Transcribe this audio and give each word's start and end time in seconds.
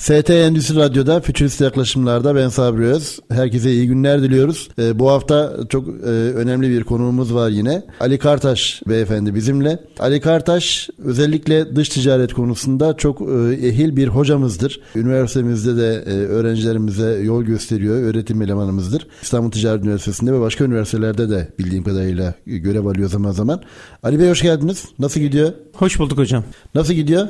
ST 0.00 0.30
Endüstri 0.30 0.76
Radyo'da 0.76 1.20
Fütürist 1.20 1.60
Yaklaşımlar'da 1.60 2.34
ben 2.34 2.48
Sabri 2.48 2.84
Öz. 2.84 3.18
Herkese 3.30 3.72
iyi 3.72 3.86
günler 3.86 4.22
diliyoruz. 4.22 4.68
Ee, 4.78 4.98
bu 4.98 5.10
hafta 5.10 5.56
çok 5.68 5.88
e, 5.88 6.10
önemli 6.10 6.70
bir 6.70 6.84
konuğumuz 6.84 7.34
var 7.34 7.48
yine. 7.50 7.82
Ali 8.00 8.18
Kartaş 8.18 8.82
beyefendi 8.88 9.34
bizimle. 9.34 9.78
Ali 9.98 10.20
Kartaş 10.20 10.90
özellikle 10.98 11.76
dış 11.76 11.88
ticaret 11.88 12.32
konusunda 12.32 12.96
çok 12.96 13.20
e, 13.20 13.66
ehil 13.66 13.96
bir 13.96 14.08
hocamızdır. 14.08 14.80
Üniversitemizde 14.94 15.76
de 15.76 16.04
e, 16.06 16.12
öğrencilerimize 16.12 17.20
yol 17.22 17.42
gösteriyor, 17.42 18.02
öğretim 18.02 18.42
elemanımızdır. 18.42 19.06
İstanbul 19.22 19.50
Ticaret 19.50 19.84
Üniversitesi'nde 19.84 20.32
ve 20.32 20.40
başka 20.40 20.64
üniversitelerde 20.64 21.30
de 21.30 21.48
bildiğim 21.58 21.84
kadarıyla 21.84 22.34
görev 22.46 22.86
alıyor 22.86 23.08
zaman 23.10 23.30
zaman. 23.30 23.62
Ali 24.02 24.18
Bey 24.18 24.30
hoş 24.30 24.42
geldiniz. 24.42 24.84
Nasıl 24.98 25.20
gidiyor? 25.20 25.52
Hoş 25.74 25.98
bulduk 25.98 26.18
hocam. 26.18 26.44
Nasıl 26.74 26.94
gidiyor? 26.94 27.28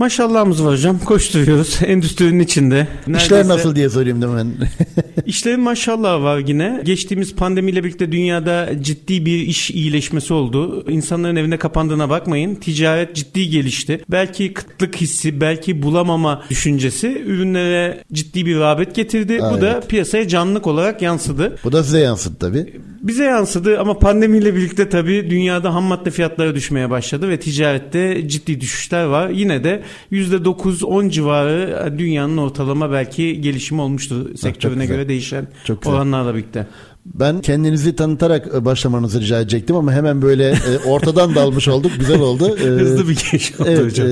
Maşallahımız 0.00 0.64
var 0.64 0.72
hocam. 0.72 0.98
Koşturuyoruz 0.98 1.78
endüstrinin 1.86 2.40
içinde. 2.40 2.86
Neredeyse... 3.06 3.24
İşler 3.24 3.48
nasıl 3.48 3.76
diye 3.76 3.88
sorayım 3.88 4.22
değil 4.22 4.32
mi? 4.32 4.52
İşlerin 5.26 5.60
maşallah 5.60 6.22
var 6.22 6.38
yine. 6.38 6.82
Geçtiğimiz 6.84 7.34
pandemiyle 7.34 7.84
birlikte 7.84 8.12
dünyada 8.12 8.70
ciddi 8.80 9.26
bir 9.26 9.38
iş 9.38 9.70
iyileşmesi 9.70 10.34
oldu. 10.34 10.84
İnsanların 10.90 11.36
evine 11.36 11.56
kapandığına 11.56 12.10
bakmayın. 12.10 12.54
Ticaret 12.54 13.16
ciddi 13.16 13.50
gelişti. 13.50 14.04
Belki 14.10 14.54
kıtlık 14.54 14.96
hissi, 14.96 15.40
belki 15.40 15.82
bulamama 15.82 16.42
düşüncesi 16.50 17.22
ürünlere 17.26 18.04
ciddi 18.12 18.46
bir 18.46 18.56
rağbet 18.56 18.94
getirdi. 18.94 19.38
Evet. 19.42 19.52
Bu 19.52 19.60
da 19.60 19.80
piyasaya 19.80 20.28
canlılık 20.28 20.66
olarak 20.66 21.02
yansıdı. 21.02 21.58
Bu 21.64 21.72
da 21.72 21.84
size 21.84 21.98
yansıdı 21.98 22.36
tabii. 22.38 22.80
Bize 23.02 23.24
yansıdı 23.24 23.80
ama 23.80 23.98
pandemiyle 23.98 24.54
birlikte 24.54 24.88
tabii 24.88 25.30
dünyada 25.30 25.74
ham 25.74 25.84
madde 25.84 26.10
fiyatları 26.10 26.54
düşmeye 26.54 26.90
başladı 26.90 27.28
ve 27.28 27.40
ticarette 27.40 28.28
ciddi 28.28 28.60
düşüşler 28.60 29.04
var. 29.04 29.28
Yine 29.28 29.64
de 29.64 29.82
%9-10 30.12 31.10
civarı 31.10 31.94
dünyanın 31.98 32.36
ortalama 32.36 32.92
belki 32.92 33.40
gelişimi 33.40 33.80
olmuştu 33.80 34.36
sektörüne 34.36 34.86
göre 34.86 35.08
değişen 35.08 35.48
Çok 35.64 35.86
oranlarla 35.86 36.34
birlikte. 36.34 36.66
Ben 37.06 37.40
kendinizi 37.40 37.96
tanıtarak 37.96 38.54
e, 38.54 38.64
başlamanızı 38.64 39.20
rica 39.20 39.40
edecektim 39.40 39.76
ama 39.76 39.92
hemen 39.92 40.22
böyle 40.22 40.48
e, 40.50 40.78
ortadan 40.86 41.34
dalmış 41.34 41.68
olduk. 41.68 41.92
Güzel 41.98 42.20
oldu. 42.20 42.40
E, 42.60 42.62
Hızlı 42.62 43.08
bir 43.08 43.16
giriş 43.16 43.60
oldu 43.60 43.68
evet, 43.68 43.84
hocam. 43.84 44.08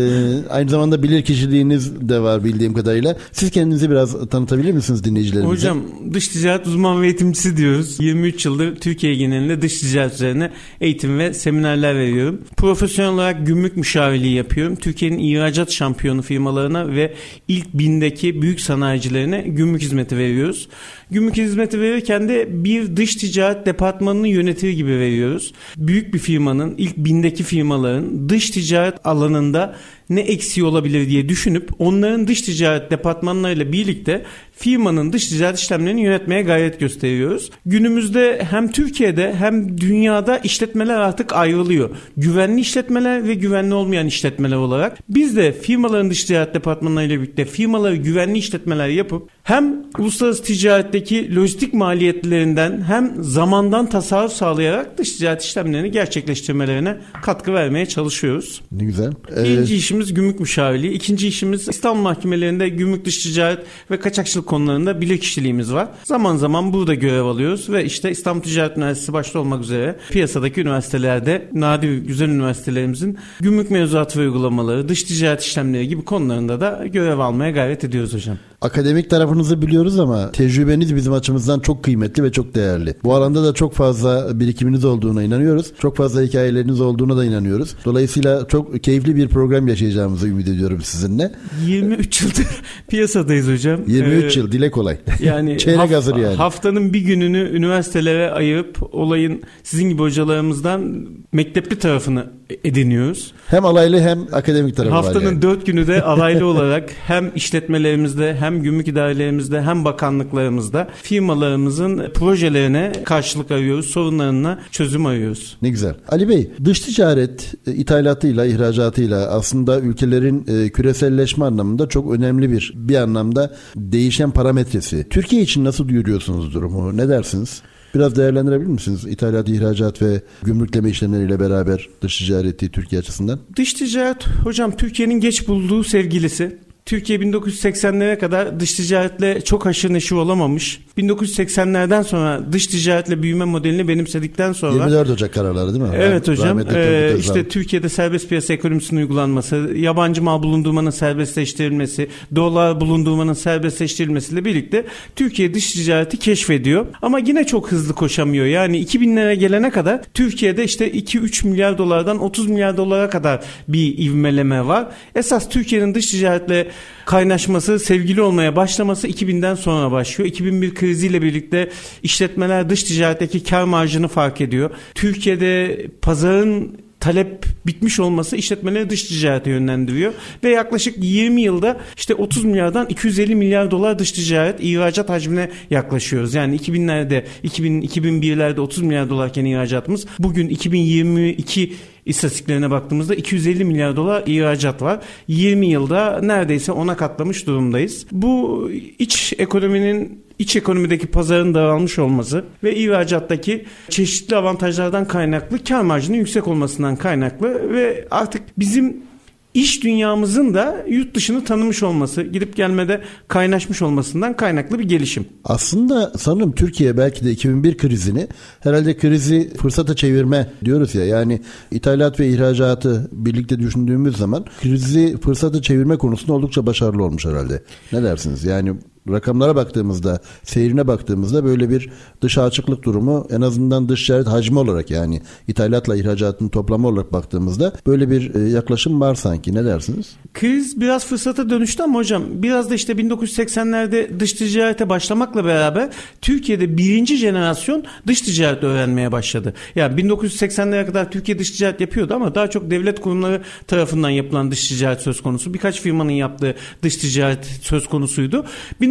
aynı 0.51 0.71
zamanda 0.71 1.03
bilir 1.03 1.23
kişiliğiniz 1.23 2.09
de 2.09 2.21
var 2.21 2.45
bildiğim 2.45 2.75
kadarıyla. 2.75 3.17
Siz 3.33 3.51
kendinizi 3.51 3.91
biraz 3.91 4.29
tanıtabilir 4.29 4.73
misiniz 4.73 5.05
dinleyicilerimize? 5.05 5.53
Hocam 5.55 5.83
dış 6.13 6.29
ticaret 6.29 6.67
uzman 6.67 7.03
ve 7.03 7.07
eğitimcisi 7.07 7.57
diyoruz. 7.57 7.97
23 8.01 8.47
yıldır 8.47 8.77
Türkiye 8.77 9.15
genelinde 9.15 9.63
dış 9.63 9.81
ticaret 9.81 10.15
üzerine 10.15 10.51
eğitim 10.81 11.19
ve 11.19 11.35
seminerler 11.35 11.95
veriyorum. 11.95 12.41
Profesyonel 12.57 13.13
olarak 13.13 13.47
gümrük 13.47 13.77
müşavirliği 13.77 14.35
yapıyorum. 14.35 14.77
Türkiye'nin 14.77 15.19
ihracat 15.19 15.71
şampiyonu 15.73 16.23
firmalarına 16.23 16.89
ve 16.89 17.15
ilk 17.49 17.75
bindeki 17.75 18.43
büyük 18.43 18.61
sanayicilerine 18.61 19.41
gümrük 19.41 19.83
hizmeti 19.83 20.17
veriyoruz. 20.17 20.69
Gümrük 21.11 21.37
hizmeti 21.37 21.81
verirken 21.81 22.29
de 22.29 22.65
bir 22.65 22.97
dış 22.97 23.17
ticaret 23.17 23.67
departmanını 23.67 24.29
yönetir 24.29 24.71
gibi 24.71 24.91
veriyoruz. 24.91 25.53
Büyük 25.77 26.15
bir 26.15 26.19
firmanın, 26.19 26.75
ilk 26.79 26.97
bindeki 26.97 27.43
firmaların 27.43 28.29
dış 28.29 28.51
ticaret 28.51 28.95
alanında 29.05 29.77
ne 30.11 30.21
eksiği 30.21 30.67
olabilir 30.67 31.09
diye 31.09 31.29
düşünüp 31.29 31.71
onların 31.79 32.29
dış 32.29 32.43
ticaret 32.43 32.91
departmanlarıyla 32.91 33.73
birlikte 33.73 34.25
firmanın 34.59 35.13
dış 35.13 35.29
ticaret 35.29 35.59
işlemlerini 35.59 36.03
yönetmeye 36.03 36.43
gayret 36.43 36.81
gösteriyoruz. 36.81 37.51
Günümüzde 37.67 38.47
hem 38.51 38.71
Türkiye'de 38.71 39.35
hem 39.35 39.79
dünyada 39.79 40.39
işletmeler 40.39 40.97
artık 40.97 41.33
ayrılıyor. 41.33 41.91
Güvenli 42.17 42.61
işletmeler 42.61 43.29
ve 43.29 43.35
güvenli 43.35 43.75
olmayan 43.75 44.07
işletmeler 44.07 44.57
olarak. 44.57 44.99
Biz 45.09 45.37
de 45.37 45.53
firmaların 45.53 46.11
dış 46.11 46.25
ticaret 46.25 46.55
departmanlarıyla 46.55 47.21
birlikte 47.21 47.45
firmaları 47.45 47.97
güvenli 47.97 48.39
işletmeler 48.39 48.89
yapıp 48.89 49.29
hem 49.43 49.85
uluslararası 49.99 50.43
ticaretteki 50.43 51.37
lojistik 51.37 51.75
maliyetlerinden 51.75 52.83
hem 52.83 53.15
zamandan 53.21 53.89
tasarruf 53.89 54.33
sağlayarak 54.33 54.99
dış 54.99 55.13
ticaret 55.13 55.43
işlemlerini 55.43 55.91
gerçekleştirmelerine 55.91 56.97
katkı 57.23 57.53
vermeye 57.53 57.87
çalışıyoruz. 57.87 58.61
Ne 58.73 58.85
güzel. 58.85 59.13
Ee... 59.37 59.45
Birinci 59.45 59.77
işimiz 59.77 59.98
gümrük 60.07 60.41
müşavirliği. 60.41 60.93
İkinci 60.93 61.29
işimiz 61.29 61.69
İstanbul 61.69 62.03
mahkemelerinde 62.03 62.69
gümrük 62.69 63.05
dış 63.05 63.23
ticaret 63.23 63.59
ve 63.91 64.01
kaçakçılık 64.01 64.47
konularında 64.47 65.01
bilirkişiliğimiz 65.01 65.73
var. 65.73 65.89
Zaman 66.05 66.37
zaman 66.37 66.73
burada 66.73 66.95
görev 66.95 67.25
alıyoruz 67.25 67.71
ve 67.71 67.85
işte 67.85 68.11
İstanbul 68.11 68.43
Ticaret 68.43 68.77
Üniversitesi 68.77 69.13
başta 69.13 69.39
olmak 69.39 69.63
üzere 69.63 69.97
piyasadaki 70.11 70.61
üniversitelerde 70.61 71.49
nadir 71.53 71.99
güzel 71.99 72.29
üniversitelerimizin 72.29 73.19
gümrük 73.41 73.71
mevzuatı 73.71 74.19
ve 74.21 74.23
uygulamaları, 74.23 74.89
dış 74.89 75.03
ticaret 75.03 75.43
işlemleri 75.43 75.89
gibi 75.89 76.05
konularında 76.05 76.61
da 76.61 76.87
görev 76.87 77.19
almaya 77.19 77.51
gayret 77.51 77.85
ediyoruz 77.85 78.15
hocam. 78.15 78.39
Akademik 78.61 79.11
tarafınızı 79.11 79.63
biliyoruz 79.63 79.99
ama 79.99 80.33
tecrübeniz 80.33 80.97
bizim 80.97 81.13
açımızdan 81.13 81.61
çok 81.61 81.83
kıymetli 81.83 82.23
ve 82.23 82.33
çok 82.33 82.55
değerli. 82.55 82.95
Bu 83.05 83.15
alanda 83.15 83.45
da 83.45 83.55
çok 83.55 83.75
fazla 83.75 84.41
birikiminiz 84.41 84.85
olduğuna 84.85 85.23
inanıyoruz. 85.23 85.73
Çok 85.79 85.97
fazla 85.97 86.23
hikayeleriniz 86.23 86.81
olduğuna 86.81 87.17
da 87.17 87.25
inanıyoruz. 87.25 87.75
Dolayısıyla 87.85 88.49
çok 88.49 88.83
keyifli 88.83 89.17
bir 89.17 89.29
program 89.29 89.69
yaşayacağımızı 89.69 90.29
ümit 90.29 90.49
ediyorum 90.49 90.81
sizinle. 90.83 91.33
23 91.67 92.23
yıldır 92.23 92.47
piyasadayız 92.89 93.49
hocam. 93.49 93.81
23 93.87 94.37
ee, 94.37 94.41
yıl 94.41 94.53
dile 94.53 94.71
kolay. 94.71 94.99
Yani 95.21 95.59
Çeyrek 95.59 95.81
haf- 95.81 95.93
hazır 95.93 96.17
yani. 96.17 96.37
Haftanın 96.37 96.93
bir 96.93 97.01
gününü 97.01 97.51
üniversitelere 97.53 98.31
ayırıp 98.31 98.95
olayın 98.95 99.43
sizin 99.63 99.89
gibi 99.89 100.03
hocalarımızdan 100.03 101.09
mektepli 101.33 101.79
tarafını 101.79 102.38
ediniyoruz. 102.65 103.33
Hem 103.47 103.65
alaylı 103.65 104.01
hem 104.01 104.19
akademik 104.33 104.77
tarafı 104.77 104.95
Haftanın 104.95 105.25
var 105.25 105.31
yani. 105.31 105.43
dört 105.43 105.67
günü 105.67 105.87
de 105.87 106.03
alaylı 106.05 106.47
olarak 106.47 106.91
hem 107.07 107.31
işletmelerimizde 107.35 108.37
hem 108.41 108.63
gümrük 108.63 108.89
idarelerimizde 108.89 109.63
hem 109.63 109.85
bakanlıklarımızda 109.85 110.89
firmalarımızın 111.03 112.11
projelerine 112.15 112.93
karşılık 113.05 113.51
arıyoruz. 113.51 113.87
Sorunlarına 113.87 114.59
çözüm 114.71 115.07
arıyoruz. 115.07 115.57
Ne 115.63 115.69
güzel. 115.69 115.95
Ali 116.09 116.29
Bey 116.29 116.51
dış 116.65 116.81
ticaret 116.81 117.55
e, 117.67 117.73
ithalatıyla 117.73 118.47
ihracatıyla 118.47 119.27
aslında 119.29 119.81
ülkelerin 119.81 120.47
e, 120.49 120.69
küreselleşme 120.69 121.45
anlamında 121.45 121.89
çok 121.89 122.13
önemli 122.13 122.53
bir 122.53 122.73
bir 122.75 122.97
anlamda 122.97 123.55
değişen 123.77 124.31
parametresi. 124.31 125.07
Türkiye 125.11 125.43
için 125.43 125.65
nasıl 125.65 125.89
görüyorsunuz 125.89 126.55
durumu? 126.55 126.97
Ne 126.97 127.09
dersiniz? 127.09 127.63
Biraz 127.95 128.17
değerlendirebilir 128.17 128.69
misiniz? 128.69 129.05
İthalat, 129.07 129.49
ihracat 129.49 130.03
ve 130.03 130.23
gümrükleme 130.43 130.91
işlemleriyle 130.91 131.41
beraber 131.41 131.89
dış 132.03 132.19
ticareti 132.19 132.71
Türkiye 132.71 133.01
açısından. 133.01 133.41
Dış 133.57 133.75
ticaret 133.75 134.27
hocam 134.27 134.77
Türkiye'nin 134.77 135.21
geç 135.21 135.49
bulduğu 135.49 135.85
sevgilisi. 135.85 136.59
Türkiye 136.89 137.19
1980'lere 137.19 138.19
kadar 138.19 138.61
dış 138.61 138.73
ticaretle 138.73 139.41
çok 139.41 139.67
haşır 139.67 139.93
neşir 139.93 140.17
olamamış. 140.17 140.81
1980'lerden 140.99 142.03
sonra 142.03 142.41
dış 142.53 142.67
ticaretle 142.67 143.23
büyüme 143.23 143.45
modelini 143.45 143.89
benimsedikten 143.89 144.53
sonra 144.53 144.73
24 144.85 145.11
Ocak 145.11 145.35
kararları 145.35 145.75
değil 145.75 145.85
mi? 145.85 145.91
Evet 145.97 146.29
hocam. 146.29 146.61
Ee, 146.75 147.15
işte 147.19 147.49
Türkiye'de 147.49 147.89
serbest 147.89 148.29
piyasa 148.29 148.53
ekonomisinin 148.53 149.01
uygulanması, 149.01 149.57
yabancı 149.77 150.23
mal 150.23 150.43
bulundurmanın 150.43 150.91
serbestleştirilmesi, 150.91 152.09
dolar 152.37 152.81
bulundurmanın 152.81 153.33
serbestleştirilmesiyle 153.33 154.45
birlikte 154.45 154.87
Türkiye 155.17 155.55
dış 155.55 155.73
ticareti 155.73 156.19
keşfediyor. 156.19 156.87
Ama 157.03 157.19
yine 157.19 157.47
çok 157.47 157.73
hızlı 157.73 157.95
koşamıyor. 157.95 158.47
Yani 158.47 158.85
2000'lere 158.85 159.35
gelene 159.35 159.71
kadar 159.71 160.01
Türkiye'de 160.15 160.65
işte 160.65 160.91
2-3 160.91 161.49
milyar 161.49 161.79
dolardan 161.79 162.19
30 162.19 162.47
milyar 162.47 162.77
dolara 162.77 163.11
kadar 163.11 163.45
bir 163.69 163.99
ivmeleme 163.99 164.67
var. 164.67 164.87
Esas 165.15 165.49
Türkiye'nin 165.49 165.95
dış 165.95 166.07
ticaretle 166.07 166.69
kaynaşması, 167.05 167.79
sevgili 167.79 168.23
olmaya 168.23 168.57
başlaması 168.57 169.09
2000'den 169.09 169.55
sonra 169.55 169.91
başlıyor. 169.91 170.31
2001 170.31 170.75
kriziyle 170.75 171.23
birlikte 171.23 171.71
işletmeler 172.03 172.71
dış 172.71 172.83
ticaretteki 172.83 173.45
kar 173.45 173.65
marjını 173.65 174.09
fark 174.09 174.41
ediyor. 174.41 174.71
Türkiye'de 174.95 175.87
pazarın 176.03 176.79
talep 177.01 177.47
bitmiş 177.67 178.01
olması 178.01 178.37
işletmeleri 178.37 178.91
dış 178.91 179.03
ticarete 179.03 179.51
yönlendiriyor 179.51 180.13
ve 180.45 180.51
yaklaşık 180.51 181.05
20 181.05 181.43
yılda 181.43 181.81
işte 181.97 182.15
30 182.15 182.45
milyardan 182.45 182.87
250 182.87 183.35
milyar 183.35 183.71
dolar 183.71 183.99
dış 183.99 184.13
ticaret 184.13 184.61
ihracat 184.61 185.09
hacmine 185.09 185.51
yaklaşıyoruz. 185.71 186.35
Yani 186.35 186.57
2000'lerde 186.57 187.25
2000 187.43 187.83
2001'lerde 187.83 188.61
30 188.61 188.83
milyar 188.83 189.11
dolarken 189.11 189.45
ihracatımız 189.45 190.07
bugün 190.19 190.49
2022 190.49 191.73
istatistiklerine 192.07 192.71
baktığımızda 192.71 193.15
250 193.15 193.65
milyar 193.65 193.97
dolar 193.97 194.23
ihracat 194.27 194.83
var. 194.83 195.01
20 195.29 195.67
yılda 195.67 196.21
neredeyse 196.23 196.73
ona 196.73 196.97
katlamış 196.97 197.47
durumdayız. 197.47 198.07
Bu 198.13 198.71
iç 198.99 199.35
ekonominin 199.39 200.28
iç 200.39 200.57
ekonomideki 200.57 201.07
pazarın 201.07 201.55
daralmış 201.55 201.99
olması 201.99 202.45
ve 202.63 202.77
ihracattaki 202.77 203.65
çeşitli 203.89 204.37
avantajlardan 204.37 205.09
kaynaklı 205.09 205.65
kar 205.65 205.83
marjının 205.83 206.17
yüksek 206.17 206.49
olmasından 206.49 206.97
kaynaklı 206.97 207.73
ve 207.73 208.09
artık 208.11 208.43
bizim 208.59 209.09
iş 209.55 209.85
dünyamızın 209.85 210.55
da 210.55 210.85
yurt 210.89 211.15
dışını 211.15 211.45
tanımış 211.45 211.83
olması, 211.83 212.23
gidip 212.23 212.57
gelmede 212.57 213.01
kaynaşmış 213.29 213.83
olmasından 213.83 214.37
kaynaklı 214.37 214.79
bir 214.79 214.85
gelişim. 214.85 215.27
Aslında 215.45 216.13
sanırım 216.19 216.53
Türkiye 216.53 216.97
belki 216.97 217.25
de 217.25 217.31
2001 217.31 217.77
krizini 217.77 218.29
herhalde 218.61 218.97
krizi 218.97 219.55
fırsata 219.55 219.97
çevirme 219.97 220.51
diyoruz 220.65 220.95
ya. 220.95 221.05
Yani 221.05 221.41
ithalat 221.71 222.21
ve 222.21 222.29
ihracatı 222.29 223.09
birlikte 223.13 223.59
düşündüğümüz 223.59 224.17
zaman 224.17 224.45
krizi 224.61 225.17
fırsata 225.21 225.63
çevirme 225.63 225.97
konusunda 225.97 226.33
oldukça 226.33 226.67
başarılı 226.67 227.05
olmuş 227.05 227.27
herhalde. 227.27 227.63
Ne 227.93 228.03
dersiniz? 228.03 228.45
Yani 228.45 228.75
rakamlara 229.13 229.57
baktığımızda, 229.57 230.21
seyrine 230.43 230.87
baktığımızda 230.87 231.45
böyle 231.45 231.71
bir 231.71 231.91
dış 232.23 232.39
açıklık 232.39 232.83
durumu 232.83 233.27
en 233.31 233.41
azından 233.41 233.89
dış 233.89 234.07
ticaret 234.07 234.27
hacmi 234.27 234.59
olarak 234.59 234.91
yani 234.91 235.23
ithalatla 235.49 235.97
ihracatın 235.97 236.49
toplamı 236.49 236.89
olarak 236.89 237.13
baktığımızda 237.13 237.73
böyle 237.87 238.11
bir 238.11 238.35
e, 238.35 238.49
yaklaşım 238.49 239.01
var 239.01 239.15
sanki. 239.15 239.55
Ne 239.55 239.65
dersiniz? 239.65 240.17
Kriz 240.35 240.81
biraz 240.81 241.07
fırsata 241.07 241.51
dönüştü 241.51 241.83
ama 241.83 241.99
hocam 241.99 242.23
biraz 242.31 242.71
da 242.71 242.75
işte 242.75 242.93
1980'lerde 242.93 244.21
dış 244.21 244.33
ticarete 244.33 244.89
başlamakla 244.89 245.45
beraber 245.45 245.91
Türkiye'de 246.23 246.77
birinci 246.79 247.17
jenerasyon 247.17 247.85
dış 248.07 248.21
ticaret 248.21 248.63
öğrenmeye 248.63 249.13
başladı. 249.13 249.55
Yani 249.75 250.01
1980'lere 250.03 250.87
kadar 250.87 251.11
Türkiye 251.11 251.39
dış 251.39 251.51
ticaret 251.51 251.81
yapıyordu 251.81 252.15
ama 252.15 252.35
daha 252.35 252.51
çok 252.51 252.71
devlet 252.71 253.01
kurumları 253.01 253.43
tarafından 253.67 254.11
yapılan 254.11 254.51
dış 254.51 254.69
ticaret 254.69 255.01
söz 255.01 255.23
konusu. 255.23 255.55
Birkaç 255.55 255.81
firmanın 255.81 256.11
yaptığı 256.11 256.55
dış 256.83 256.97
ticaret 256.97 257.45
söz 257.63 257.89
konusuydu. 257.89 258.45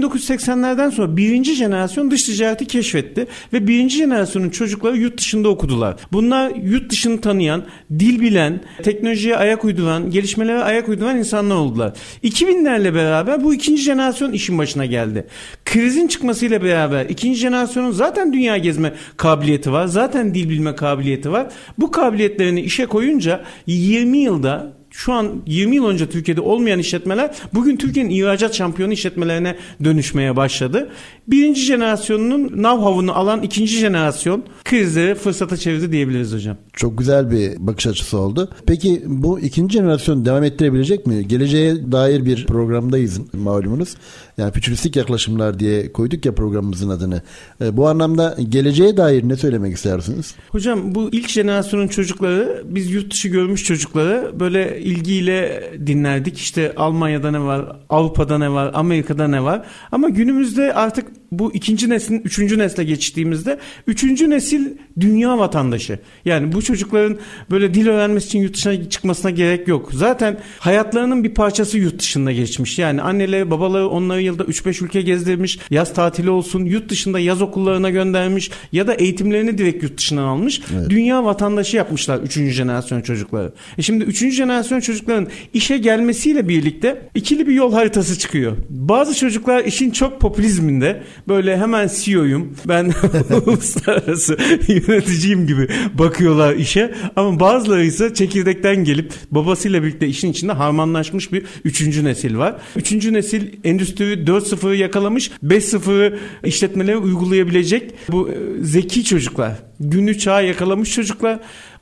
1980'lerden 0.08 0.90
sonra 0.90 1.18
birinci 1.18 1.56
jenerasyon 1.56 2.12
dış 2.12 2.24
ticareti 2.24 2.66
keşfetti 2.66 3.28
ve 3.54 3.68
birinci 3.68 3.98
jenerasyonun 3.98 4.50
çocukları 4.50 4.98
yurt 4.98 5.18
dışında 5.18 5.50
okudular. 5.50 5.96
Bunlar 6.12 6.52
yurt 6.56 6.92
dışını 6.92 7.22
tanıyan, 7.22 7.64
dil 8.00 8.22
bilen, 8.22 8.62
teknolojiye 8.84 9.38
ayak 9.38 9.66
uyduran, 9.66 10.12
gelişmelere 10.12 10.64
ayak 10.64 10.90
uyduran 10.90 11.18
insanlar 11.18 11.56
oldular. 11.56 11.94
2000'lerle 12.24 12.94
beraber 12.94 13.44
bu 13.44 13.54
ikinci 13.54 13.82
jenerasyon 13.82 14.32
işin 14.32 14.58
başına 14.58 14.86
geldi. 14.86 15.28
Krizin 15.66 16.08
çıkmasıyla 16.08 16.64
beraber 16.64 17.06
ikinci 17.06 17.40
jenerasyonun 17.40 17.92
zaten 17.92 18.34
dünya 18.34 18.58
gezme 18.58 18.94
kabiliyeti 19.18 19.72
var. 19.72 19.88
Zaten 19.88 20.34
dil 20.34 20.50
bilme 20.50 20.76
kabiliyeti 20.76 21.32
var. 21.32 21.48
Bu 21.78 21.92
kabiliyetlerini 21.92 22.62
işe 22.62 22.86
koyunca 22.86 23.44
20 23.68 24.18
yılda 24.18 24.77
şu 24.98 25.14
an 25.14 25.42
20 25.46 25.76
yıl 25.76 25.86
önce 25.86 26.10
Türkiye'de 26.10 26.42
olmayan 26.42 26.80
işletmeler 26.80 27.36
bugün 27.54 27.78
Türkiye'nin 27.78 28.10
ihracat 28.10 28.54
şampiyonu 28.54 28.94
işletmelerine 28.94 29.56
dönüşmeye 29.84 30.36
başladı. 30.36 30.90
Birinci 31.28 31.62
jenerasyonunun 31.62 32.48
know-how'unu 32.48 33.12
alan 33.12 33.42
ikinci 33.42 33.78
jenerasyon 33.78 34.44
krizleri 34.64 35.16
fırsata 35.16 35.58
çevirdi 35.58 35.92
diyebiliriz 35.92 36.34
hocam. 36.34 36.58
Çok 36.74 36.98
güzel 36.98 37.32
bir 37.32 37.68
bakış 37.68 37.88
açısı 37.88 38.18
oldu. 38.18 38.50
Peki 38.68 39.04
bu 39.06 39.40
ikinci 39.40 39.78
jenerasyon 39.78 40.26
devam 40.26 40.44
ettirebilecek 40.44 41.08
mi? 41.08 41.28
Geleceğe 41.28 41.92
dair 41.92 42.26
bir 42.26 42.46
programdayız 42.46 43.20
malumunuz. 43.34 43.96
Yani 44.38 44.52
fütüristik 44.52 44.96
yaklaşımlar 44.96 45.60
diye 45.60 45.92
koyduk 45.92 46.26
ya 46.26 46.36
programımızın 46.36 46.90
adını. 46.90 47.22
E, 47.62 47.78
bu 47.78 47.88
anlamda 47.88 48.38
geleceğe 48.50 48.98
dair 48.98 49.30
ne 49.30 49.36
söylemek 49.36 49.76
istersiniz? 49.76 50.36
Hocam 50.50 50.96
bu 50.96 51.10
ilk 51.12 51.30
jenerasyonun 51.30 51.88
çocukları 51.88 52.64
biz 52.66 52.92
yurt 52.92 53.14
dışı 53.14 53.28
görmüş 53.28 53.64
çocukları 53.64 54.40
böyle 54.40 54.87
ilgiyle 54.88 55.64
dinlerdik. 55.88 56.38
İşte 56.38 56.74
Almanya'da 56.76 57.32
ne 57.32 57.40
var, 57.40 57.66
Avrupa'da 57.90 58.38
ne 58.38 58.52
var, 58.52 58.72
Amerika'da 58.74 59.28
ne 59.28 59.44
var. 59.44 59.66
Ama 59.92 60.10
günümüzde 60.10 60.74
artık 60.74 61.27
bu 61.32 61.54
ikinci 61.54 61.90
neslin 61.90 62.22
üçüncü 62.26 62.58
nesle 62.58 62.84
geçtiğimizde 62.84 63.60
üçüncü 63.88 64.30
nesil 64.30 64.68
dünya 65.00 65.38
vatandaşı. 65.38 66.00
Yani 66.26 66.52
bu 66.52 66.62
çocukların 66.62 67.18
böyle 67.52 67.74
dil 67.74 67.88
öğrenmesi 67.88 68.28
için 68.28 68.40
yurt 68.40 68.54
dışına 68.54 68.90
çıkmasına 68.90 69.32
gerek 69.32 69.68
yok. 69.68 69.90
Zaten 69.94 70.38
hayatlarının 70.60 71.24
bir 71.24 71.34
parçası 71.34 71.78
yurt 71.78 72.00
dışında 72.00 72.32
geçmiş. 72.32 72.80
Yani 72.80 73.02
anneleri 73.02 73.52
babaları 73.52 73.88
onları 73.88 74.22
yılda 74.22 74.44
3-5 74.44 74.86
ülke 74.86 75.02
gezdirmiş. 75.02 75.60
Yaz 75.70 75.94
tatili 75.94 76.30
olsun 76.30 76.66
yurt 76.66 76.90
dışında 76.90 77.20
yaz 77.20 77.42
okullarına 77.42 77.90
göndermiş 77.90 78.52
ya 78.72 78.88
da 78.88 78.94
eğitimlerini 78.94 79.58
direkt 79.58 79.84
yurt 79.84 79.98
dışından 79.98 80.24
almış. 80.24 80.62
Evet. 80.76 80.90
Dünya 80.90 81.26
vatandaşı 81.26 81.78
yapmışlar 81.78 82.20
üçüncü 82.20 82.52
jenerasyon 82.52 83.02
çocukları. 83.02 83.54
E 83.78 83.82
şimdi 83.82 84.04
üçüncü 84.04 84.36
jenerasyon 84.36 84.80
çocukların 84.80 85.28
işe 85.54 85.78
gelmesiyle 85.78 86.50
birlikte 86.50 87.10
ikili 87.16 87.48
bir 87.48 87.54
yol 87.54 87.74
haritası 87.74 88.20
çıkıyor. 88.20 88.58
Bazı 88.70 89.16
çocuklar 89.16 89.66
işin 89.66 89.92
çok 89.92 90.22
popülizminde 90.22 91.04
böyle 91.28 91.58
hemen 91.58 91.90
CEO'yum 91.96 92.56
ben 92.68 92.86
uluslararası 93.46 94.38
yöneticiyim 94.68 95.48
gibi 95.48 95.68
bakıyorlar 95.94 96.56
işe 96.56 96.94
ama 97.16 97.40
bazıları 97.40 97.86
ise 97.86 98.14
çekirdekten 98.14 98.84
gelip 98.84 99.14
babasıyla 99.32 99.84
birlikte 99.84 100.08
işin 100.08 100.32
içinde 100.32 100.52
harmanlaşmış 100.52 101.32
bir 101.32 101.46
üçüncü 101.64 102.06
nesil 102.06 102.38
var. 102.38 102.56
Üçüncü 102.76 103.14
nesil 103.14 103.54
endüstri 103.64 104.14
4.0'ı 104.14 104.76
yakalamış 104.76 105.32
5.0'ı 105.44 106.20
işletmelere 106.44 106.98
uygulayabilecek 106.98 107.94
bu 108.10 108.30
e, 108.30 108.34
zeki 108.62 109.04
çocuklar. 109.04 109.54
Günü 109.80 110.18
çağı 110.18 110.46
yakalamış 110.46 110.92
çocuklar 110.92 111.40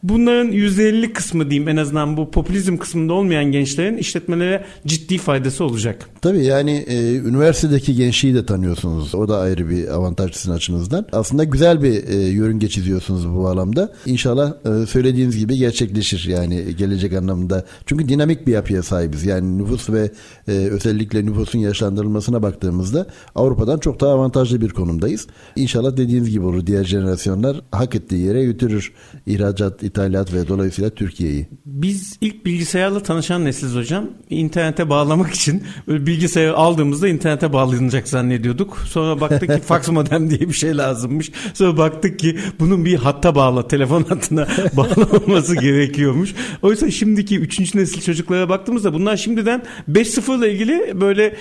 Bunların 0.10 0.52
%50 0.52 1.14
kısmı 1.14 1.50
diyeyim 1.50 1.70
en 1.70 1.78
azından 1.78 2.18
bu 2.18 2.32
popülizm 2.32 2.78
kısmında 2.78 3.14
olmayan 3.14 3.46
gençlerin 3.46 3.98
işletmelere 3.98 4.66
ciddi 4.88 5.18
faydası 5.18 5.64
olacak. 5.64 6.10
Tabii 6.22 6.46
yani 6.46 6.72
e, 6.72 7.16
üniversitedeki 7.16 7.96
gençliği 7.96 8.36
de 8.36 8.46
tanıyorsunuz. 8.46 9.16
O 9.16 9.28
da 9.28 9.40
ayrı 9.40 9.70
bir 9.70 9.88
avantaj 9.88 10.34
sizin 10.34 10.52
açınızdan. 10.52 11.06
Aslında 11.12 11.44
güzel 11.44 11.84
bir 11.84 12.08
e, 12.08 12.16
yörünge 12.16 12.70
çiziyorsunuz 12.70 13.30
bu 13.30 13.44
bağlamda. 13.44 13.94
İnşallah 14.06 14.54
e, 14.66 14.86
söylediğiniz 14.86 15.38
gibi 15.38 15.58
gerçekleşir 15.58 16.28
yani 16.30 16.76
gelecek 16.78 17.14
anlamında. 17.14 17.66
Çünkü 17.86 18.10
dinamik 18.10 18.48
bir 18.48 18.54
yapıya 18.54 18.84
sahibiz. 18.84 19.26
Yani 19.26 19.58
nüfus 19.58 19.90
ve 19.90 20.12
e, 20.48 20.52
özellikle 20.52 21.26
nüfusun 21.26 21.60
yaşlandırılmasına 21.60 22.44
baktığımızda 22.44 23.08
Avrupa'dan 23.36 23.80
çok 23.80 24.00
daha 24.00 24.12
avantajlı 24.12 24.62
bir 24.62 24.70
konumdayız. 24.70 25.28
İnşallah 25.56 25.98
dediğiniz 25.98 26.30
gibi 26.30 26.46
olur. 26.46 26.68
Diğer 26.68 26.84
jenerasyonlar 26.84 27.62
hak 27.72 27.96
ettiği 27.96 28.26
yere 28.26 28.46
götürür 28.46 28.94
ihracat, 29.28 29.84
ithalat 29.96 30.34
ve 30.34 30.48
dolayısıyla 30.48 30.90
Türkiye'yi. 30.90 31.48
Biz 31.66 32.18
ilk 32.22 32.46
bilgisayarla 32.46 33.04
tanışan 33.04 33.46
nesiliz 33.46 33.76
hocam. 33.76 34.10
İnternete 34.30 34.90
bağlamak 34.90 35.34
için 35.34 35.64
böyle 35.88 36.06
bilgisayarı 36.06 36.58
aldığımızda 36.58 37.08
internete 37.08 37.54
bağlanacak 37.54 38.08
zannediyorduk. 38.08 38.78
Sonra 38.86 39.22
baktık 39.22 39.50
ki 39.50 39.62
fax 39.62 39.88
modem 39.90 40.30
diye 40.30 40.40
bir 40.40 40.54
şey 40.54 40.78
lazımmış. 40.78 41.32
Sonra 41.54 41.78
baktık 41.78 42.20
ki 42.20 42.40
bunun 42.60 42.86
bir 42.86 42.96
hatta 42.96 43.36
bağla, 43.36 43.68
telefon 43.68 44.04
hattına 44.04 44.48
bağlanması 44.74 45.56
gerekiyormuş. 45.56 46.36
Oysa 46.62 46.92
şimdiki 46.92 47.40
3. 47.40 47.76
nesil 47.76 48.02
çocuklara 48.02 48.50
baktığımızda 48.50 48.94
bunlar 48.94 49.18
şimdiden 49.18 49.64
5.0 49.92 50.40
ile 50.40 50.54
ilgili 50.54 51.02
böyle 51.02 51.36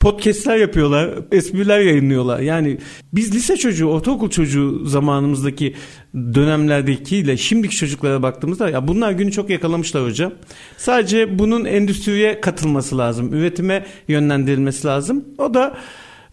podcastler 0.00 0.56
yapıyorlar, 0.56 1.10
espriler 1.32 1.80
yayınlıyorlar. 1.80 2.40
Yani 2.40 2.78
biz 3.12 3.34
lise 3.34 3.56
çocuğu, 3.56 3.86
ortaokul 3.86 4.30
çocuğu 4.30 4.86
zamanımızdaki 4.86 5.74
dönemlerdekiyle 6.14 7.36
şimdiki 7.36 7.76
çocuklara 7.76 8.22
baktığımızda 8.22 8.70
ya 8.70 8.88
bunlar 8.88 9.12
günü 9.12 9.32
çok 9.32 9.50
yakalamışlar 9.50 10.04
hocam. 10.04 10.32
Sadece 10.76 11.38
bunun 11.38 11.64
endüstriye 11.64 12.40
katılması 12.40 12.98
lazım, 12.98 13.34
üretime 13.34 13.86
yönlendirilmesi 14.08 14.86
lazım. 14.86 15.24
O 15.38 15.54
da 15.54 15.76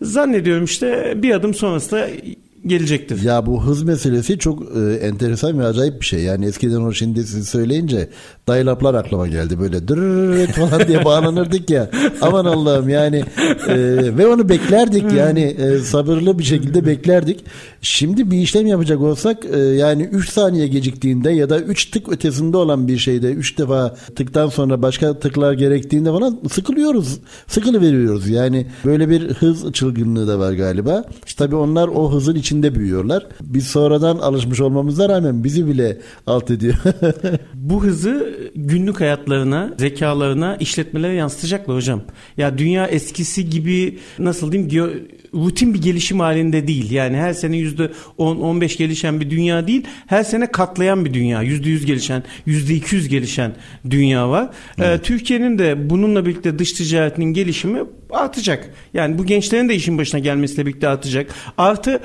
zannediyorum 0.02 0.64
işte 0.64 1.14
bir 1.16 1.32
adım 1.32 1.54
sonrasında 1.54 2.10
gelecektir. 2.66 3.24
Ya 3.24 3.46
bu 3.46 3.66
hız 3.66 3.84
meselesi 3.84 4.40
çok 4.40 4.64
e, 4.78 4.94
enteresan 4.94 5.60
ve 5.60 5.66
acayip 5.66 6.02
bir 6.02 6.06
şey. 6.06 6.20
Yani 6.20 6.46
eskiden 6.46 6.82
o 6.82 6.94
şimdi 6.94 7.24
siz 7.24 7.50
söyleyince 7.50 8.10
dial-up'lar 8.48 8.94
aklıma 8.94 9.28
geldi. 9.28 9.60
Böyle 9.60 9.88
dırırırır 9.88 10.48
falan 10.48 10.88
diye 10.88 11.06
bağlanırdık 11.06 11.70
ya. 11.70 11.90
Aman 12.22 12.46
Allah'ım 12.46 12.90
yani 12.90 13.24
e, 13.68 13.76
ve 14.18 14.28
onu 14.28 14.50
beklerdik 14.50 15.14
yani 15.14 15.42
e, 15.42 15.80
sabırlı 15.80 16.40
bir 16.40 16.44
şekilde 16.44 16.86
beklerdik. 16.86 17.46
Şimdi 17.82 18.32
bir 18.32 18.38
işlem 18.38 18.68
yapacak 18.68 19.02
olsak 19.02 19.46
e, 19.54 19.60
yani 19.60 20.04
3 20.04 20.30
saniye 20.30 20.68
geciktiğinde 20.68 21.32
ya 21.32 21.50
da 21.50 21.60
3 21.60 21.86
tık 21.86 22.10
ötesinde 22.10 22.58
olan 22.58 22.88
bir 22.88 22.98
şeyde 22.98 23.32
3 23.32 23.58
defa 23.58 23.96
tıktan 24.16 24.50
sonra 24.50 24.82
başka 24.82 25.20
tıklar 25.20 25.54
gerektiğinde 25.54 26.12
falan 26.12 26.40
sıkılıyoruz. 26.52 27.20
Sıkılı 27.48 27.82
veriyoruz. 27.82 28.30
Yani 28.30 28.68
böyle 28.86 29.10
bir 29.10 29.30
hız 29.34 29.74
çılgınlığı 29.74 30.28
da 30.28 30.40
var 30.40 30.54
galiba. 30.54 31.04
İşte 31.26 31.46
tabii 31.46 31.56
onlar 31.56 31.88
o 31.88 32.12
hızın 32.12 32.36
içinde 32.36 32.76
büyüyorlar. 32.76 33.28
Biz 33.42 33.68
sonradan 33.68 34.18
alışmış 34.18 34.62
olmamıza 34.62 35.10
rağmen 35.10 35.44
bizi 35.44 35.68
bile 35.68 35.98
alt 36.28 36.52
ediyor. 36.52 36.76
Bu 37.54 37.84
hızı 37.84 38.33
günlük 38.56 39.02
hayatlarına, 39.02 39.74
zekalarına, 39.80 40.56
işletmelere 40.56 41.14
yansıtacaklar 41.14 41.76
hocam. 41.76 42.02
Ya 42.38 42.58
dünya 42.58 42.88
eskisi 42.88 43.50
gibi 43.50 44.00
nasıl 44.20 44.52
diyeyim 44.52 44.70
rutin 45.34 45.74
bir 45.74 45.82
gelişim 45.82 46.20
halinde 46.20 46.68
değil. 46.68 46.92
Yani 46.92 47.18
her 47.18 47.34
sene 47.34 47.58
%10-15 47.58 48.78
gelişen 48.78 49.22
bir 49.22 49.30
dünya 49.30 49.68
değil. 49.68 49.84
Her 50.08 50.24
sene 50.24 50.52
katlayan 50.52 51.06
bir 51.06 51.14
dünya. 51.14 51.44
%100 51.44 51.86
gelişen, 51.86 52.24
%200 52.48 53.08
gelişen 53.08 53.56
dünya 53.90 54.30
var. 54.30 54.44
Ee, 54.44 54.86
evet. 54.86 55.00
Ee, 55.00 55.04
Türkiye'nin 55.04 55.58
de 55.58 55.90
bununla 55.90 56.26
birlikte 56.26 56.60
dış 56.60 56.74
ticaretinin 56.74 57.34
gelişimi 57.34 57.80
artacak. 58.12 58.70
Yani 58.94 59.18
bu 59.18 59.26
gençlerin 59.26 59.70
de 59.70 59.76
işin 59.76 59.98
başına 59.98 60.20
gelmesiyle 60.20 60.66
birlikte 60.66 60.88
artacak. 60.88 61.32
Artı 61.58 62.00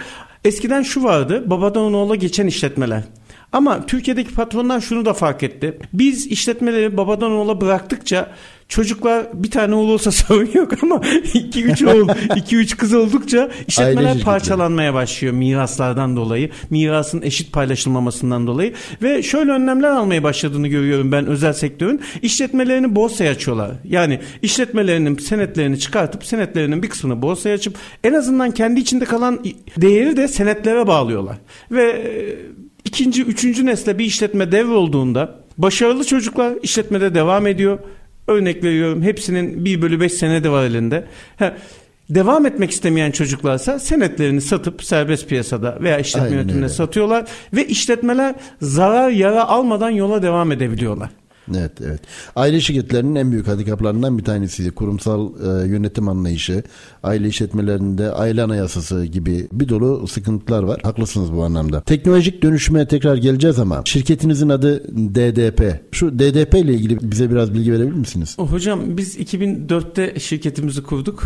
eskiden 0.45 0.83
şu 0.83 1.05
vardı. 1.05 1.51
Babadan 1.51 1.95
oğula 1.95 2.15
geçen 2.15 2.47
işletmeler. 2.47 3.03
Ama 3.52 3.87
Türkiye'deki 3.87 4.35
patronlar 4.35 4.81
şunu 4.81 5.05
da 5.05 5.12
fark 5.12 5.43
etti. 5.43 5.78
Biz 5.93 6.26
işletmeleri 6.26 6.97
babadan 6.97 7.33
oğula 7.33 7.61
bıraktıkça 7.61 8.28
çocuklar 8.69 9.26
bir 9.35 9.50
tane 9.50 9.75
oğul 9.75 9.88
olsa 9.88 10.11
sorun 10.12 10.50
yok 10.55 10.73
ama 10.83 11.00
iki 11.35 11.64
üç 11.64 11.83
oğul, 11.83 12.09
iki 12.37 12.57
üç 12.57 12.76
kız 12.76 12.95
oldukça 12.95 13.50
işletmeler 13.69 14.21
parçalanmaya 14.21 14.95
başlıyor 14.95 15.35
miraslardan 15.35 16.17
dolayı. 16.17 16.50
Mirasın 16.71 17.23
eşit 17.23 17.52
paylaşılmamasından 17.52 18.47
dolayı 18.47 18.75
ve 19.02 19.23
şöyle 19.23 19.50
önlemler 19.50 19.90
almaya 19.90 20.23
başladığını 20.23 20.69
görüyorum 20.69 21.12
ben 21.12 21.26
özel 21.26 21.52
sektörün. 21.52 22.00
işletmelerini 22.23 22.95
borsaya 22.95 23.31
açıyorlar. 23.31 23.71
Yani 23.85 24.21
işletmelerinin 24.43 25.19
senetlerini 25.19 25.78
çıkartıp 25.78 26.25
senetlerinin 26.25 26.83
bir 26.83 26.88
kısmını 26.88 27.23
borsaya 27.23 27.55
açıp 27.55 27.76
en 28.05 28.12
azından 28.12 28.50
kendi 28.50 28.81
içinde 28.81 29.05
kalan 29.05 29.45
değeri 29.76 30.17
de 30.17 30.28
senetlere 30.28 30.87
bağlıyorlar. 30.87 31.37
Ve 31.71 31.90
e, 31.90 32.68
ikinci, 32.88 33.23
üçüncü 33.23 33.66
nesle 33.66 33.99
bir 33.99 34.04
işletme 34.04 34.52
devrolduğunda 34.52 35.35
başarılı 35.59 36.04
çocuklar 36.04 36.54
işletmede 36.62 37.14
devam 37.14 37.47
ediyor. 37.47 37.78
Örnek 38.26 38.64
veriyorum 38.64 39.02
hepsinin 39.02 39.64
1 39.64 39.83
bölü 39.83 40.00
5 40.00 40.12
senedi 40.12 40.50
var 40.50 40.64
elinde. 40.64 41.04
Ha, 41.38 41.57
devam 42.11 42.47
etmek 42.47 42.71
istemeyen 42.71 43.11
çocuklarsa 43.11 43.78
senetlerini 43.78 44.40
satıp 44.40 44.85
serbest 44.85 45.28
piyasada 45.28 45.78
veya 45.80 45.99
işletme 45.99 46.30
yönetimine 46.30 46.68
satıyorlar 46.68 47.25
ve 47.54 47.66
işletmeler 47.66 48.35
zarar 48.61 49.11
yara 49.11 49.45
almadan 49.45 49.90
yola 49.90 50.23
devam 50.23 50.52
edebiliyorlar. 50.52 51.11
Evet, 51.57 51.73
evet. 51.87 52.00
Aile 52.37 52.61
şirketlerinin 52.61 53.14
en 53.14 53.33
büyük 53.33 53.49
handikaplarından 53.49 54.19
bir 54.19 54.25
tanesi 54.25 54.71
kurumsal 54.71 55.31
e, 55.40 55.69
yönetim 55.69 56.09
anlayışı, 56.09 56.62
aile 57.02 57.28
işletmelerinde 57.28 58.12
aile 58.12 58.43
anayasası 58.43 59.05
gibi 59.05 59.49
bir 59.52 59.69
dolu 59.69 60.07
sıkıntılar 60.07 60.62
var. 60.62 60.81
Haklısınız 60.83 61.33
bu 61.33 61.45
anlamda. 61.45 61.81
Teknolojik 61.81 62.43
dönüşüme 62.43 62.88
tekrar 62.88 63.17
geleceğiz 63.17 63.59
ama 63.59 63.83
şirketinizin 63.85 64.49
adı 64.49 64.85
DDP. 65.14 65.81
Şu 65.93 66.19
DDP 66.19 66.55
ile 66.55 66.75
ilgili 66.75 67.11
bize 67.11 67.31
biraz 67.31 67.55
bilgi 67.55 67.73
verebilir 67.73 67.97
misiniz? 67.97 68.38
Hocam 68.38 68.81
biz 68.97 69.19
2004'te 69.19 70.21
şirketimizi 70.21 70.83
kurduk. 70.83 71.23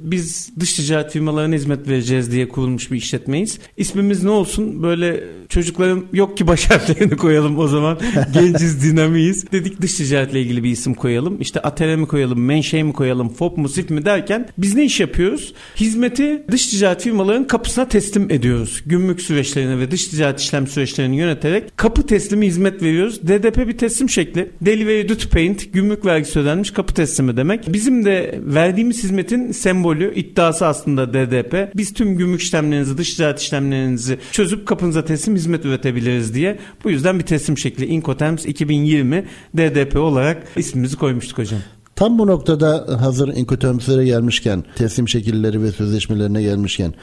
Biz 0.00 0.50
dış 0.60 0.72
ticaret 0.72 1.12
firmalarına 1.12 1.54
hizmet 1.54 1.88
vereceğiz 1.88 2.32
diye 2.32 2.48
kurulmuş 2.48 2.90
bir 2.90 2.96
işletmeyiz. 2.96 3.58
İsmimiz 3.76 4.24
ne 4.24 4.30
olsun? 4.30 4.82
Böyle 4.82 5.24
çocukların 5.48 6.04
yok 6.12 6.36
ki 6.36 6.46
baş 6.46 6.70
harflerini 6.70 7.16
koyalım 7.16 7.58
o 7.58 7.68
zaman. 7.68 7.98
Genciz, 8.34 8.82
dinamiyiz 8.82 9.52
dedik 9.54 9.80
dış 9.80 9.94
ticaretle 9.94 10.40
ilgili 10.40 10.64
bir 10.64 10.70
isim 10.70 10.94
koyalım. 10.94 11.40
İşte 11.40 11.60
Atere 11.60 11.96
mi 11.96 12.06
koyalım, 12.06 12.44
Menşe 12.44 12.82
mi 12.82 12.92
koyalım, 12.92 13.28
FOP 13.28 13.58
mu, 13.58 13.68
SIF 13.68 13.90
mi 13.90 14.04
derken 14.04 14.48
biz 14.58 14.74
ne 14.74 14.84
iş 14.84 15.00
yapıyoruz? 15.00 15.54
Hizmeti 15.76 16.42
dış 16.50 16.66
ticaret 16.66 17.02
firmaların 17.02 17.46
kapısına 17.46 17.88
teslim 17.88 18.30
ediyoruz. 18.30 18.82
Gümrük 18.86 19.20
süreçlerini 19.20 19.80
ve 19.80 19.90
dış 19.90 20.08
ticaret 20.08 20.40
işlem 20.40 20.66
süreçlerini 20.66 21.16
yöneterek 21.16 21.76
kapı 21.76 22.06
teslimi 22.06 22.46
hizmet 22.46 22.82
veriyoruz. 22.82 23.22
DDP 23.22 23.68
bir 23.68 23.78
teslim 23.78 24.10
şekli. 24.10 24.50
Delivery 24.60 25.08
Duty 25.08 25.28
Paint, 25.28 25.72
gümrük 25.72 26.04
vergisi 26.06 26.38
ödenmiş 26.38 26.70
kapı 26.70 26.94
teslimi 26.94 27.36
demek. 27.36 27.72
Bizim 27.72 28.04
de 28.04 28.40
verdiğimiz 28.42 29.04
hizmetin 29.04 29.52
sembolü, 29.52 30.14
iddiası 30.14 30.66
aslında 30.66 31.14
DDP. 31.14 31.76
Biz 31.76 31.92
tüm 31.92 32.16
gümrük 32.16 32.40
işlemlerinizi, 32.40 32.98
dış 32.98 33.14
ticaret 33.14 33.40
işlemlerinizi 33.40 34.18
çözüp 34.32 34.66
kapınıza 34.66 35.04
teslim 35.04 35.34
hizmet 35.34 35.64
üretebiliriz 35.64 36.34
diye. 36.34 36.58
Bu 36.84 36.90
yüzden 36.90 37.18
bir 37.18 37.24
teslim 37.24 37.58
şekli 37.58 37.86
Incoterms 37.86 38.46
2020 38.46 39.24
DDP 39.56 39.96
olarak 39.96 40.46
ismimizi 40.56 40.96
koymuştuk 40.96 41.38
hocam. 41.38 41.60
Tam 41.96 42.18
bu 42.18 42.26
noktada 42.26 42.86
hazır 43.00 43.28
inkotermslere 43.28 44.04
gelmişken, 44.04 44.64
teslim 44.76 45.08
şekilleri 45.08 45.62
ve 45.62 45.72
sözleşmelerine 45.72 46.42
gelmişken 46.42 46.94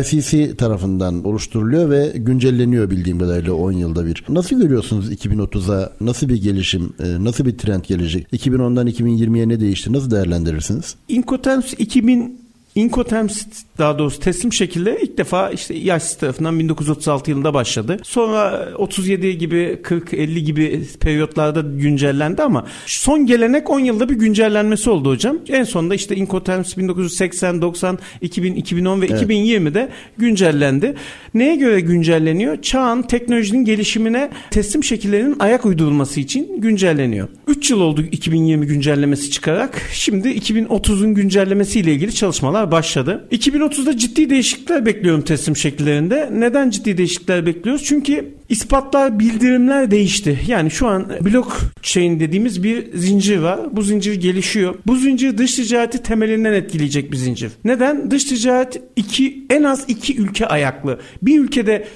ICC 0.00 0.56
tarafından 0.56 1.24
oluşturuluyor 1.24 1.90
ve 1.90 2.12
güncelleniyor 2.16 2.90
bildiğim 2.90 3.18
kadarıyla 3.18 3.54
10 3.54 3.72
yılda 3.72 4.06
bir. 4.06 4.24
Nasıl 4.28 4.60
görüyorsunuz 4.60 5.12
2030'a 5.12 5.92
nasıl 6.00 6.28
bir 6.28 6.42
gelişim, 6.42 6.92
e, 7.04 7.24
nasıl 7.24 7.44
bir 7.44 7.58
trend 7.58 7.84
gelecek? 7.84 8.32
2010'dan 8.32 8.86
2020'ye 8.86 9.48
ne 9.48 9.60
değişti? 9.60 9.92
Nasıl 9.92 10.10
değerlendirirsiniz? 10.10 10.94
Incoterms 11.08 11.72
2000 11.78 12.39
Incoterms 12.74 13.46
daha 13.78 13.98
doğrusu 13.98 14.20
teslim 14.20 14.52
şekilde 14.52 14.98
ilk 15.02 15.18
defa 15.18 15.50
işte 15.50 15.74
IASIS 15.74 16.16
tarafından 16.16 16.58
1936 16.58 17.30
yılında 17.30 17.54
başladı. 17.54 17.96
Sonra 18.02 18.68
37 18.76 19.38
gibi 19.38 19.78
40-50 19.82 20.38
gibi 20.38 20.82
periyotlarda 21.00 21.60
güncellendi 21.60 22.42
ama 22.42 22.66
son 22.86 23.26
gelenek 23.26 23.70
10 23.70 23.80
yılda 23.80 24.08
bir 24.08 24.14
güncellenmesi 24.14 24.90
oldu 24.90 25.10
hocam. 25.10 25.38
En 25.48 25.64
sonunda 25.64 25.94
işte 25.94 26.16
Incoterms 26.16 26.76
1980, 26.76 27.62
90, 27.62 27.98
2000, 28.20 28.54
2010 28.54 29.00
ve 29.00 29.06
evet. 29.06 29.22
2020'de 29.22 29.88
güncellendi. 30.18 30.94
Neye 31.34 31.56
göre 31.56 31.80
güncelleniyor? 31.80 32.62
Çağın 32.62 33.02
teknolojinin 33.02 33.64
gelişimine 33.64 34.30
teslim 34.50 34.84
şekillerinin 34.84 35.36
ayak 35.38 35.66
uydurulması 35.66 36.20
için 36.20 36.60
güncelleniyor. 36.60 37.28
3 37.46 37.70
yıl 37.70 37.80
oldu 37.80 38.02
2020 38.02 38.66
güncellemesi 38.66 39.30
çıkarak. 39.30 39.82
Şimdi 39.92 40.28
2030'un 40.28 41.14
güncellemesiyle 41.14 41.92
ilgili 41.92 42.14
çalışmalar 42.14 42.59
başladı. 42.70 43.28
2030'da 43.32 43.96
ciddi 43.96 44.30
değişiklikler 44.30 44.86
bekliyorum 44.86 45.22
teslim 45.22 45.56
şekillerinde. 45.56 46.30
Neden 46.32 46.70
ciddi 46.70 46.98
değişiklikler 46.98 47.46
bekliyoruz? 47.46 47.84
Çünkü 47.84 48.34
ispatlar, 48.48 49.18
bildirimler 49.18 49.90
değişti. 49.90 50.40
Yani 50.46 50.70
şu 50.70 50.86
an 50.86 51.08
blockchain 51.20 52.20
dediğimiz 52.20 52.62
bir 52.62 52.92
zincir 52.94 53.38
var. 53.38 53.60
Bu 53.72 53.82
zincir 53.82 54.14
gelişiyor. 54.14 54.74
Bu 54.86 54.96
zincir 54.96 55.38
dış 55.38 55.54
ticareti 55.54 56.02
temelinden 56.02 56.52
etkileyecek 56.52 57.12
bir 57.12 57.16
zincir. 57.16 57.52
Neden? 57.64 58.10
Dış 58.10 58.24
ticaret 58.24 58.82
iki, 58.96 59.46
en 59.50 59.62
az 59.62 59.84
iki 59.88 60.16
ülke 60.16 60.46
ayaklı. 60.46 60.98
Bir 61.22 61.40
ülkede 61.40 61.88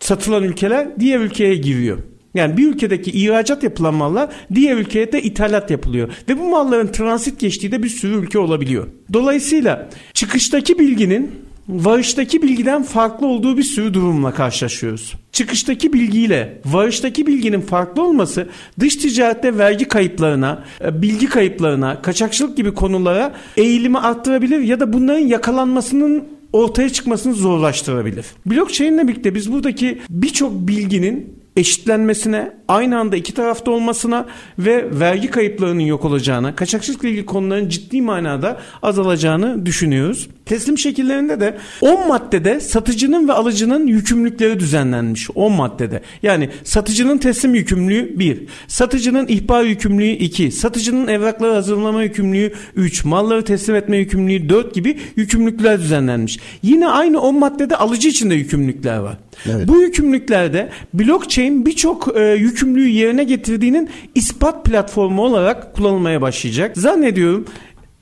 satılan 0.00 0.42
ülkeler 0.42 0.88
diğer 1.00 1.20
ülkeye 1.20 1.54
giriyor. 1.54 1.98
Yani 2.34 2.56
bir 2.56 2.66
ülkedeki 2.66 3.10
ihracat 3.10 3.62
yapılan 3.62 3.94
mallar 3.94 4.30
diğer 4.54 4.76
ülkeye 4.76 5.12
de 5.12 5.22
ithalat 5.22 5.70
yapılıyor. 5.70 6.08
Ve 6.28 6.38
bu 6.38 6.48
malların 6.48 6.92
transit 6.92 7.40
geçtiği 7.40 7.72
de 7.72 7.82
bir 7.82 7.88
sürü 7.88 8.14
ülke 8.14 8.38
olabiliyor. 8.38 8.86
Dolayısıyla 9.12 9.88
çıkıştaki 10.14 10.78
bilginin 10.78 11.30
varıştaki 11.68 12.42
bilgiden 12.42 12.82
farklı 12.82 13.26
olduğu 13.26 13.56
bir 13.56 13.62
sürü 13.62 13.94
durumla 13.94 14.34
karşılaşıyoruz. 14.34 15.14
Çıkıştaki 15.32 15.92
bilgiyle 15.92 16.60
varıştaki 16.64 17.26
bilginin 17.26 17.60
farklı 17.60 18.02
olması 18.02 18.48
dış 18.80 18.96
ticarette 18.96 19.58
vergi 19.58 19.84
kayıplarına, 19.84 20.64
e, 20.84 21.02
bilgi 21.02 21.26
kayıplarına, 21.28 22.02
kaçakçılık 22.02 22.56
gibi 22.56 22.74
konulara 22.74 23.34
eğilimi 23.56 23.98
arttırabilir 23.98 24.60
ya 24.60 24.80
da 24.80 24.92
bunların 24.92 25.26
yakalanmasının 25.26 26.24
ortaya 26.52 26.90
çıkmasını 26.90 27.34
zorlaştırabilir. 27.34 28.26
Blockchain 28.46 28.92
ile 28.92 29.08
birlikte 29.08 29.34
biz 29.34 29.52
buradaki 29.52 29.98
birçok 30.10 30.52
bilginin 30.52 31.39
eşitlenmesine, 31.56 32.52
aynı 32.68 32.98
anda 32.98 33.16
iki 33.16 33.34
tarafta 33.34 33.70
olmasına 33.70 34.26
ve 34.58 35.00
vergi 35.00 35.30
kayıplarının 35.30 35.80
yok 35.80 36.04
olacağına, 36.04 36.56
kaçakçılıkla 36.56 37.08
ilgili 37.08 37.26
konuların 37.26 37.68
ciddi 37.68 38.02
manada 38.02 38.60
azalacağını 38.82 39.66
düşünüyoruz. 39.66 40.28
Teslim 40.44 40.78
şekillerinde 40.78 41.40
de 41.40 41.56
10 41.80 42.08
maddede 42.08 42.60
satıcının 42.60 43.28
ve 43.28 43.32
alıcının 43.32 43.86
yükümlülükleri 43.86 44.60
düzenlenmiş. 44.60 45.30
10 45.34 45.52
maddede. 45.52 46.02
Yani 46.22 46.50
satıcının 46.64 47.18
teslim 47.18 47.54
yükümlülüğü 47.54 48.18
1, 48.18 48.46
satıcının 48.68 49.26
ihbar 49.28 49.64
yükümlülüğü 49.64 50.10
2, 50.10 50.52
satıcının 50.52 51.08
evrakları 51.08 51.52
hazırlama 51.52 52.02
yükümlülüğü 52.02 52.52
3, 52.76 53.04
malları 53.04 53.44
teslim 53.44 53.76
etme 53.76 53.96
yükümlülüğü 53.96 54.48
4 54.48 54.74
gibi 54.74 54.98
yükümlülükler 55.16 55.80
düzenlenmiş. 55.80 56.38
Yine 56.62 56.88
aynı 56.88 57.20
10 57.20 57.38
maddede 57.38 57.76
alıcı 57.76 58.08
için 58.08 58.30
de 58.30 58.34
yükümlülükler 58.34 58.98
var. 58.98 59.16
Evet. 59.46 59.68
Bu 59.68 59.82
yükümlülüklerde 59.82 60.68
blockchain 60.94 61.49
birçok 61.50 62.16
e, 62.16 62.20
yükümlülüğü 62.20 62.88
yerine 62.88 63.24
getirdiğinin 63.24 63.90
ispat 64.14 64.64
platformu 64.64 65.22
olarak 65.22 65.74
kullanılmaya 65.74 66.20
başlayacak. 66.20 66.76
Zannediyorum 66.76 67.46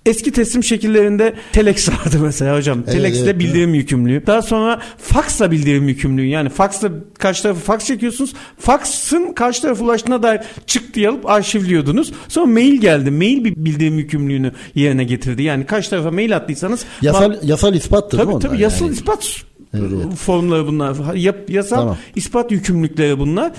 Eski 0.09 0.33
teslim 0.33 0.65
şekillerinde 0.65 1.35
telex 1.53 1.89
vardı 1.89 2.17
mesela 2.23 2.57
hocam. 2.57 2.79
Evet, 2.85 2.93
Telex'le 2.93 3.23
evet, 3.23 3.39
bildirim 3.39 3.69
evet. 3.69 3.79
yükümlülüğü. 3.79 4.27
Daha 4.27 4.43
sonra 4.43 4.81
faxla 4.99 5.51
bildirim 5.51 5.89
yükümlülüğü. 5.89 6.27
Yani 6.27 6.49
faxla 6.49 6.91
karşı 7.19 7.43
tarafı 7.43 7.61
fax 7.61 7.85
çekiyorsunuz. 7.85 8.35
Faxın 8.59 9.33
karşı 9.33 9.63
tarafa 9.63 9.85
ulaştığına 9.85 10.23
dair 10.23 10.41
çıktı 10.67 11.09
alıp 11.09 11.31
arşivliyordunuz. 11.31 12.13
Sonra 12.29 12.47
mail 12.47 12.81
geldi. 12.81 13.11
Mail 13.11 13.45
bir 13.45 13.57
bildirim 13.57 13.99
yükümlülüğünü 13.99 14.53
yerine 14.75 15.05
getirdi. 15.05 15.43
Yani 15.43 15.67
karşı 15.67 15.91
tarafa 15.91 16.11
mail 16.11 16.37
attıysanız 16.37 16.85
yasal 17.03 17.35
yasal 17.43 17.75
ispattır 17.75 18.19
tabii, 18.19 18.27
değil 18.27 18.37
mi? 18.37 18.43
Tabii 18.43 18.53
tabii 18.53 18.63
yasal 18.63 18.87
yani. 18.87 18.95
ispat 18.95 19.45
Evet, 19.75 20.15
formları 20.17 20.67
bunlar. 20.67 21.15
Yap, 21.15 21.37
yasal 21.51 21.77
Tamam. 21.77 21.97
ispat 22.17 22.53
yükümlülükleri 22.53 23.19
bunlar. 23.19 23.53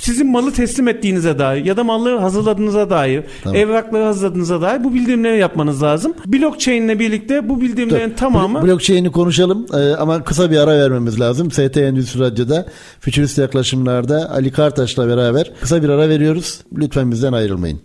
Sizin 0.00 0.30
malı 0.30 0.52
teslim 0.52 0.88
ettiğinize 0.88 1.38
dair 1.38 1.64
ya 1.64 1.76
da 1.76 1.84
malları 1.84 2.18
hazırladığınıza 2.18 2.90
dair, 2.90 3.24
Tamam. 3.42 3.56
evrakları 3.56 4.04
hazırladığınıza 4.04 4.60
dair 4.62 4.84
bu 4.84 4.94
bildirimleri 4.94 5.38
yapmanız 5.38 5.82
lazım. 5.82 6.14
Blockchain 6.26 6.82
ile 6.82 6.98
birlikte 6.98 7.48
bu 7.48 7.60
bildirimlerin 7.60 8.10
Dur, 8.10 8.16
tamamı 8.16 8.58
blo- 8.58 8.66
Blockchain'i 8.66 9.12
konuşalım 9.12 9.66
Ee, 9.74 9.76
ama 9.96 10.24
kısa 10.24 10.50
bir 10.50 10.56
ara 10.56 10.70
vermemiz 10.78 11.20
lazım. 11.20 11.50
ST 11.50 11.76
Endüstri 11.76 12.20
Radyo'da 12.20 12.66
Fütürist 13.00 13.38
Yaklaşımlar'da 13.38 14.30
Ali 14.30 14.52
Kartaş'la 14.52 15.08
beraber 15.08 15.50
kısa 15.60 15.82
bir 15.82 15.88
ara 15.88 16.08
veriyoruz. 16.08 16.60
Lütfen 16.76 17.10
bizden 17.10 17.32
ayrılmayın. 17.32 17.80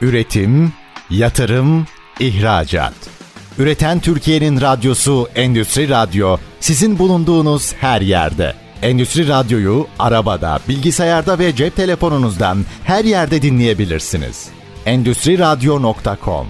Üretim, 0.00 0.72
yatırım, 1.10 1.86
ihracat. 2.20 2.94
Üreten 3.58 4.00
Türkiye'nin 4.00 4.60
radyosu 4.60 5.28
Endüstri 5.34 5.88
Radyo 5.88 6.36
sizin 6.60 6.98
bulunduğunuz 6.98 7.74
her 7.74 8.00
yerde. 8.00 8.54
Endüstri 8.82 9.28
Radyo'yu 9.28 9.86
arabada, 9.98 10.58
bilgisayarda 10.68 11.38
ve 11.38 11.56
cep 11.56 11.76
telefonunuzdan 11.76 12.58
her 12.84 13.04
yerde 13.04 13.42
dinleyebilirsiniz. 13.42 14.48
Endüstri 14.86 15.38
Radyo.com 15.38 16.46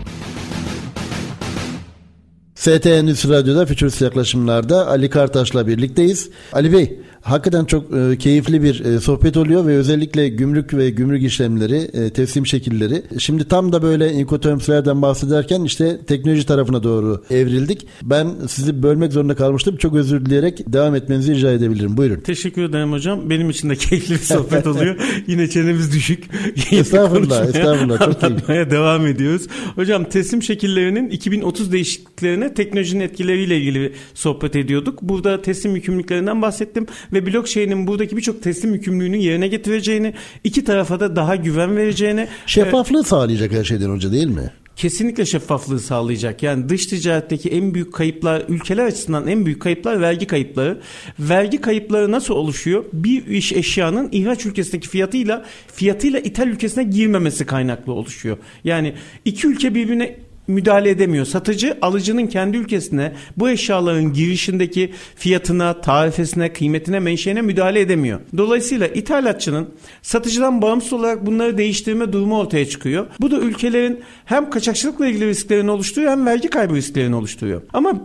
ST 2.54 2.86
Endüstri 2.86 3.30
Radyo'da 3.30 3.66
Fütürist 3.66 4.00
Yaklaşımlar'da 4.00 4.86
Ali 4.86 5.10
Kartaş'la 5.10 5.66
birlikteyiz. 5.66 6.30
Ali 6.52 6.72
Bey, 6.72 7.00
hakikaten 7.28 7.64
çok 7.64 7.84
e, 7.96 8.18
keyifli 8.18 8.62
bir 8.62 8.84
e, 8.84 9.00
sohbet 9.00 9.36
oluyor 9.36 9.66
ve 9.66 9.76
özellikle 9.76 10.28
gümrük 10.28 10.74
ve 10.74 10.90
gümrük 10.90 11.22
işlemleri, 11.22 11.76
e, 11.76 12.10
teslim 12.10 12.46
şekilleri. 12.46 13.02
Şimdi 13.18 13.48
tam 13.48 13.72
da 13.72 13.82
böyle 13.82 14.12
incoterms'lerden 14.12 15.02
bahsederken 15.02 15.64
işte 15.64 16.00
teknoloji 16.06 16.46
tarafına 16.46 16.82
doğru 16.82 17.22
evrildik. 17.30 17.86
Ben 18.02 18.28
sizi 18.48 18.82
bölmek 18.82 19.12
zorunda 19.12 19.34
kalmıştım. 19.34 19.76
Çok 19.76 19.94
özür 19.94 20.26
dileyerek 20.26 20.72
devam 20.72 20.94
etmenizi 20.94 21.34
rica 21.34 21.52
edebilirim. 21.52 21.96
Buyurun. 21.96 22.20
Teşekkür 22.20 22.62
ederim 22.62 22.92
hocam. 22.92 23.30
Benim 23.30 23.50
için 23.50 23.70
de 23.70 23.76
keyifli 23.76 24.14
bir 24.14 24.20
sohbet 24.20 24.66
oluyor. 24.66 24.96
Yine 25.26 25.48
çenemiz 25.48 25.92
düşük. 25.92 26.24
Estağfurullah, 26.72 27.46
estağfurullah. 27.46 28.04
Çok 28.04 28.20
keyifli. 28.20 28.70
devam 28.70 29.06
ediyoruz. 29.06 29.46
Hocam 29.74 30.04
teslim 30.04 30.42
şekillerinin 30.42 31.10
2030 31.10 31.72
değişikliklerine 31.72 32.54
teknolojinin 32.54 33.00
etkileriyle 33.00 33.58
ilgili 33.58 33.92
sohbet 34.14 34.56
ediyorduk. 34.56 35.02
Burada 35.02 35.42
teslim 35.42 35.74
yükümlülüklerinden 35.74 36.42
bahsettim 36.42 36.86
ve 37.12 37.17
blockchain'in 37.26 37.86
buradaki 37.86 38.16
birçok 38.16 38.42
teslim 38.42 38.74
yükümlülüğünü 38.74 39.16
yerine 39.16 39.48
getireceğini, 39.48 40.14
iki 40.44 40.64
tarafa 40.64 41.00
da 41.00 41.16
daha 41.16 41.36
güven 41.36 41.76
vereceğini, 41.76 42.28
Şeffaflığı 42.46 43.04
sağlayacak 43.04 43.52
her 43.52 43.64
şeyden 43.64 43.90
önce 43.90 44.12
değil 44.12 44.26
mi? 44.26 44.52
kesinlikle 44.78 45.26
şeffaflığı 45.26 45.80
sağlayacak. 45.80 46.42
Yani 46.42 46.68
dış 46.68 46.86
ticaretteki 46.86 47.48
en 47.48 47.74
büyük 47.74 47.94
kayıplar, 47.94 48.42
ülkeler 48.48 48.84
açısından 48.84 49.26
en 49.26 49.46
büyük 49.46 49.62
kayıplar 49.62 50.00
vergi 50.00 50.26
kayıpları. 50.26 50.80
Vergi 51.18 51.60
kayıpları 51.60 52.12
nasıl 52.12 52.34
oluşuyor? 52.34 52.84
Bir 52.92 53.26
iş 53.26 53.52
eşyanın 53.52 54.08
ihraç 54.12 54.46
ülkesindeki 54.46 54.88
fiyatıyla 54.88 55.44
fiyatıyla 55.74 56.18
ithal 56.18 56.48
ülkesine 56.48 56.84
girmemesi 56.84 57.46
kaynaklı 57.46 57.92
oluşuyor. 57.92 58.36
Yani 58.64 58.94
iki 59.24 59.46
ülke 59.46 59.74
birbirine 59.74 60.16
müdahale 60.48 60.90
edemiyor. 60.90 61.26
Satıcı 61.26 61.78
alıcının 61.82 62.26
kendi 62.26 62.56
ülkesine 62.56 63.12
bu 63.36 63.50
eşyaların 63.50 64.12
girişindeki 64.12 64.92
fiyatına, 65.16 65.80
tarifesine, 65.80 66.52
kıymetine, 66.52 67.00
menşeine 67.00 67.42
müdahale 67.42 67.80
edemiyor. 67.80 68.20
Dolayısıyla 68.36 68.86
ithalatçının 68.86 69.68
satıcıdan 70.02 70.62
bağımsız 70.62 70.92
olarak 70.92 71.26
bunları 71.26 71.58
değiştirme 71.58 72.12
durumu 72.12 72.38
ortaya 72.38 72.68
çıkıyor. 72.68 73.06
Bu 73.20 73.30
da 73.30 73.38
ülkelerin 73.38 74.00
hem 74.24 74.50
kaçakçılıkla 74.50 75.06
ilgili 75.06 75.26
risklerini 75.26 75.70
oluşturuyor 75.70 76.12
hem 76.12 76.26
vergi 76.26 76.48
kaybı 76.48 76.74
risklerini 76.74 77.16
oluşturuyor. 77.16 77.62
Ama 77.72 78.00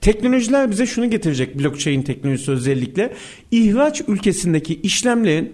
Teknolojiler 0.00 0.70
bize 0.70 0.86
şunu 0.86 1.10
getirecek 1.10 1.58
blockchain 1.58 2.02
teknolojisi 2.02 2.50
özellikle. 2.50 3.14
ihraç 3.50 4.02
ülkesindeki 4.08 4.80
işlemlerin 4.80 5.52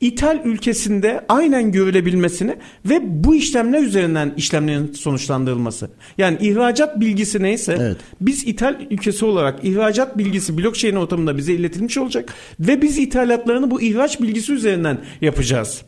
ithal 0.00 0.40
ülkesinde 0.44 1.24
aynen 1.28 1.72
görülebilmesini 1.72 2.56
ve 2.84 3.00
bu 3.24 3.34
işlemler 3.34 3.82
üzerinden 3.82 4.34
işlemlerin 4.36 4.92
sonuçlandırılması. 4.92 5.90
Yani 6.18 6.38
ihracat 6.40 7.00
bilgisi 7.00 7.42
neyse 7.42 7.76
Evet. 7.80 7.96
biz 8.20 8.48
ithal 8.48 8.80
ülkesi 8.90 9.24
olarak 9.24 9.64
ihracat 9.64 10.18
bilgisi 10.18 10.58
blockchain 10.58 10.96
ortamında 10.96 11.36
bize 11.36 11.52
iletilmiş 11.52 11.98
olacak 11.98 12.34
ve 12.60 12.82
biz 12.82 12.98
ithalatlarını 12.98 13.70
bu 13.70 13.82
ihraç 13.82 14.20
bilgisi 14.20 14.52
üzerinden 14.52 14.98
yapacağız. 15.20 15.82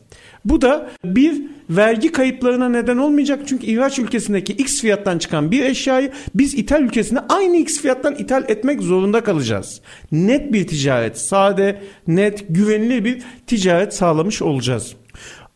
Bu 0.45 0.61
da 0.61 0.89
bir 1.05 1.41
vergi 1.69 2.11
kayıplarına 2.11 2.69
neden 2.69 2.97
olmayacak 2.97 3.39
çünkü 3.45 3.65
ihraç 3.65 3.99
ülkesindeki 3.99 4.53
X 4.53 4.81
fiyattan 4.81 5.17
çıkan 5.17 5.51
bir 5.51 5.65
eşyayı 5.65 6.11
biz 6.35 6.53
ithal 6.53 6.81
ülkesine 6.81 7.19
aynı 7.29 7.57
X 7.57 7.81
fiyattan 7.81 8.15
ithal 8.15 8.43
etmek 8.47 8.81
zorunda 8.81 9.23
kalacağız. 9.23 9.81
Net 10.11 10.53
bir 10.53 10.67
ticaret, 10.67 11.17
sade, 11.17 11.81
net, 12.07 12.45
güvenilir 12.49 13.05
bir 13.05 13.21
ticaret 13.47 13.93
sağlamış 13.93 14.41
olacağız. 14.41 14.95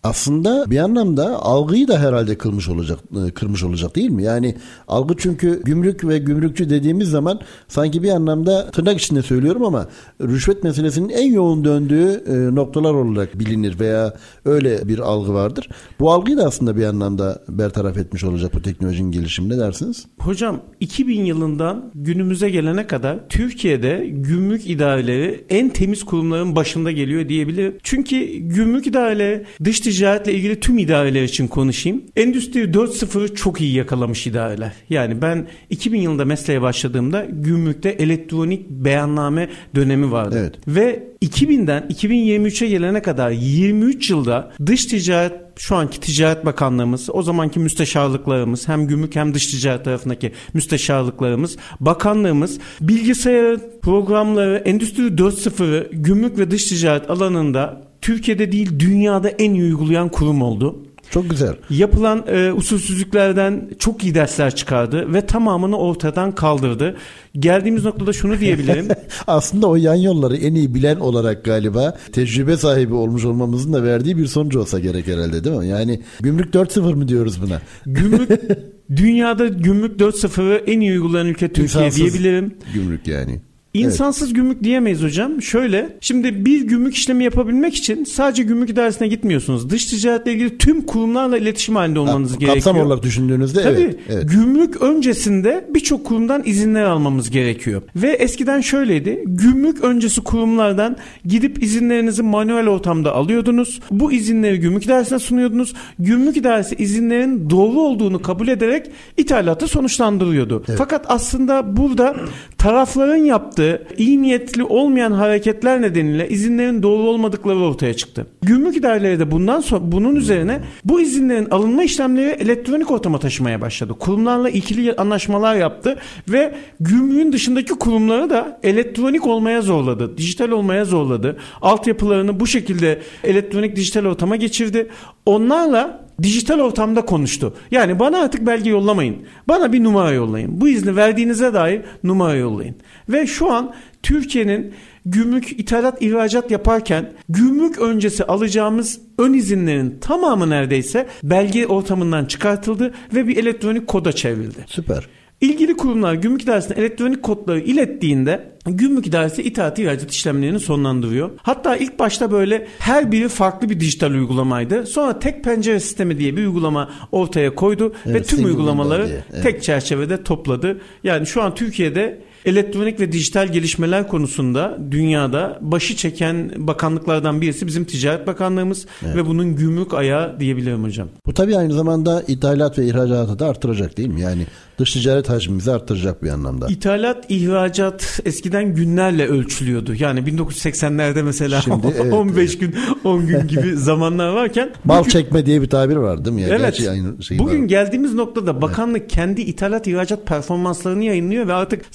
Aslında 0.03 0.69
bir 0.69 0.77
anlamda 0.77 1.43
algıyı 1.43 1.87
da 1.87 1.99
herhalde 1.99 2.37
kırmış 2.37 2.69
olacak 2.69 2.99
e, 3.27 3.31
kırmış 3.31 3.63
olacak 3.63 3.95
değil 3.95 4.09
mi? 4.09 4.23
Yani 4.23 4.55
algı 4.87 5.13
çünkü 5.17 5.61
gümrük 5.63 6.07
ve 6.07 6.17
gümrükçü 6.17 6.69
dediğimiz 6.69 7.09
zaman 7.09 7.39
sanki 7.67 8.03
bir 8.03 8.09
anlamda 8.09 8.71
tırnak 8.71 9.01
içinde 9.01 9.21
söylüyorum 9.21 9.63
ama 9.63 9.87
rüşvet 10.21 10.63
meselesinin 10.63 11.09
en 11.09 11.31
yoğun 11.31 11.63
döndüğü 11.63 12.23
e, 12.27 12.55
noktalar 12.55 12.93
olarak 12.93 13.39
bilinir 13.39 13.79
veya 13.79 14.13
öyle 14.45 14.87
bir 14.87 14.99
algı 14.99 15.33
vardır. 15.33 15.69
Bu 15.99 16.11
algıyı 16.11 16.37
da 16.37 16.45
aslında 16.45 16.77
bir 16.77 16.83
anlamda 16.83 17.43
bertaraf 17.49 17.97
etmiş 17.97 18.23
olacak 18.23 18.53
bu 18.53 18.61
teknolojinin 18.61 19.11
gelişimi 19.11 19.49
ne 19.49 19.57
dersiniz? 19.57 20.05
Hocam 20.19 20.61
2000 20.79 21.25
yılından 21.25 21.91
günümüze 21.95 22.49
gelene 22.49 22.87
kadar 22.87 23.29
Türkiye'de 23.29 24.07
gümrük 24.11 24.69
idareleri 24.69 25.45
en 25.49 25.69
temiz 25.69 26.03
kurumların 26.03 26.55
başında 26.55 26.91
geliyor 26.91 27.29
diyebilirim. 27.29 27.77
Çünkü 27.83 28.25
gümrük 28.25 28.87
idareleri 28.87 29.45
dış 29.63 29.86
ticaretle 29.91 30.33
ilgili 30.33 30.59
tüm 30.59 30.77
idareler 30.77 31.23
için 31.23 31.47
konuşayım. 31.47 32.03
Endüstri 32.15 32.59
4.0'ı 32.59 33.35
çok 33.35 33.61
iyi 33.61 33.75
yakalamış 33.75 34.27
idareler. 34.27 34.73
Yani 34.89 35.21
ben 35.21 35.47
2000 35.69 36.01
yılında 36.01 36.25
mesleğe 36.25 36.61
başladığımda 36.61 37.25
gümrükte 37.29 37.89
elektronik 37.89 38.69
beyanname 38.69 39.49
dönemi 39.75 40.11
vardı. 40.11 40.35
Evet. 40.39 40.55
Ve 40.67 41.03
2000'den 41.21 41.83
2023'e 41.89 42.67
gelene 42.67 43.01
kadar 43.01 43.31
23 43.31 44.09
yılda 44.09 44.51
dış 44.65 44.85
ticaret 44.85 45.33
şu 45.59 45.75
anki 45.75 45.99
Ticaret 45.99 46.45
Bakanlığımız, 46.45 47.09
o 47.13 47.21
zamanki 47.21 47.59
müsteşarlıklarımız, 47.59 48.67
hem 48.67 48.87
gümrük 48.87 49.15
hem 49.15 49.33
dış 49.33 49.47
ticaret 49.47 49.85
tarafındaki 49.85 50.31
müsteşarlıklarımız, 50.53 51.57
bakanlığımız 51.79 52.59
bilgisayar 52.81 53.57
programları, 53.81 54.61
Endüstri 54.65 55.03
4.0'ı 55.03 55.89
gümrük 55.91 56.37
ve 56.37 56.51
dış 56.51 56.65
ticaret 56.65 57.09
alanında 57.09 57.87
Türkiye'de 58.07 58.51
değil 58.51 58.79
dünyada 58.79 59.29
en 59.29 59.53
iyi 59.53 59.63
uygulayan 59.63 60.09
kurum 60.09 60.41
oldu. 60.41 60.75
Çok 61.11 61.29
güzel. 61.29 61.55
Yapılan 61.69 62.25
e, 62.27 62.51
usulsüzlüklerden 62.51 63.69
çok 63.79 64.03
iyi 64.03 64.15
dersler 64.15 64.55
çıkardı 64.55 65.13
ve 65.13 65.25
tamamını 65.25 65.77
ortadan 65.77 66.35
kaldırdı. 66.35 66.97
Geldiğimiz 67.39 67.85
noktada 67.85 68.13
şunu 68.13 68.39
diyebilirim. 68.39 68.87
Aslında 69.27 69.67
o 69.67 69.75
yan 69.75 69.95
yolları 69.95 70.37
en 70.37 70.55
iyi 70.55 70.75
bilen 70.75 70.95
olarak 70.95 71.45
galiba 71.45 71.97
tecrübe 72.11 72.57
sahibi 72.57 72.93
olmuş 72.93 73.25
olmamızın 73.25 73.73
da 73.73 73.83
verdiği 73.83 74.17
bir 74.17 74.27
sonuç 74.27 74.55
olsa 74.55 74.79
gerek 74.79 75.07
herhalde 75.07 75.43
değil 75.43 75.55
mi? 75.55 75.67
Yani 75.67 76.01
gümrük 76.19 76.53
4.0 76.53 76.95
mı 76.95 77.07
diyoruz 77.07 77.41
buna? 77.41 77.61
Gümrük 77.85 78.29
dünyada 78.95 79.47
gümrük 79.47 80.01
4.0'ı 80.01 80.63
en 80.67 80.79
iyi 80.79 80.91
uygulayan 80.91 81.27
ülke 81.27 81.47
Türkiye 81.47 81.63
İnsansız 81.63 81.97
diyebilirim. 81.97 82.55
Gümrük 82.73 83.07
yani. 83.07 83.39
İnsansız 83.85 84.33
gümrük 84.33 84.63
diyemeyiz 84.63 85.03
hocam. 85.03 85.41
Şöyle 85.41 85.97
şimdi 86.01 86.45
bir 86.45 86.61
gümrük 86.61 86.95
işlemi 86.95 87.23
yapabilmek 87.23 87.75
için 87.75 88.03
sadece 88.03 88.43
gümrük 88.43 88.69
idaresine 88.69 89.07
gitmiyorsunuz. 89.07 89.69
Dış 89.69 89.85
ticaretle 89.85 90.33
ilgili 90.33 90.57
tüm 90.57 90.81
kurumlarla 90.85 91.37
iletişim 91.37 91.75
halinde 91.75 91.99
olmanız 91.99 92.31
Ha, 92.31 92.35
gerekiyor. 92.35 92.63
Kapsam 92.63 92.87
olarak 92.87 93.03
düşündüğünüzde 93.03 93.63
Tabii 93.63 93.81
evet. 93.81 93.95
evet. 94.09 94.29
gümrük 94.31 94.81
öncesinde 94.81 95.67
birçok 95.73 96.05
kurumdan 96.05 96.41
izinler 96.45 96.83
almamız 96.83 97.29
gerekiyor. 97.29 97.81
Ve 97.95 98.11
eskiden 98.11 98.61
şöyleydi. 98.61 99.23
Gümrük 99.25 99.83
öncesi 99.83 100.21
kurumlardan 100.21 100.97
gidip 101.25 101.63
izinlerinizi 101.63 102.23
manuel 102.23 102.67
ortamda 102.67 103.15
alıyordunuz. 103.15 103.79
Bu 103.91 104.11
izinleri 104.11 104.59
gümrük 104.59 104.85
idaresine 104.85 105.19
sunuyordunuz. 105.19 105.73
Gümrük 105.99 106.37
idaresi 106.37 106.75
izinlerin 106.75 107.49
doğru 107.49 107.79
olduğunu 107.79 108.21
kabul 108.21 108.47
ederek 108.47 108.91
ithalatı 109.17 109.67
sonuçlandırıyordu. 109.67 110.63
Fakat 110.77 111.05
aslında 111.07 111.77
burada 111.77 112.15
tarafların 112.57 113.15
yaptığı 113.15 113.66
iyi 113.97 114.21
niyetli 114.21 114.63
olmayan 114.63 115.11
hareketler 115.11 115.81
nedeniyle 115.81 116.29
izinlerin 116.29 116.83
doğru 116.83 117.03
olmadıkları 117.03 117.59
ortaya 117.59 117.93
çıktı. 117.93 118.27
Gümrük 118.41 118.77
idareleri 118.77 119.19
de 119.19 119.31
bundan 119.31 119.59
sonra 119.59 119.91
bunun 119.91 120.15
üzerine 120.15 120.59
bu 120.85 121.01
izinlerin 121.01 121.49
alınma 121.49 121.83
işlemleri 121.83 122.29
elektronik 122.29 122.91
ortama 122.91 123.19
taşımaya 123.19 123.61
başladı. 123.61 123.93
Kurumlarla 123.99 124.49
ikili 124.49 124.95
anlaşmalar 124.95 125.55
yaptı 125.55 125.95
ve 126.29 126.55
gümrüğün 126.79 127.31
dışındaki 127.31 127.73
kurumları 127.73 128.29
da 128.29 128.59
elektronik 128.63 129.27
olmaya 129.27 129.61
zorladı. 129.61 130.17
Dijital 130.17 130.49
olmaya 130.49 130.85
zorladı. 130.85 131.37
Altyapılarını 131.61 132.39
bu 132.39 132.47
şekilde 132.47 133.01
elektronik 133.23 133.75
dijital 133.75 134.05
ortama 134.05 134.35
geçirdi. 134.35 134.87
Onlarla 135.25 136.06
dijital 136.23 136.59
ortamda 136.59 137.05
konuştu. 137.05 137.53
Yani 137.71 137.99
bana 137.99 138.17
artık 138.17 138.45
belge 138.45 138.69
yollamayın. 138.69 139.17
Bana 139.47 139.73
bir 139.73 139.83
numara 139.83 140.11
yollayın. 140.11 140.61
Bu 140.61 140.69
izni 140.69 140.95
verdiğinize 140.95 141.53
dair 141.53 141.81
numara 142.03 142.35
yollayın. 142.35 142.75
Ve 143.09 143.27
şu 143.27 143.51
an 143.51 143.73
Türkiye'nin 144.03 144.73
gümrük 145.05 145.59
ithalat 145.59 146.01
ihracat 146.01 146.51
yaparken 146.51 147.13
gümrük 147.29 147.79
öncesi 147.79 148.23
alacağımız 148.23 148.99
ön 149.17 149.33
izinlerin 149.33 149.97
tamamı 150.01 150.49
neredeyse 150.49 151.07
belge 151.23 151.67
ortamından 151.67 152.25
çıkartıldı 152.25 152.93
ve 153.13 153.27
bir 153.27 153.37
elektronik 153.37 153.87
koda 153.87 154.11
çevrildi. 154.11 154.65
Süper. 154.67 155.07
İlgili 155.41 155.77
kurumlar 155.77 156.13
gümrük 156.13 156.41
idaresine 156.41 156.77
elektronik 156.77 157.23
kodları 157.23 157.59
ilettiğinde 157.59 158.51
gümrük 158.65 159.07
idaresi 159.07 159.43
itaat 159.43 159.79
ihracat 159.79 160.11
işlemlerini 160.11 160.59
sonlandırıyor. 160.59 161.31
Hatta 161.41 161.75
ilk 161.75 161.99
başta 161.99 162.31
böyle 162.31 162.67
her 162.79 163.11
biri 163.11 163.29
farklı 163.29 163.69
bir 163.69 163.79
dijital 163.79 164.11
uygulamaydı. 164.11 164.85
Sonra 164.85 165.19
tek 165.19 165.43
pencere 165.43 165.79
sistemi 165.79 166.17
diye 166.17 166.37
bir 166.37 166.45
uygulama 166.45 166.89
ortaya 167.11 167.55
koydu 167.55 167.93
Evet, 168.05 168.15
ve 168.15 168.23
tüm 168.23 168.45
uygulamaları 168.45 169.07
diye, 169.07 169.23
evet. 169.33 169.43
tek 169.43 169.63
çerçevede 169.63 170.23
topladı. 170.23 170.81
Yani 171.03 171.27
şu 171.27 171.41
an 171.41 171.55
Türkiye'de 171.55 172.21
elektronik 172.47 172.99
ve 172.99 173.11
dijital 173.11 173.47
gelişmeler 173.47 174.07
konusunda 174.07 174.77
dünyada 174.91 175.59
başı 175.61 175.95
çeken 175.95 176.51
bakanlıklardan 176.57 177.41
birisi 177.41 177.67
bizim 177.67 177.85
Ticaret 177.85 178.27
Bakanlığımız 178.27 178.85
ve 179.03 179.25
bunun 179.25 179.55
gümrük 179.55 179.93
ayağı 179.93 180.39
diyebilirim 180.39 180.83
hocam. 180.83 181.07
Bu 181.25 181.33
tabii 181.33 181.57
aynı 181.57 181.73
zamanda 181.73 182.23
ithalat 182.27 182.79
ve 182.79 182.85
ihracatı 182.87 183.39
da 183.39 183.45
arttıracak 183.47 183.97
değil 183.97 184.09
mi? 184.09 184.21
Yani 184.21 184.45
dış 184.79 184.93
ticaret 184.93 185.29
hacmimizi 185.29 185.71
arttıracak 185.71 186.23
bir 186.23 186.29
anlamda. 186.29 186.67
İthalat, 186.67 187.25
ihracat 187.29 188.19
eskiden 188.25 188.75
günlerle 188.75 189.27
ölçülüyordu. 189.27 189.93
Yani 189.99 190.19
1980'lerde 190.19 191.23
mesela 191.23 191.61
Şimdi 191.61 191.87
evet, 192.01 192.13
15 192.13 192.57
gün, 192.57 192.75
10 193.03 193.27
gün 193.27 193.47
gibi 193.47 193.71
zamanlar 193.75 194.29
varken 194.33 194.69
Mal 194.85 194.99
bugün- 194.99 195.09
çekme 195.11 195.45
diye 195.45 195.61
bir 195.61 195.69
tabir 195.69 195.95
var 195.95 196.25
değil 196.25 196.35
mi? 196.35 196.41
Ya? 196.41 196.47
Evet. 196.47 196.59
Gerçi 196.59 196.89
aynı 196.89 197.23
şey 197.23 197.39
Bugün 197.39 197.61
var. 197.61 197.67
geldiğimiz 197.67 198.13
noktada 198.13 198.61
bakanlık 198.61 199.09
kendi 199.09 199.41
ithalat 199.41 199.87
ihracat 199.87 200.25
performanslarını 200.27 201.03
yayınlıyor 201.03 201.47
ve 201.47 201.53
artık 201.53 201.85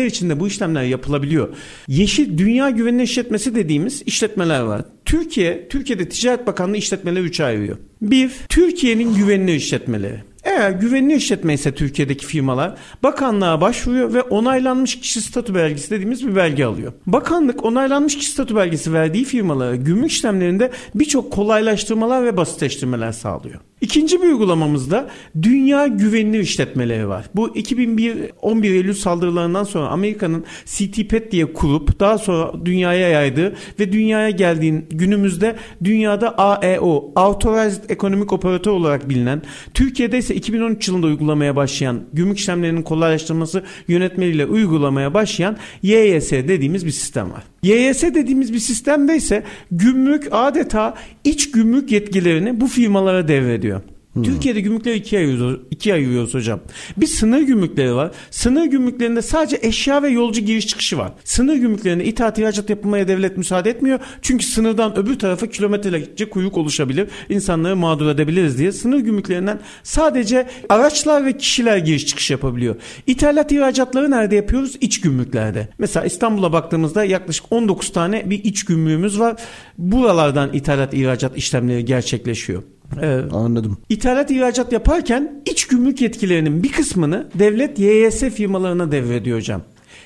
saatler 0.00 0.06
içinde 0.06 0.40
bu 0.40 0.46
işlemler 0.46 0.82
yapılabiliyor. 0.82 1.48
Yeşil 1.88 2.38
Dünya 2.38 2.70
Güvenli 2.70 3.02
İşletmesi 3.02 3.54
dediğimiz 3.54 4.02
işletmeler 4.06 4.60
var. 4.60 4.82
Türkiye, 5.04 5.68
Türkiye'de 5.68 6.08
Ticaret 6.08 6.46
Bakanlığı 6.46 6.76
işletmeleri 6.76 7.26
3'e 7.26 7.44
ayırıyor. 7.44 7.76
Bir, 8.02 8.30
Türkiye'nin 8.48 9.14
güvenli 9.14 9.54
işletmeleri. 9.54 10.22
Eğer 10.44 10.70
güvenli 10.70 11.14
işletme 11.14 11.54
ise 11.54 11.74
Türkiye'deki 11.74 12.26
firmalar 12.26 12.76
bakanlığa 13.02 13.60
başvuruyor 13.60 14.14
ve 14.14 14.22
onaylanmış 14.22 15.00
kişi 15.00 15.20
statü 15.20 15.54
belgesi 15.54 15.90
dediğimiz 15.90 16.26
bir 16.26 16.36
belge 16.36 16.64
alıyor. 16.64 16.92
Bakanlık 17.06 17.64
onaylanmış 17.64 18.18
kişi 18.18 18.30
statü 18.30 18.56
belgesi 18.56 18.92
verdiği 18.92 19.24
firmalara 19.24 19.76
gümrük 19.76 20.10
işlemlerinde 20.10 20.70
birçok 20.94 21.32
kolaylaştırmalar 21.32 22.24
ve 22.24 22.36
basitleştirmeler 22.36 23.12
sağlıyor. 23.12 23.60
İkinci 23.80 24.22
bir 24.22 24.26
uygulamamızda 24.26 25.10
dünya 25.42 25.86
güvenli 25.86 26.38
işletmeleri 26.38 27.08
var. 27.08 27.26
Bu 27.34 27.56
2001 27.56 28.16
11 28.42 28.70
Eylül 28.70 28.94
saldırılarından 28.94 29.64
sonra 29.64 29.88
Amerika'nın 29.88 30.44
CTPET 30.66 31.32
diye 31.32 31.52
kurup 31.52 32.00
daha 32.00 32.18
sonra 32.18 32.52
dünyaya 32.64 33.08
yaydığı 33.08 33.54
ve 33.80 33.92
dünyaya 33.92 34.30
geldiğin 34.30 34.86
günümüzde 34.90 35.56
dünyada 35.84 36.38
AEO 36.38 37.12
Authorized 37.16 37.90
Economic 37.90 38.26
Operator 38.30 38.72
olarak 38.72 39.08
bilinen 39.08 39.42
Türkiye'de 39.74 40.18
ise 40.18 40.34
2013 40.34 40.88
yılında 40.88 41.06
uygulamaya 41.06 41.56
başlayan 41.56 42.00
gümrük 42.12 42.38
işlemlerinin 42.38 42.82
kolaylaştırması 42.82 43.64
yönetmeliğiyle 43.88 44.46
uygulamaya 44.46 45.14
başlayan 45.14 45.56
YYS 45.82 46.32
dediğimiz 46.32 46.86
bir 46.86 46.90
sistem 46.90 47.32
var. 47.32 47.42
YYS 47.62 48.02
dediğimiz 48.02 48.52
bir 48.52 48.58
sistemde 48.58 49.16
ise 49.16 49.42
gümrük 49.70 50.28
adeta 50.30 50.94
iç 51.24 51.50
gümrük 51.50 51.92
yetkilerini 51.92 52.60
bu 52.60 52.66
firmalara 52.66 53.28
devrediyor. 53.28 53.69
Türkiye'de 54.14 54.60
gümrükleri 54.60 54.96
ikiye 54.96 55.20
ayırıyoruz, 55.20 55.60
ikiye 55.70 55.94
ayırıyoruz 55.94 56.34
hocam. 56.34 56.60
Bir 56.96 57.06
sınır 57.06 57.40
gümrükleri 57.40 57.94
var. 57.94 58.10
Sınır 58.30 58.64
gümrüklerinde 58.64 59.22
sadece 59.22 59.58
eşya 59.62 60.02
ve 60.02 60.08
yolcu 60.08 60.40
giriş 60.40 60.66
çıkışı 60.66 60.98
var. 60.98 61.12
Sınır 61.24 61.54
gümrüklerinde 61.54 62.04
itaat 62.04 62.38
ihracat 62.38 62.70
yapılmaya 62.70 63.08
devlet 63.08 63.36
müsaade 63.36 63.70
etmiyor. 63.70 63.98
Çünkü 64.22 64.44
sınırdan 64.46 64.98
öbür 64.98 65.18
tarafa 65.18 65.46
kilometrelerce 65.46 66.30
kuyruk 66.30 66.56
oluşabilir. 66.56 67.08
İnsanları 67.28 67.76
mağdur 67.76 68.08
edebiliriz 68.08 68.58
diye. 68.58 68.72
Sınır 68.72 68.98
gümrüklerinden 68.98 69.60
sadece 69.82 70.46
araçlar 70.68 71.26
ve 71.26 71.36
kişiler 71.36 71.76
giriş 71.76 72.06
çıkış 72.06 72.30
yapabiliyor. 72.30 72.76
İthalat 73.06 73.52
ihracatları 73.52 74.10
nerede 74.10 74.36
yapıyoruz? 74.36 74.76
İç 74.80 75.00
gümrüklerde. 75.00 75.68
Mesela 75.78 76.06
İstanbul'a 76.06 76.52
baktığımızda 76.52 77.04
yaklaşık 77.04 77.44
19 77.50 77.92
tane 77.92 78.30
bir 78.30 78.44
iç 78.44 78.64
gümrüğümüz 78.64 79.20
var. 79.20 79.36
Buralardan 79.78 80.50
ithalat 80.52 80.94
ihracat 80.94 81.36
işlemleri 81.36 81.84
gerçekleşiyor. 81.84 82.62
Ee, 83.02 83.20
Anladım. 83.32 83.78
İthalat 83.88 84.30
ihracat 84.30 84.72
yaparken 84.72 85.42
iç 85.46 85.66
gümrük 85.66 86.00
yetkilerinin 86.00 86.62
bir 86.62 86.72
kısmını 86.72 87.28
devlet 87.34 87.78
YYS 87.78 88.20
firmalarına 88.20 88.92
devrediyor 88.92 89.38
hocam. 89.38 89.62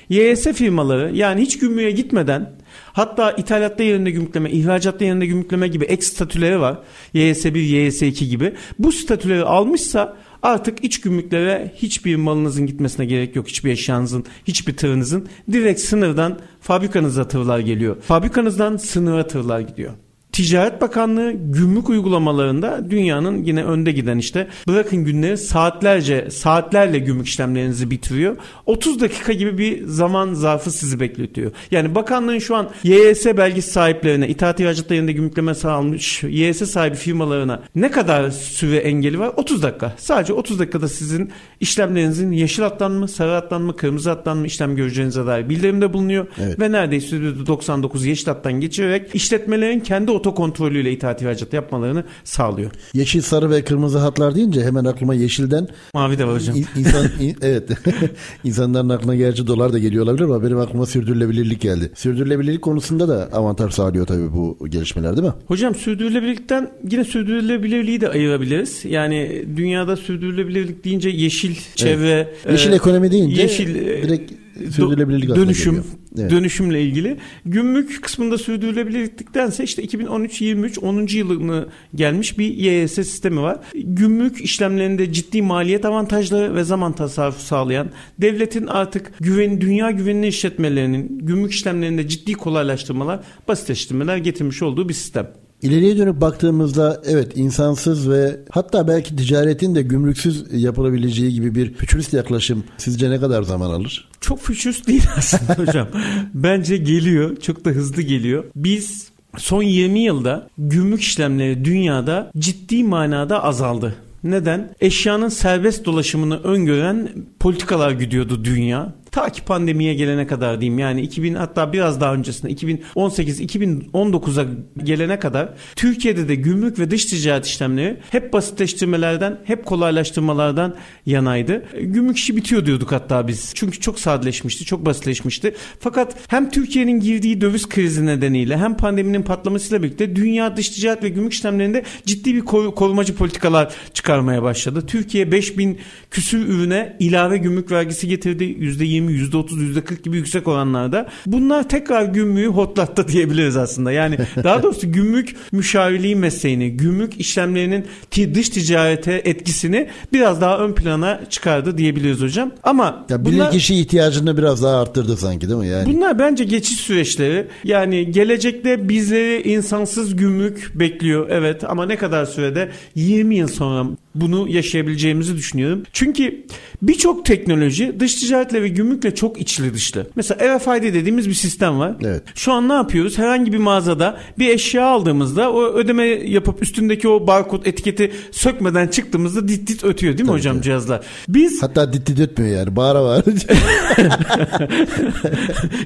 YYS 0.09 0.43
firmaları 0.43 1.15
yani 1.15 1.41
hiç 1.41 1.59
gümrüğe 1.59 1.91
gitmeden 1.91 2.51
hatta 2.93 3.31
ithalatta 3.31 3.83
yerinde 3.83 4.11
gümrükleme, 4.11 4.51
ihracatta 4.51 5.05
yerinde 5.05 5.25
gümrükleme 5.25 5.67
gibi 5.67 5.85
ek 5.85 6.01
statüleri 6.01 6.59
var. 6.59 6.79
YYS 7.13 7.45
1, 7.45 7.55
YYS 7.55 8.01
2 8.01 8.29
gibi. 8.29 8.53
Bu 8.79 8.91
statüleri 8.91 9.43
almışsa 9.43 10.17
artık 10.43 10.83
iç 10.83 11.01
gümrüklere 11.01 11.71
hiçbir 11.75 12.15
malınızın 12.15 12.67
gitmesine 12.67 13.05
gerek 13.05 13.35
yok. 13.35 13.47
Hiçbir 13.47 13.71
eşyanızın, 13.71 14.25
hiçbir 14.47 14.77
tırınızın. 14.77 15.27
Direkt 15.51 15.81
sınırdan 15.81 16.39
fabrikanıza 16.61 17.27
tırlar 17.27 17.59
geliyor. 17.59 18.01
Fabrikanızdan 18.01 18.77
sınıra 18.77 19.27
tırlar 19.27 19.59
gidiyor. 19.59 19.91
Ticaret 20.35 20.81
Bakanlığı 20.81 21.31
gümrük 21.31 21.89
uygulamalarında 21.89 22.89
dünyanın 22.89 23.43
yine 23.43 23.63
önde 23.63 23.91
giden 23.91 24.17
işte 24.17 24.47
bırakın 24.67 25.05
günleri 25.05 25.37
saatlerce 25.37 26.31
saatlerle 26.31 26.99
gümrük 26.99 27.27
işlemlerinizi 27.27 27.91
bitiriyor. 27.91 28.37
30 28.65 29.01
dakika 29.01 29.33
gibi 29.33 29.57
bir 29.57 29.87
zaman 29.87 30.33
zarfı 30.33 30.71
sizi 30.71 30.99
bekletiyor. 30.99 31.51
Yani 31.71 31.95
bakanlığın 31.95 32.39
şu 32.39 32.55
an 32.55 32.69
YS 32.83 33.25
belgesi 33.25 33.71
sahiplerine 33.71 34.27
itaat 34.27 34.59
ihracatlarında 34.59 35.11
gümrükleme 35.11 35.55
sağlamış 35.55 36.23
YS 36.23 36.71
sahibi 36.71 36.95
firmalarına 36.95 37.63
ne 37.75 37.91
kadar 37.91 38.29
süre 38.31 38.77
engeli 38.77 39.19
var? 39.19 39.31
30 39.37 39.63
dakika. 39.63 39.93
Sadece 39.97 40.33
30 40.33 40.59
dakikada 40.59 40.87
sizin 40.87 41.31
işlemlerinizin 41.59 42.31
yeşil 42.31 42.63
hattan 42.63 42.91
mı, 42.91 43.07
sarı 43.07 43.31
hattan 43.31 43.61
mı, 43.61 43.75
kırmızı 43.75 44.09
hattan 44.09 44.37
mı 44.37 44.47
işlem 44.47 44.75
göreceğinize 44.75 45.25
dair 45.25 45.49
bildirimde 45.49 45.93
bulunuyor. 45.93 46.27
Evet. 46.43 46.59
Ve 46.59 46.71
neredeyse 46.71 47.15
%99 47.15 48.07
yeşil 48.07 48.25
hattan 48.25 48.53
geçirerek 48.53 49.15
işletmelerin 49.15 49.79
kendi 49.79 50.11
otokontrolüyle 50.25 50.91
itaat 50.91 51.21
ihracat 51.21 51.53
yapmalarını 51.53 52.03
sağlıyor. 52.23 52.71
Yeşil, 52.93 53.21
sarı 53.21 53.49
ve 53.49 53.63
kırmızı 53.63 53.97
hatlar 53.97 54.35
deyince 54.35 54.63
hemen 54.63 54.85
aklıma 54.85 55.13
yeşilden 55.13 55.67
Mavi 55.93 56.17
de 56.17 56.25
var 56.27 56.35
hocam. 56.35 56.55
İn- 56.55 56.67
insan 56.79 57.05
in- 57.19 57.37
evet 57.41 57.69
insanların 58.43 58.89
aklına 58.89 59.15
gerçi 59.15 59.47
dolar 59.47 59.73
da 59.73 59.79
geliyor 59.79 60.03
olabilir 60.03 60.23
ama 60.23 60.43
benim 60.43 60.57
aklıma 60.59 60.85
sürdürülebilirlik 60.85 61.61
geldi. 61.61 61.91
Sürdürülebilirlik 61.95 62.61
konusunda 62.61 63.07
da 63.07 63.29
avantaj 63.33 63.73
sağlıyor 63.73 64.05
tabii 64.05 64.33
bu 64.33 64.67
gelişmeler 64.69 65.17
değil 65.17 65.27
mi? 65.27 65.33
Hocam 65.47 65.75
sürdürülebilirlikten 65.75 66.71
yine 66.91 67.03
sürdürülebilirliği 67.03 68.01
de 68.01 68.09
ayırabiliriz. 68.09 68.85
Yani 68.85 69.45
dünyada 69.57 69.95
sürdürülebilirlik 69.97 70.83
deyince 70.85 71.09
yeşil, 71.09 71.55
çevre, 71.75 72.33
Yeşil 72.51 72.71
e, 72.71 72.75
ekonomi 72.75 73.11
deyince 73.11 73.41
yeşil, 73.41 73.75
e, 73.75 74.03
direkt 74.03 74.44
sürdürülebilirlik 74.71 75.35
dönüşüm. 75.35 75.83
Evet. 76.17 76.31
dönüşümle 76.31 76.81
ilgili. 76.81 77.17
Gümrük 77.45 78.03
kısmında 78.03 78.37
sürdürülebilirliktense 78.37 79.63
işte 79.63 79.83
2013-23 79.83 80.79
10. 80.79 81.17
yılını 81.17 81.67
gelmiş 81.95 82.37
bir 82.39 82.45
YS 82.45 82.93
sistemi 82.93 83.41
var. 83.41 83.59
Gümrük 83.73 84.41
işlemlerinde 84.41 85.13
ciddi 85.13 85.41
maliyet 85.41 85.85
avantajları 85.85 86.55
ve 86.55 86.63
zaman 86.63 86.93
tasarrufu 86.93 87.41
sağlayan 87.41 87.89
devletin 88.21 88.67
artık 88.67 89.11
güven 89.19 89.61
dünya 89.61 89.91
güvenli 89.91 90.27
işletmelerinin 90.27 91.19
gümrük 91.19 91.51
işlemlerinde 91.51 92.07
ciddi 92.07 92.33
kolaylaştırmalar, 92.33 93.19
basitleştirmeler 93.47 94.17
getirmiş 94.17 94.61
olduğu 94.61 94.89
bir 94.89 94.93
sistem. 94.93 95.44
İleriye 95.61 95.97
dönüp 95.97 96.21
baktığımızda 96.21 97.01
evet 97.05 97.31
insansız 97.35 98.09
ve 98.09 98.39
hatta 98.49 98.87
belki 98.87 99.15
ticaretin 99.15 99.75
de 99.75 99.81
gümrüksüz 99.81 100.45
yapılabileceği 100.53 101.33
gibi 101.33 101.55
bir 101.55 101.73
fütürist 101.73 102.13
yaklaşım 102.13 102.63
sizce 102.77 103.09
ne 103.09 103.19
kadar 103.19 103.43
zaman 103.43 103.69
alır? 103.69 104.09
Çok 104.21 104.41
fütürist 104.41 104.87
değil 104.87 105.03
aslında 105.17 105.53
hocam. 105.57 105.87
Bence 106.33 106.77
geliyor. 106.77 107.35
Çok 107.35 107.65
da 107.65 107.69
hızlı 107.69 108.01
geliyor. 108.01 108.43
Biz 108.55 109.07
son 109.37 109.63
20 109.63 109.99
yılda 109.99 110.47
gümrük 110.57 111.01
işlemleri 111.01 111.65
dünyada 111.65 112.31
ciddi 112.37 112.83
manada 112.83 113.43
azaldı. 113.43 113.95
Neden? 114.23 114.75
Eşyanın 114.81 115.29
serbest 115.29 115.85
dolaşımını 115.85 116.37
öngören 116.43 117.09
politikalar 117.39 117.91
gidiyordu 117.91 118.45
dünya. 118.45 118.93
Ta 119.15 119.29
ki 119.29 119.41
pandemiye 119.41 119.93
gelene 119.93 120.27
kadar 120.27 120.61
diyeyim 120.61 120.79
yani 120.79 121.01
2000 121.01 121.35
hatta 121.35 121.73
biraz 121.73 122.01
daha 122.01 122.13
öncesinde 122.13 122.51
2018 122.51 123.41
2019'a 123.41 124.45
gelene 124.83 125.19
kadar 125.19 125.49
Türkiye'de 125.75 126.27
de 126.27 126.35
gümrük 126.35 126.79
ve 126.79 126.91
dış 126.91 127.05
ticaret 127.05 127.45
işlemleri 127.45 127.97
hep 128.09 128.33
basitleştirmelerden 128.33 129.39
hep 129.43 129.65
kolaylaştırmalardan 129.65 130.75
yanaydı. 131.05 131.65
Gümrük 131.81 132.17
işi 132.17 132.37
bitiyor 132.37 132.65
diyorduk 132.65 132.91
hatta 132.91 133.27
biz. 133.27 133.51
Çünkü 133.55 133.79
çok 133.79 133.99
sadeleşmişti, 133.99 134.65
çok 134.65 134.85
basitleşmişti. 134.85 135.55
Fakat 135.79 136.15
hem 136.27 136.49
Türkiye'nin 136.49 136.99
girdiği 136.99 137.41
döviz 137.41 137.69
krizi 137.69 138.05
nedeniyle 138.05 138.57
hem 138.57 138.77
pandeminin 138.77 139.21
patlamasıyla 139.21 139.83
birlikte 139.83 140.15
dünya 140.15 140.57
dış 140.57 140.69
ticaret 140.69 141.03
ve 141.03 141.09
gümrük 141.09 141.33
işlemlerinde 141.33 141.83
ciddi 142.05 142.35
bir 142.35 142.41
korumacı 142.75 143.15
politikalar 143.15 143.73
çıkarmaya 143.93 144.43
başladı. 144.43 144.83
Türkiye 144.87 145.31
5000 145.31 145.79
küsür 146.11 146.47
ürüne 146.47 146.95
ilave 146.99 147.37
gümrük 147.37 147.71
vergisi 147.71 148.07
getirdi. 148.07 148.43
%20, 148.43 149.04
%30, 149.11 149.73
%40 149.73 150.03
gibi 150.03 150.17
yüksek 150.17 150.47
oranlarda. 150.47 151.07
Bunlar 151.25 151.69
tekrar 151.69 152.05
gümrüğü 152.05 152.47
hotlattı 152.47 153.07
diyebiliriz 153.07 153.57
aslında. 153.57 153.91
Yani 153.91 154.17
daha 154.43 154.63
doğrusu 154.63 154.91
gümrük 154.91 155.35
müşavirliği 155.51 156.15
mesleğini, 156.15 156.71
gümrük 156.71 157.19
işlemlerinin 157.19 157.85
dış 158.33 158.49
ticarete 158.49 159.21
etkisini 159.25 159.87
biraz 160.13 160.41
daha 160.41 160.59
ön 160.59 160.73
plana 160.73 161.21
çıkardı 161.29 161.77
diyebiliriz 161.77 162.21
hocam. 162.21 162.51
Ama 162.63 163.05
ya 163.09 163.25
bunlar, 163.25 163.51
kişi 163.51 163.75
ihtiyacını 163.75 164.37
biraz 164.37 164.63
daha 164.63 164.81
arttırdı 164.81 165.17
sanki 165.17 165.49
değil 165.49 165.59
mi 165.59 165.67
yani? 165.67 165.93
Bunlar 165.93 166.19
bence 166.19 166.43
geçiş 166.43 166.79
süreçleri. 166.79 167.47
Yani 167.63 168.11
gelecekte 168.11 168.89
bizleri 168.89 169.41
insansız 169.49 170.15
gümrük 170.15 170.71
bekliyor 170.75 171.29
evet 171.29 171.63
ama 171.63 171.85
ne 171.85 171.97
kadar 171.97 172.25
sürede 172.25 172.71
20 172.95 173.35
yıl 173.35 173.47
sonra 173.47 173.85
bunu 174.15 174.49
yaşayabileceğimizi 174.49 175.37
düşünüyorum. 175.37 175.83
Çünkü 175.93 176.45
birçok 176.81 177.25
teknoloji 177.25 177.99
dış 177.99 178.15
ticaretle 178.15 178.61
ve 178.61 178.67
gümrükle 178.67 179.15
çok 179.15 179.41
içli 179.41 179.73
dışlı. 179.73 180.07
Mesela 180.15 180.57
RFID 180.57 180.93
dediğimiz 180.93 181.29
bir 181.29 181.33
sistem 181.33 181.79
var. 181.79 181.95
Evet. 182.01 182.23
Şu 182.35 182.53
an 182.53 182.69
ne 182.69 182.73
yapıyoruz? 182.73 183.17
Herhangi 183.17 183.53
bir 183.53 183.57
mağazada 183.57 184.17
bir 184.39 184.49
eşya 184.49 184.85
aldığımızda 184.85 185.51
o 185.51 185.63
ödeme 185.63 186.03
yapıp 186.05 186.63
üstündeki 186.63 187.07
o 187.07 187.27
barkod 187.27 187.65
etiketi 187.65 188.11
sökmeden 188.31 188.87
çıktığımızda 188.87 189.47
dit 189.47 189.67
dit 189.67 189.83
ötüyor 189.83 190.13
değil 190.13 190.23
mi 190.23 190.27
tabii, 190.27 190.37
hocam 190.37 190.55
tabii. 190.55 190.63
cihazlar? 190.63 191.01
Biz 191.27 191.63
Hatta 191.63 191.93
dit 191.93 192.07
dit 192.07 192.19
ötmüyor 192.19 192.57
yani. 192.57 192.75
Bağıra 192.75 193.03
var. 193.03 193.23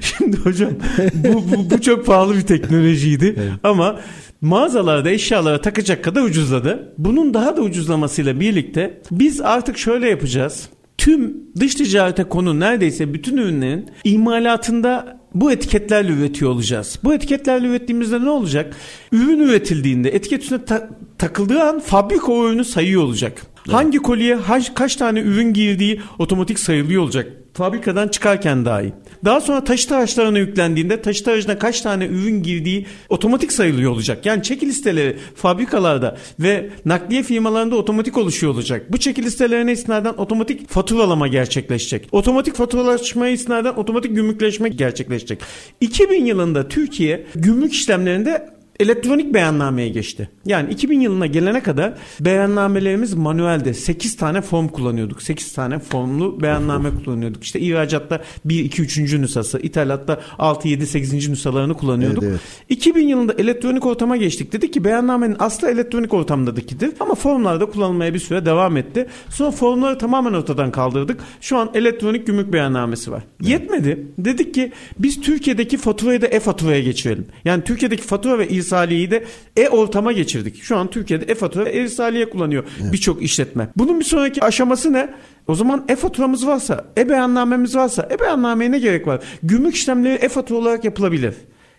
Şimdi 0.00 0.36
hocam 0.36 0.70
bu, 1.14 1.34
bu, 1.34 1.70
bu 1.70 1.80
çok 1.80 2.06
pahalı 2.06 2.36
bir 2.36 2.42
teknolojiydi 2.42 3.34
evet. 3.38 3.52
ama 3.62 4.00
mağazalarda 4.40 5.10
eşyalara 5.10 5.60
takacak 5.60 6.04
kadar 6.04 6.22
ucuzladı. 6.22 6.94
Bunun 6.98 7.34
daha 7.34 7.56
da 7.56 7.60
ucuzlamasıyla 7.62 8.40
birlikte 8.40 9.00
biz 9.10 9.40
artık 9.40 9.78
şöyle 9.78 10.08
yapacağız. 10.08 10.68
Tüm 10.98 11.36
dış 11.60 11.74
ticarete 11.74 12.24
konu 12.24 12.60
neredeyse 12.60 13.14
bütün 13.14 13.36
ürünlerin 13.36 13.86
imalatında 14.04 15.20
bu 15.34 15.52
etiketlerle 15.52 16.12
üretiyor 16.12 16.50
olacağız. 16.50 16.98
Bu 17.04 17.14
etiketlerle 17.14 17.66
ürettiğimizde 17.66 18.24
ne 18.24 18.30
olacak? 18.30 18.76
Ürün 19.12 19.38
üretildiğinde 19.40 20.10
etiket 20.10 20.42
üstüne 20.42 20.64
ta- 20.64 20.88
takıldığı 21.18 21.62
an 21.62 21.80
fabrika 21.80 22.32
o 22.32 22.48
ürünü 22.48 22.64
sayıyor 22.64 23.02
olacak. 23.02 23.42
Hangi 23.70 23.98
kolye 23.98 24.38
kaç 24.74 24.96
tane 24.96 25.20
ürün 25.20 25.52
girdiği 25.52 26.00
otomatik 26.18 26.58
sayılıyor 26.58 27.02
olacak 27.02 27.26
fabrikadan 27.54 28.08
çıkarken 28.08 28.64
dahi. 28.64 28.92
Daha 29.24 29.40
sonra 29.40 29.64
taşıt 29.64 29.92
araçlarına 29.92 30.38
yüklendiğinde 30.38 31.02
taşıt 31.02 31.28
aracına 31.28 31.58
kaç 31.58 31.80
tane 31.80 32.06
ürün 32.06 32.42
girdiği 32.42 32.86
otomatik 33.08 33.52
sayılıyor 33.52 33.92
olacak. 33.92 34.26
Yani 34.26 34.42
çeki 34.42 34.66
listeleri 34.66 35.16
fabrikalarda 35.34 36.16
ve 36.40 36.70
nakliye 36.84 37.22
firmalarında 37.22 37.76
otomatik 37.76 38.18
oluşuyor 38.18 38.54
olacak. 38.54 38.92
Bu 38.92 38.98
çeki 38.98 39.22
listelerine 39.22 39.72
istinaden 39.72 40.14
otomatik 40.16 40.68
faturalama 40.68 41.28
gerçekleşecek. 41.28 42.08
Otomatik 42.12 42.54
faturalaşmaya 42.54 43.32
istinaden 43.32 43.74
otomatik 43.74 44.14
gümrükleşme 44.14 44.68
gerçekleşecek. 44.68 45.40
2000 45.80 46.24
yılında 46.24 46.68
Türkiye 46.68 47.26
gümrük 47.34 47.72
işlemlerinde 47.72 48.59
elektronik 48.80 49.34
beyannameye 49.34 49.88
geçti. 49.88 50.30
Yani 50.46 50.72
2000 50.72 51.00
yılına 51.00 51.26
gelene 51.26 51.62
kadar 51.62 51.94
beyannamelerimiz 52.20 53.14
manuelde 53.14 53.74
8 53.74 54.16
tane 54.16 54.40
form 54.40 54.68
kullanıyorduk. 54.68 55.22
8 55.22 55.52
tane 55.52 55.78
formlu 55.78 56.40
beyanname 56.42 56.90
kullanıyorduk. 57.04 57.44
İşte 57.44 57.60
ihracatta 57.60 58.22
1, 58.44 58.64
2, 58.64 58.82
3. 58.82 58.98
nüshası, 58.98 59.58
ithalatta 59.58 60.20
6, 60.38 60.68
7, 60.68 60.86
8. 60.86 61.28
nüshalarını 61.28 61.74
kullanıyorduk. 61.74 62.22
Evet, 62.22 62.32
evet. 62.32 62.40
2000 62.68 63.08
yılında 63.08 63.32
elektronik 63.32 63.86
ortama 63.86 64.16
geçtik. 64.16 64.52
Dedik 64.52 64.72
ki 64.74 64.84
beyannamenin 64.84 65.36
aslı 65.38 65.70
elektronik 65.70 66.14
ortamdakidir 66.14 66.92
ama 67.00 67.14
formlarda 67.14 67.66
kullanılmaya 67.66 68.14
bir 68.14 68.18
süre 68.18 68.46
devam 68.46 68.76
etti. 68.76 69.06
Sonra 69.28 69.50
formları 69.50 69.98
tamamen 69.98 70.32
ortadan 70.32 70.70
kaldırdık. 70.70 71.20
Şu 71.40 71.56
an 71.56 71.70
elektronik 71.74 72.26
gümrük 72.26 72.52
beyannamesi 72.52 73.10
var. 73.12 73.22
Evet. 73.40 73.50
Yetmedi. 73.50 74.06
Dedik 74.18 74.54
ki 74.54 74.72
biz 74.98 75.20
Türkiye'deki 75.20 75.76
faturayı 75.76 76.22
da 76.22 76.26
e-faturaya 76.26 76.80
geçirelim. 76.80 77.26
Yani 77.44 77.64
Türkiye'deki 77.64 78.02
fatura 78.02 78.38
ve 78.38 78.48
irsaliyeyi 78.70 79.10
de 79.10 79.24
e-ortama 79.56 80.12
geçirdik. 80.12 80.62
Şu 80.62 80.76
an 80.76 80.90
Türkiye'de 80.90 81.24
e-fatura 81.24 81.64
ve 81.64 81.70
e-irsaliye 81.70 82.30
kullanıyor 82.30 82.64
evet. 82.82 82.92
birçok 82.92 83.22
işletme. 83.22 83.68
Bunun 83.76 84.00
bir 84.00 84.04
sonraki 84.04 84.44
aşaması 84.44 84.92
ne? 84.92 85.14
O 85.48 85.54
zaman 85.54 85.84
e-faturamız 85.88 86.46
varsa, 86.46 86.84
e-beyannamemiz 86.96 87.76
varsa, 87.76 88.08
e-beyannameye 88.10 88.70
ne 88.70 88.78
gerek 88.78 89.06
var? 89.06 89.20
Gümrük 89.42 89.74
işlemleri 89.74 90.14
e-fatura 90.14 90.58
olarak 90.58 90.84
yapılabilir. 90.84 91.34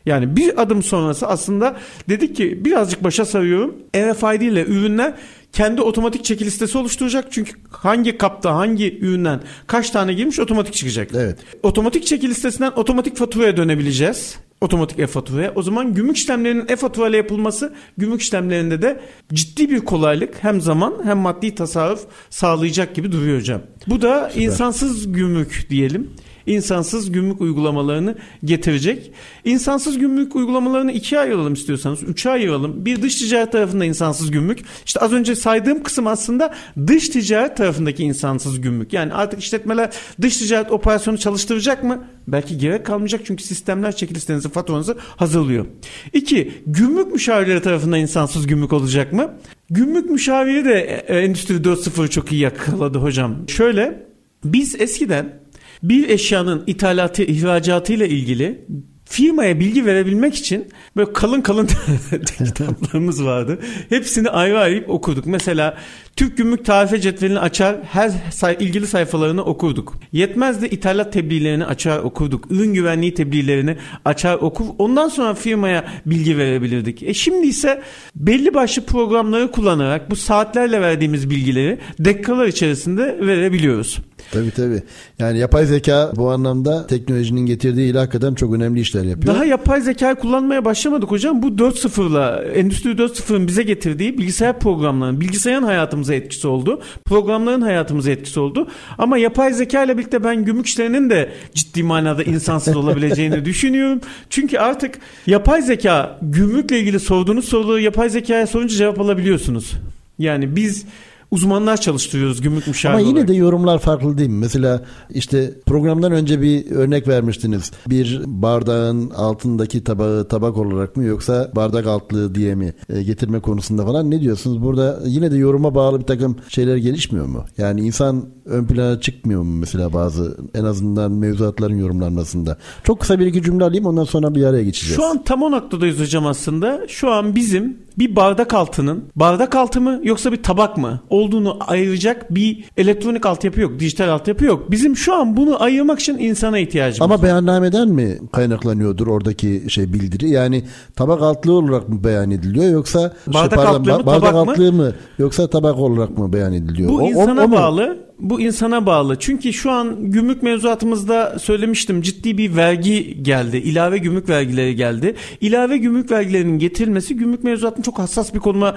Yani 0.05 0.35
bir 0.35 0.61
adım 0.61 0.83
sonrası 0.83 1.27
aslında 1.27 1.77
dedik 2.09 2.35
ki 2.35 2.65
birazcık 2.65 3.03
başa 3.03 3.25
sarıyorum. 3.25 3.75
RFID 3.95 4.41
ile 4.41 4.65
ürünler 4.65 5.13
kendi 5.53 5.81
otomatik 5.81 6.25
çeki 6.25 6.45
listesi 6.45 6.77
oluşturacak. 6.77 7.31
Çünkü 7.31 7.51
hangi 7.69 8.17
kapta 8.17 8.55
hangi 8.55 8.99
üründen 8.99 9.41
kaç 9.67 9.89
tane 9.89 10.13
girmiş 10.13 10.39
otomatik 10.39 10.73
çıkacak. 10.73 11.09
Evet. 11.15 11.39
Otomatik 11.63 12.05
çeki 12.05 12.29
listesinden 12.29 12.71
otomatik 12.75 13.17
faturaya 13.17 13.57
dönebileceğiz. 13.57 14.37
Otomatik 14.61 14.99
e-faturaya. 14.99 15.51
O 15.55 15.61
zaman 15.61 15.93
gümrük 15.93 16.17
işlemlerinin 16.17 16.65
e-fatura 16.69 17.09
ile 17.09 17.17
yapılması 17.17 17.73
gümrük 17.97 18.21
işlemlerinde 18.21 18.81
de 18.81 19.01
ciddi 19.33 19.69
bir 19.69 19.79
kolaylık 19.79 20.43
hem 20.43 20.61
zaman 20.61 20.93
hem 21.03 21.17
maddi 21.17 21.55
tasarruf 21.55 22.05
sağlayacak 22.29 22.95
gibi 22.95 23.11
duruyor 23.11 23.39
hocam. 23.39 23.61
Bu 23.87 24.01
da 24.01 24.29
Süper. 24.29 24.45
insansız 24.45 25.11
gümrük 25.11 25.67
diyelim 25.69 26.09
insansız 26.45 27.11
gümrük 27.11 27.41
uygulamalarını 27.41 28.15
getirecek. 28.43 29.11
İnsansız 29.45 29.97
gümrük 29.97 30.35
uygulamalarını 30.35 30.91
ikiye 30.91 31.21
ayıralım 31.21 31.53
istiyorsanız. 31.53 32.03
Üçe 32.03 32.29
ayıralım. 32.29 32.85
Bir 32.85 33.01
dış 33.01 33.15
ticaret 33.15 33.51
tarafında 33.51 33.85
insansız 33.85 34.31
gümrük. 34.31 34.59
İşte 34.85 34.99
az 34.99 35.13
önce 35.13 35.35
saydığım 35.35 35.83
kısım 35.83 36.07
aslında 36.07 36.53
dış 36.87 37.09
ticaret 37.09 37.57
tarafındaki 37.57 38.03
insansız 38.03 38.61
gümrük. 38.61 38.93
Yani 38.93 39.13
artık 39.13 39.39
işletmeler 39.39 39.89
dış 40.21 40.37
ticaret 40.37 40.71
operasyonu 40.71 41.17
çalıştıracak 41.17 41.83
mı? 41.83 42.03
Belki 42.27 42.57
gerek 42.57 42.85
kalmayacak 42.85 43.21
çünkü 43.25 43.43
sistemler 43.43 43.95
çeki 43.95 44.15
listenizi, 44.15 44.49
faturanızı 44.49 44.97
hazırlıyor. 45.15 45.65
İki, 46.13 46.51
gümrük 46.67 47.13
müşavirleri 47.13 47.61
tarafından 47.61 47.99
insansız 47.99 48.47
gümrük 48.47 48.73
olacak 48.73 49.13
mı? 49.13 49.33
Gümrük 49.69 50.09
müşaviri 50.09 50.65
de 50.65 51.03
e, 51.07 51.19
Endüstri 51.19 51.55
4.0'ı 51.55 52.09
çok 52.09 52.31
iyi 52.31 52.41
yakaladı 52.41 52.97
hocam. 52.97 53.35
Şöyle, 53.47 54.07
biz 54.43 54.81
eskiden 54.81 55.41
bir 55.83 56.09
eşyanın 56.09 56.63
ithalatı, 56.67 57.23
ihracatı 57.23 57.93
ile 57.93 58.09
ilgili 58.09 58.65
firmaya 59.05 59.59
bilgi 59.59 59.85
verebilmek 59.85 60.35
için 60.35 60.67
böyle 60.97 61.13
kalın 61.13 61.41
kalın 61.41 61.67
kitaplarımız 62.37 63.25
vardı. 63.25 63.59
Hepsini 63.89 64.29
ayrı 64.29 64.59
ayrı 64.59 64.85
okuduk. 64.87 65.25
Mesela 65.25 65.77
Türk 66.15 66.37
Gümrük 66.37 66.65
Tarife 66.65 67.01
Cetvelini 67.01 67.39
açar, 67.39 67.75
her 67.83 68.11
say- 68.31 68.57
ilgili 68.59 68.87
sayfalarını 68.87 69.43
okurduk. 69.43 69.93
Yetmez 70.11 70.61
de 70.61 70.69
ithalat 70.69 71.13
tebliğlerini 71.13 71.65
açar 71.65 71.99
okurduk. 71.99 72.51
Ürün 72.51 72.73
güvenliği 72.73 73.13
tebliğlerini 73.13 73.77
açar 74.05 74.35
okur. 74.35 74.65
Ondan 74.77 75.07
sonra 75.07 75.33
firmaya 75.33 75.85
bilgi 76.05 76.37
verebilirdik. 76.37 77.03
E 77.03 77.13
şimdi 77.13 77.47
ise 77.47 77.81
belli 78.15 78.53
başlı 78.53 78.85
programları 78.85 79.51
kullanarak 79.51 80.09
bu 80.11 80.15
saatlerle 80.15 80.81
verdiğimiz 80.81 81.29
bilgileri 81.29 81.79
dakikalar 82.05 82.47
içerisinde 82.47 83.17
verebiliyoruz. 83.21 83.99
Tabii 84.31 84.51
tabii. 84.51 84.83
Yani 85.19 85.39
yapay 85.39 85.65
zeka 85.65 86.11
bu 86.15 86.31
anlamda 86.31 86.87
teknolojinin 86.87 87.45
getirdiği 87.45 87.91
ile 87.91 87.97
hakikaten 87.97 88.33
çok 88.33 88.53
önemli 88.53 88.79
işler 88.79 89.03
yapıyor. 89.03 89.35
Daha 89.35 89.45
yapay 89.45 89.81
zeka 89.81 90.15
kullanmaya 90.15 90.65
başlamadık 90.65 91.11
hocam. 91.11 91.41
Bu 91.43 91.47
4.0'la 91.47 92.43
Endüstri 92.43 92.89
4.0'ın 92.89 93.47
bize 93.47 93.63
getirdiği 93.63 94.17
bilgisayar 94.17 94.59
programlarının, 94.59 95.21
bilgisayarın 95.21 95.63
hayatımıza 95.63 96.13
etkisi 96.13 96.47
oldu. 96.47 96.81
Programların 97.05 97.61
hayatımıza 97.61 98.11
etkisi 98.11 98.39
oldu. 98.39 98.67
Ama 98.97 99.17
yapay 99.17 99.53
zeka 99.53 99.83
ile 99.83 99.97
birlikte 99.97 100.23
ben 100.23 100.45
gümrük 100.45 100.65
işlerinin 100.65 101.09
de 101.09 101.29
ciddi 101.53 101.83
manada 101.83 102.23
insansız 102.23 102.75
olabileceğini 102.75 103.45
düşünüyorum. 103.45 104.01
Çünkü 104.29 104.57
artık 104.57 104.99
yapay 105.27 105.61
zeka 105.61 106.19
gümrükle 106.21 106.79
ilgili 106.79 106.99
sorduğunuz 106.99 107.45
soruları 107.45 107.81
yapay 107.81 108.09
zekaya 108.09 108.47
sorunca 108.47 108.75
cevap 108.75 108.99
alabiliyorsunuz. 108.99 109.71
Yani 110.19 110.55
biz 110.55 110.85
uzmanlar 111.31 111.77
çalıştırıyoruz 111.81 112.41
gümrük 112.41 112.67
müşaviri 112.67 112.97
Ama 112.97 113.07
yine 113.07 113.11
olarak. 113.13 113.27
de 113.27 113.33
yorumlar 113.33 113.79
farklı 113.79 114.17
değil 114.17 114.29
mi? 114.29 114.35
Mesela 114.39 114.81
işte 115.09 115.53
programdan 115.65 116.11
önce 116.11 116.41
bir 116.41 116.71
örnek 116.71 117.07
vermiştiniz. 117.07 117.71
Bir 117.89 118.21
bardağın 118.25 119.09
altındaki 119.09 119.83
tabağı 119.83 120.27
tabak 120.27 120.57
olarak 120.57 120.97
mı 120.97 121.03
yoksa 121.03 121.51
bardak 121.55 121.87
altlığı 121.87 122.35
diye 122.35 122.55
mi 122.55 122.73
e, 122.89 123.03
getirme 123.03 123.39
konusunda 123.39 123.85
falan 123.85 124.11
ne 124.11 124.21
diyorsunuz? 124.21 124.61
Burada 124.63 124.99
yine 125.05 125.31
de 125.31 125.37
yoruma 125.37 125.75
bağlı 125.75 125.99
bir 125.99 126.05
takım 126.05 126.35
şeyler 126.49 126.77
gelişmiyor 126.77 127.25
mu? 127.25 127.45
Yani 127.57 127.81
insan 127.81 128.25
ön 128.45 128.65
plana 128.65 128.99
çıkmıyor 128.99 129.41
mu 129.41 129.51
mesela 129.59 129.93
bazı 129.93 130.37
en 130.53 130.63
azından 130.63 131.11
mevzuatların 131.11 131.77
yorumlanmasında? 131.77 132.57
Çok 132.83 132.99
kısa 132.99 133.19
bir 133.19 133.25
iki 133.25 133.43
cümle 133.43 133.63
alayım 133.63 133.85
ondan 133.85 134.03
sonra 134.03 134.35
bir 134.35 134.43
araya 134.43 134.63
geçeceğiz. 134.63 134.95
Şu 134.95 135.05
an 135.05 135.23
tam 135.23 135.43
o 135.43 135.51
noktadayız 135.51 135.99
hocam 135.99 136.25
aslında. 136.27 136.81
Şu 136.87 137.11
an 137.11 137.35
bizim 137.35 137.77
bir 137.99 138.15
bardak 138.15 138.53
altının 138.53 139.03
bardak 139.15 139.55
altı 139.55 139.81
mı 139.81 139.99
yoksa 140.03 140.31
bir 140.31 140.43
tabak 140.43 140.77
mı 140.77 141.01
olduğunu 141.21 141.57
ayıracak 141.67 142.35
bir 142.35 142.63
elektronik 142.77 143.25
altyapı 143.25 143.61
yok, 143.61 143.79
dijital 143.79 144.09
altyapı 144.09 144.45
yok. 144.45 144.71
Bizim 144.71 144.95
şu 144.97 145.13
an 145.15 145.37
bunu 145.37 145.63
ayırmak 145.63 145.99
için 145.99 146.17
insana 146.17 146.59
ihtiyacımız 146.59 147.01
Ama 147.01 147.15
var. 147.15 147.23
beyannameden 147.23 147.87
mi 147.89 148.17
kaynaklanıyordur 148.31 149.07
oradaki 149.07 149.63
şey 149.67 149.93
bildiri? 149.93 150.29
Yani 150.29 150.63
tabak 150.95 151.21
altlığı 151.21 151.53
olarak 151.53 151.89
mı 151.89 152.03
beyan 152.03 152.31
ediliyor 152.31 152.71
yoksa 152.71 153.13
Bardak 153.27 153.59
altlığı 153.59 153.79
mı, 153.99 154.05
bardak 154.05 154.05
tabak 154.31 154.33
mı? 154.45 154.51
altlığı 154.51 154.73
mı 154.73 154.91
yoksa 155.19 155.49
tabak 155.49 155.79
olarak 155.79 156.17
mı 156.17 156.33
beyan 156.33 156.53
ediliyor? 156.53 156.89
Bu 156.89 156.95
O- 156.97 157.01
o- 157.01 157.07
insana 157.07 157.43
o 157.43 157.47
mu? 157.47 157.55
bağlı. 157.55 157.97
Bu 158.21 158.41
insana 158.41 158.85
bağlı. 158.85 159.19
Çünkü 159.19 159.53
şu 159.53 159.71
an 159.71 160.11
gümrük 160.11 160.43
mevzuatımızda 160.43 161.39
söylemiştim 161.39 162.01
ciddi 162.01 162.37
bir 162.37 162.55
vergi 162.55 163.23
geldi. 163.23 163.57
İlave 163.57 163.97
gümrük 163.97 164.29
vergileri 164.29 164.75
geldi. 164.75 165.15
İlave 165.41 165.77
gümrük 165.77 166.11
vergilerinin 166.11 166.59
getirilmesi 166.59 167.15
gümrük 167.15 167.43
mevzuatını 167.43 167.83
çok 167.83 167.99
hassas 167.99 168.33
bir 168.33 168.39
konuma 168.39 168.75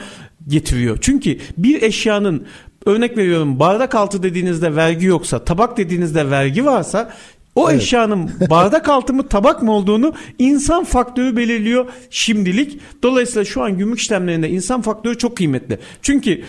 getiriyor. 0.49 0.99
Çünkü 1.01 1.39
bir 1.59 1.83
eşyanın 1.83 2.47
örnek 2.87 3.17
veriyorum 3.17 3.59
bardak 3.61 3.95
altı 3.95 4.23
dediğinizde 4.23 4.77
vergi 4.77 5.07
yoksa, 5.07 5.45
tabak 5.45 5.77
dediğinizde 5.77 6.31
vergi 6.31 6.65
varsa 6.65 7.11
o 7.55 7.71
Evet. 7.71 7.83
eşyanın 7.83 8.31
bardak 8.51 8.89
altı 8.89 9.15
mı 9.15 9.29
tabak 9.29 9.63
mı 9.63 9.73
olduğunu 9.73 10.15
insan 10.39 10.85
faktörü 10.85 11.37
belirliyor 11.37 11.87
şimdilik. 12.11 12.81
Dolayısıyla 13.03 13.45
şu 13.45 13.63
an 13.63 13.79
gümrük 13.79 13.99
işlemlerinde 13.99 14.51
insan 14.51 14.83
faktörü 14.83 15.19
çok 15.19 15.37
kıymetli. 15.37 15.79
Çünkü 16.03 16.43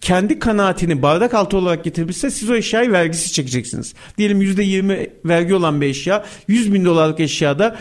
kendi 0.00 0.38
kanaatini 0.38 1.02
bardak 1.02 1.34
altı 1.34 1.56
olarak 1.56 1.84
getirmişse 1.84 2.30
siz 2.30 2.50
o 2.50 2.54
eşyayı 2.54 2.92
vergisi 2.92 3.32
çekeceksiniz. 3.32 3.94
Diyelim 4.18 4.42
%20 4.42 5.10
vergi 5.24 5.54
olan 5.54 5.80
bir 5.80 5.86
eşya 5.86 6.24
100 6.48 6.72
bin 6.72 6.84
dolarlık 6.84 7.20
eşyada 7.20 7.76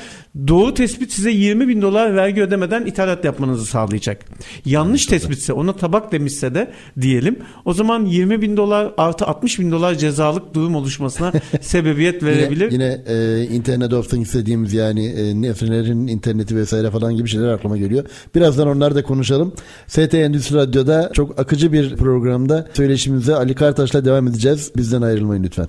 doğru 0.47 0.73
tespit 0.73 1.11
size 1.11 1.31
20 1.31 1.67
bin 1.67 1.81
dolar 1.81 2.15
vergi 2.15 2.41
ödemeden 2.41 2.85
ithalat 2.85 3.25
yapmanızı 3.25 3.65
sağlayacak. 3.65 4.25
Yanlış 4.65 5.05
tespitse 5.05 5.53
ona 5.53 5.73
tabak 5.73 6.11
demişse 6.11 6.55
de 6.55 6.71
diyelim 7.01 7.39
o 7.65 7.73
zaman 7.73 8.05
20 8.05 8.41
bin 8.41 8.57
dolar 8.57 8.93
artı 8.97 9.25
60 9.25 9.59
bin 9.59 9.71
dolar 9.71 9.95
cezalık 9.95 10.53
durum 10.53 10.75
oluşmasına 10.75 11.31
sebebiyet 11.61 12.23
verebilir. 12.23 12.71
Yine, 12.71 13.03
yine 13.07 13.41
e, 13.41 13.43
Internet 13.43 13.93
of 13.93 14.09
Things 14.09 14.33
dediğimiz 14.33 14.73
yani 14.73 15.05
e, 15.05 15.41
nesnelerin 15.41 16.07
interneti 16.07 16.55
vesaire 16.55 16.91
falan 16.91 17.15
gibi 17.15 17.29
şeyler 17.29 17.47
aklıma 17.47 17.77
geliyor. 17.77 18.05
Birazdan 18.35 18.67
onları 18.67 18.95
da 18.95 19.03
konuşalım. 19.03 19.53
ST 19.87 20.13
Endüstri 20.13 20.55
Radyo'da 20.55 21.11
çok 21.13 21.39
akıcı 21.39 21.73
bir 21.73 21.95
programda 21.95 22.67
söyleşimize 22.73 23.35
Ali 23.35 23.55
Kartaş'la 23.55 24.05
devam 24.05 24.27
edeceğiz. 24.27 24.71
Bizden 24.77 25.01
ayrılmayın 25.01 25.43
lütfen. 25.43 25.67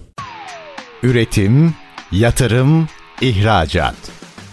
Üretim, 1.02 1.74
yatırım, 2.12 2.88
ihracat. 3.20 4.17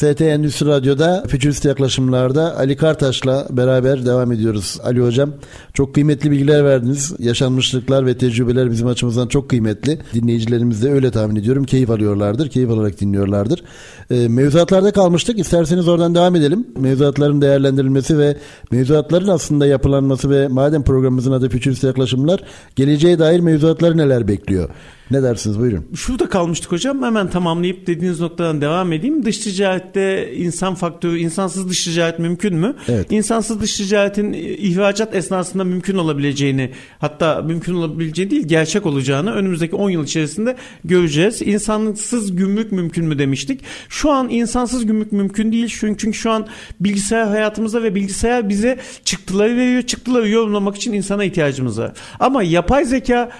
ST 0.00 0.20
Endüstri 0.20 0.66
Radyo'da 0.66 1.24
Fütürist 1.28 1.64
Yaklaşımlar'da 1.64 2.56
Ali 2.56 2.76
Kartaş'la 2.76 3.46
beraber 3.50 4.06
devam 4.06 4.32
ediyoruz. 4.32 4.78
Ali 4.84 5.00
Hocam 5.00 5.32
çok 5.74 5.94
kıymetli 5.94 6.30
bilgiler 6.30 6.64
verdiniz. 6.64 7.14
Yaşanmışlıklar 7.18 8.06
ve 8.06 8.18
tecrübeler 8.18 8.70
bizim 8.70 8.86
açımızdan 8.86 9.28
çok 9.28 9.50
kıymetli. 9.50 9.98
Dinleyicilerimiz 10.14 10.82
de 10.82 10.92
öyle 10.92 11.10
tahmin 11.10 11.36
ediyorum. 11.36 11.64
Keyif 11.64 11.90
alıyorlardır, 11.90 12.48
keyif 12.48 12.70
alarak 12.70 13.00
dinliyorlardır. 13.00 13.62
Ee, 14.10 14.28
mevzuatlarda 14.28 14.92
kalmıştık. 14.92 15.38
İsterseniz 15.38 15.88
oradan 15.88 16.14
devam 16.14 16.36
edelim. 16.36 16.66
Mevzuatların 16.78 17.42
değerlendirilmesi 17.42 18.18
ve 18.18 18.36
mevzuatların 18.70 19.28
aslında 19.28 19.66
yapılanması 19.66 20.30
ve 20.30 20.48
madem 20.48 20.82
programımızın 20.82 21.32
adı 21.32 21.48
Fütürist 21.48 21.84
Yaklaşımlar 21.84 22.40
geleceğe 22.76 23.18
dair 23.18 23.40
mevzuatları 23.40 23.96
neler 23.96 24.28
bekliyor? 24.28 24.70
Ne 25.10 25.22
dersiniz 25.22 25.58
buyurun. 25.58 25.86
Şurada 25.94 26.28
kalmıştık 26.28 26.72
hocam. 26.72 27.02
Hemen 27.02 27.30
tamamlayıp 27.30 27.86
dediğiniz 27.86 28.20
noktadan 28.20 28.60
devam 28.60 28.92
edeyim. 28.92 29.24
Dış 29.24 29.38
ticarette 29.38 30.34
insan 30.36 30.74
faktörü, 30.74 31.18
insansız 31.18 31.68
dış 31.68 31.84
ticaret 31.84 32.18
mümkün 32.18 32.56
mü? 32.56 32.74
Evet. 32.88 33.12
İnsansız 33.12 33.60
dış 33.60 33.76
ticaretin 33.76 34.32
ihracat 34.58 35.14
esnasında 35.14 35.64
mümkün 35.64 35.96
olabileceğini, 35.96 36.70
hatta 36.98 37.42
mümkün 37.42 37.74
olabileceği 37.74 38.30
değil, 38.30 38.48
gerçek 38.48 38.86
olacağını 38.86 39.32
önümüzdeki 39.32 39.76
10 39.76 39.90
yıl 39.90 40.04
içerisinde 40.04 40.56
göreceğiz. 40.84 41.42
İnsansız 41.42 42.36
gümrük 42.36 42.72
mümkün 42.72 43.04
mü 43.04 43.18
demiştik. 43.18 43.60
Şu 43.88 44.10
an 44.10 44.28
insansız 44.30 44.86
gümrük 44.86 45.12
mümkün 45.12 45.52
değil. 45.52 45.76
Çünkü 45.80 46.14
şu 46.14 46.30
an 46.30 46.46
bilgisayar 46.80 47.28
hayatımızda 47.28 47.82
ve 47.82 47.94
bilgisayar 47.94 48.48
bize 48.48 48.78
çıktıları 49.04 49.56
veriyor. 49.56 49.82
Çıktıları 49.82 50.28
yorumlamak 50.28 50.76
için 50.76 50.92
insana 50.92 51.24
ihtiyacımız 51.24 51.78
var. 51.78 51.92
Ama 52.20 52.42
yapay 52.42 52.84
zeka 52.84 53.30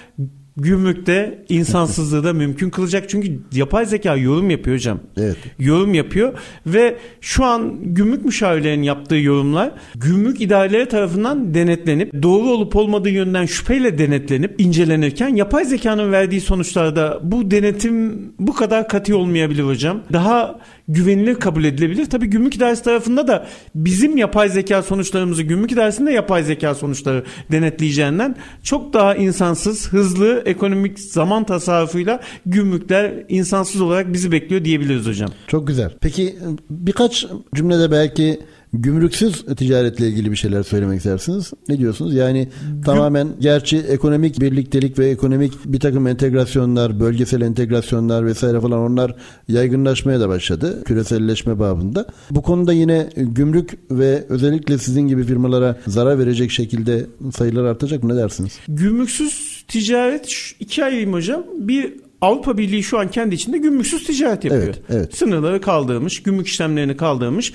gümrükte 0.57 1.45
insansızlığı 1.49 2.23
da 2.23 2.33
mümkün 2.33 2.69
kılacak. 2.69 3.09
Çünkü 3.09 3.39
yapay 3.51 3.85
zeka 3.85 4.15
yorum 4.15 4.49
yapıyor 4.49 4.75
hocam. 4.75 4.99
Evet. 5.17 5.37
Yorum 5.59 5.93
yapıyor 5.93 6.33
ve 6.65 6.97
şu 7.21 7.45
an 7.45 7.77
gümrük 7.81 8.25
müşavirlerinin 8.25 8.83
yaptığı 8.83 9.15
yorumlar 9.15 9.71
gümrük 9.95 10.41
idareleri 10.41 10.87
tarafından 10.87 11.53
denetlenip 11.53 12.23
doğru 12.23 12.49
olup 12.49 12.75
olmadığı 12.75 13.09
yönden 13.09 13.45
şüpheyle 13.45 13.97
denetlenip 13.97 14.61
incelenirken 14.61 15.35
yapay 15.35 15.65
zekanın 15.65 16.11
verdiği 16.11 16.41
sonuçlarda 16.41 17.19
bu 17.23 17.51
denetim 17.51 18.33
bu 18.39 18.53
kadar 18.53 18.87
katı 18.87 19.17
olmayabilir 19.17 19.63
hocam. 19.63 20.01
Daha 20.13 20.59
güvenilir 20.87 21.35
kabul 21.35 21.63
edilebilir. 21.63 22.05
Tabii 22.05 22.27
gümrük 22.27 22.55
idaresi 22.55 22.83
tarafında 22.83 23.27
da 23.27 23.47
bizim 23.75 24.17
yapay 24.17 24.49
zeka 24.49 24.83
sonuçlarımızı 24.83 25.43
gümrük 25.43 25.71
idaresinde 25.71 26.11
yapay 26.11 26.43
zeka 26.43 26.75
sonuçları 26.75 27.23
denetleyeceğinden 27.51 28.35
çok 28.63 28.93
daha 28.93 29.15
insansız, 29.15 29.93
hızlı, 29.93 30.43
ekonomik 30.51 30.99
zaman 30.99 31.43
tasarrufuyla 31.43 32.19
gümrükler 32.45 33.25
insansız 33.29 33.81
olarak 33.81 34.13
bizi 34.13 34.31
bekliyor 34.31 34.65
diyebiliriz 34.65 35.07
hocam. 35.07 35.29
Çok 35.47 35.67
güzel. 35.67 35.91
Peki 36.01 36.35
birkaç 36.69 37.27
cümlede 37.55 37.91
belki 37.91 38.39
gümrüksüz 38.73 39.45
ticaretle 39.55 40.07
ilgili 40.07 40.31
bir 40.31 40.35
şeyler 40.35 40.63
söylemek 40.63 40.97
istersiniz. 40.97 41.51
Ne 41.69 41.77
diyorsunuz? 41.77 42.13
Yani 42.13 42.49
tamamen 42.85 43.27
gerçi 43.39 43.77
ekonomik 43.77 44.41
birliktelik 44.41 44.99
ve 44.99 45.09
ekonomik 45.09 45.53
bir 45.65 45.79
takım 45.79 46.07
entegrasyonlar, 46.07 46.99
bölgesel 46.99 47.41
entegrasyonlar 47.41 48.25
vesaire 48.25 48.59
falan 48.61 48.79
onlar 48.79 49.15
yaygınlaşmaya 49.47 50.19
da 50.19 50.29
başladı. 50.29 50.83
Küreselleşme 50.83 51.59
babında. 51.59 52.05
Bu 52.31 52.41
konuda 52.41 52.73
yine 52.73 53.09
gümrük 53.15 53.77
ve 53.91 54.25
özellikle 54.29 54.77
sizin 54.77 55.01
gibi 55.01 55.23
firmalara 55.23 55.77
zarar 55.87 56.19
verecek 56.19 56.51
şekilde 56.51 57.05
sayılar 57.35 57.63
artacak 57.63 58.03
mı? 58.03 58.13
Ne 58.13 58.17
dersiniz? 58.17 58.59
Gümrüksüz 58.67 59.60
ticaret 59.71 60.53
ikiye 60.59 60.85
ayırayım 60.85 61.13
hocam. 61.13 61.43
Bir 61.57 61.93
Avrupa 62.21 62.57
Birliği 62.57 62.83
şu 62.83 62.99
an 62.99 63.11
kendi 63.11 63.35
içinde 63.35 63.57
gümrüksüz 63.57 64.03
ticaret 64.03 64.43
yapıyor. 64.43 64.63
Evet, 64.63 64.81
evet. 64.89 65.15
Sınırları 65.15 65.61
kaldırmış, 65.61 66.23
gümrük 66.23 66.47
işlemlerini 66.47 66.97
kaldırmış. 66.97 67.53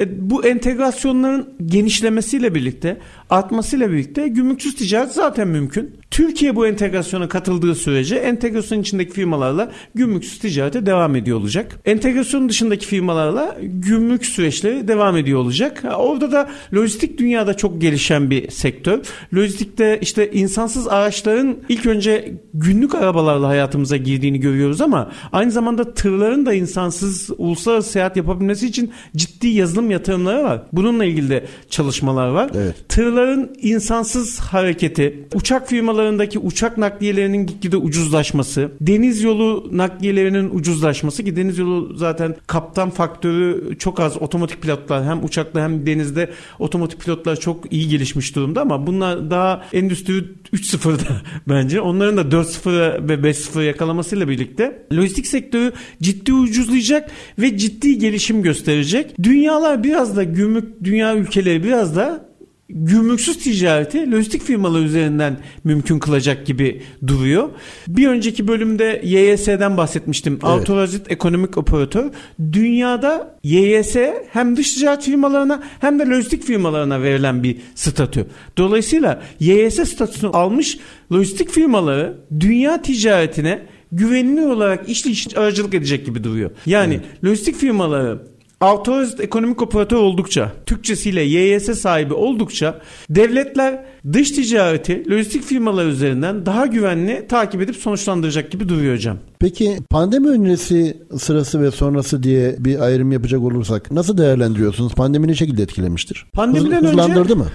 E, 0.00 0.30
bu 0.30 0.46
entegrasyonların 0.46 1.54
genişlemesiyle 1.66 2.54
birlikte, 2.54 2.98
artmasıyla 3.30 3.90
birlikte 3.90 4.28
gümrüksüz 4.28 4.74
ticaret 4.74 5.12
zaten 5.12 5.48
mümkün. 5.48 5.98
Türkiye 6.10 6.56
bu 6.56 6.66
entegrasyona 6.66 7.28
katıldığı 7.28 7.74
sürece 7.74 8.16
entegrasyon 8.16 8.80
içindeki 8.80 9.12
firmalarla 9.12 9.70
gümrüksüz 9.94 10.38
ticarete 10.38 10.86
devam 10.86 11.16
ediyor 11.16 11.38
olacak. 11.38 11.80
Entegrasyonun 11.84 12.48
dışındaki 12.48 12.86
firmalarla 12.86 13.56
gümrük 13.62 14.26
süreçleri 14.26 14.88
devam 14.88 15.16
ediyor 15.16 15.40
olacak. 15.40 15.82
Orada 15.96 16.32
da 16.32 16.50
lojistik 16.74 17.18
dünyada 17.18 17.54
çok 17.54 17.80
gelişen 17.80 18.30
bir 18.30 18.50
sektör. 18.50 19.00
Lojistikte 19.34 19.98
işte 20.02 20.30
insansız 20.32 20.88
araçların 20.88 21.56
ilk 21.68 21.86
önce 21.86 22.34
günlük 22.54 22.94
arabalarla 22.94 23.48
hayatımıza 23.48 23.96
girdiğini 23.96 24.40
görüyoruz 24.40 24.80
ama 24.80 25.10
aynı 25.32 25.50
zamanda 25.50 25.94
tırların 25.94 26.46
da 26.46 26.54
insansız 26.54 27.30
uluslararası 27.38 27.90
seyahat 27.90 28.16
yapabilmesi 28.16 28.66
için 28.66 28.92
ciddi 29.16 29.46
yazılım 29.46 29.90
yatırımları 29.90 30.44
var. 30.44 30.62
Bununla 30.72 31.04
ilgili 31.04 31.30
de 31.30 31.44
çalışmalar 31.70 32.28
var. 32.28 32.50
Evet. 32.54 32.74
Tırların 33.18 33.56
insansız 33.62 34.38
hareketi, 34.38 35.26
uçak 35.34 35.68
firmalarındaki 35.68 36.38
uçak 36.38 36.78
nakliyelerinin 36.78 37.46
gitgide 37.46 37.76
ucuzlaşması, 37.76 38.70
deniz 38.80 39.22
yolu 39.22 39.68
nakliyelerinin 39.72 40.50
ucuzlaşması 40.50 41.24
ki 41.24 41.36
deniz 41.36 41.58
yolu 41.58 41.96
zaten 41.96 42.36
kaptan 42.46 42.90
faktörü 42.90 43.76
çok 43.78 44.00
az 44.00 44.22
otomatik 44.22 44.62
pilotlar 44.62 45.04
hem 45.04 45.24
uçakta 45.24 45.62
hem 45.62 45.86
denizde 45.86 46.30
otomatik 46.58 47.00
pilotlar 47.00 47.36
çok 47.36 47.72
iyi 47.72 47.88
gelişmiş 47.88 48.36
durumda 48.36 48.60
ama 48.60 48.86
bunlar 48.86 49.30
daha 49.30 49.64
endüstri 49.72 50.12
3.0'da 50.52 51.22
bence. 51.48 51.80
Onların 51.80 52.16
da 52.16 52.36
4.0 52.36 53.08
ve 53.08 53.14
5.0 53.14 53.64
yakalamasıyla 53.64 54.28
birlikte 54.28 54.86
lojistik 54.92 55.26
sektörü 55.26 55.72
ciddi 56.02 56.32
ucuzlayacak 56.32 57.10
ve 57.38 57.58
ciddi 57.58 57.98
gelişim 57.98 58.42
gösterecek. 58.42 59.22
Dünyalar 59.22 59.84
biraz 59.84 60.16
da 60.16 60.24
gümrük 60.24 60.84
dünya 60.84 61.16
ülkeleri 61.16 61.64
biraz 61.64 61.96
da 61.96 62.27
gümrüksüz 62.68 63.38
ticareti 63.38 64.12
lojistik 64.12 64.42
firmalar 64.42 64.80
üzerinden 64.80 65.36
mümkün 65.64 65.98
kılacak 65.98 66.46
gibi 66.46 66.82
duruyor. 67.06 67.48
Bir 67.88 68.08
önceki 68.08 68.48
bölümde 68.48 69.00
YS'den 69.04 69.76
bahsetmiştim. 69.76 70.32
Evet. 70.32 70.44
Authorized 70.44 71.06
Economic 71.08 71.50
Operator. 71.56 72.04
Dünyada 72.52 73.38
YS 73.42 73.96
hem 74.32 74.56
dış 74.56 74.74
ticaret 74.74 75.02
firmalarına 75.02 75.62
hem 75.80 75.98
de 75.98 76.06
lojistik 76.06 76.44
firmalarına 76.44 77.02
verilen 77.02 77.42
bir 77.42 77.56
statü. 77.74 78.26
Dolayısıyla 78.56 79.22
YS 79.40 79.88
statüsünü 79.88 80.30
almış 80.30 80.78
lojistik 81.12 81.50
firmaları 81.50 82.18
dünya 82.40 82.82
ticaretine 82.82 83.62
güvenilir 83.92 84.46
olarak 84.46 84.88
işli 84.88 85.38
aracılık 85.38 85.74
edecek 85.74 86.06
gibi 86.06 86.24
duruyor. 86.24 86.50
Yani 86.66 86.94
evet. 86.94 87.24
lojistik 87.24 87.56
firmaları 87.56 88.18
Authorized 88.60 89.18
ekonomik 89.18 89.62
operatör 89.62 89.96
oldukça, 89.96 90.52
Türkçesiyle 90.66 91.22
YYS 91.22 91.80
sahibi 91.80 92.14
oldukça 92.14 92.80
devletler 93.10 93.84
dış 94.12 94.30
ticareti 94.30 95.10
lojistik 95.10 95.44
firmalar 95.44 95.86
üzerinden 95.86 96.46
daha 96.46 96.66
güvenli 96.66 97.26
takip 97.28 97.62
edip 97.62 97.76
sonuçlandıracak 97.76 98.50
gibi 98.50 98.68
duruyor 98.68 98.94
hocam. 98.94 99.18
Peki 99.40 99.78
pandemi 99.90 100.28
öncesi 100.28 100.96
sırası 101.18 101.62
ve 101.62 101.70
sonrası 101.70 102.22
diye 102.22 102.56
bir 102.58 102.80
ayrım 102.80 103.12
yapacak 103.12 103.40
olursak 103.40 103.90
nasıl 103.90 104.18
değerlendiriyorsunuz? 104.18 104.94
Pandemi 104.94 105.28
ne 105.28 105.34
şekilde 105.34 105.62
etkilemiştir? 105.62 106.26
Pandemiden 106.32 106.82
Hız, 106.82 106.90
hızlandırdı 106.90 107.20
önce, 107.20 107.34
mı? 107.34 107.46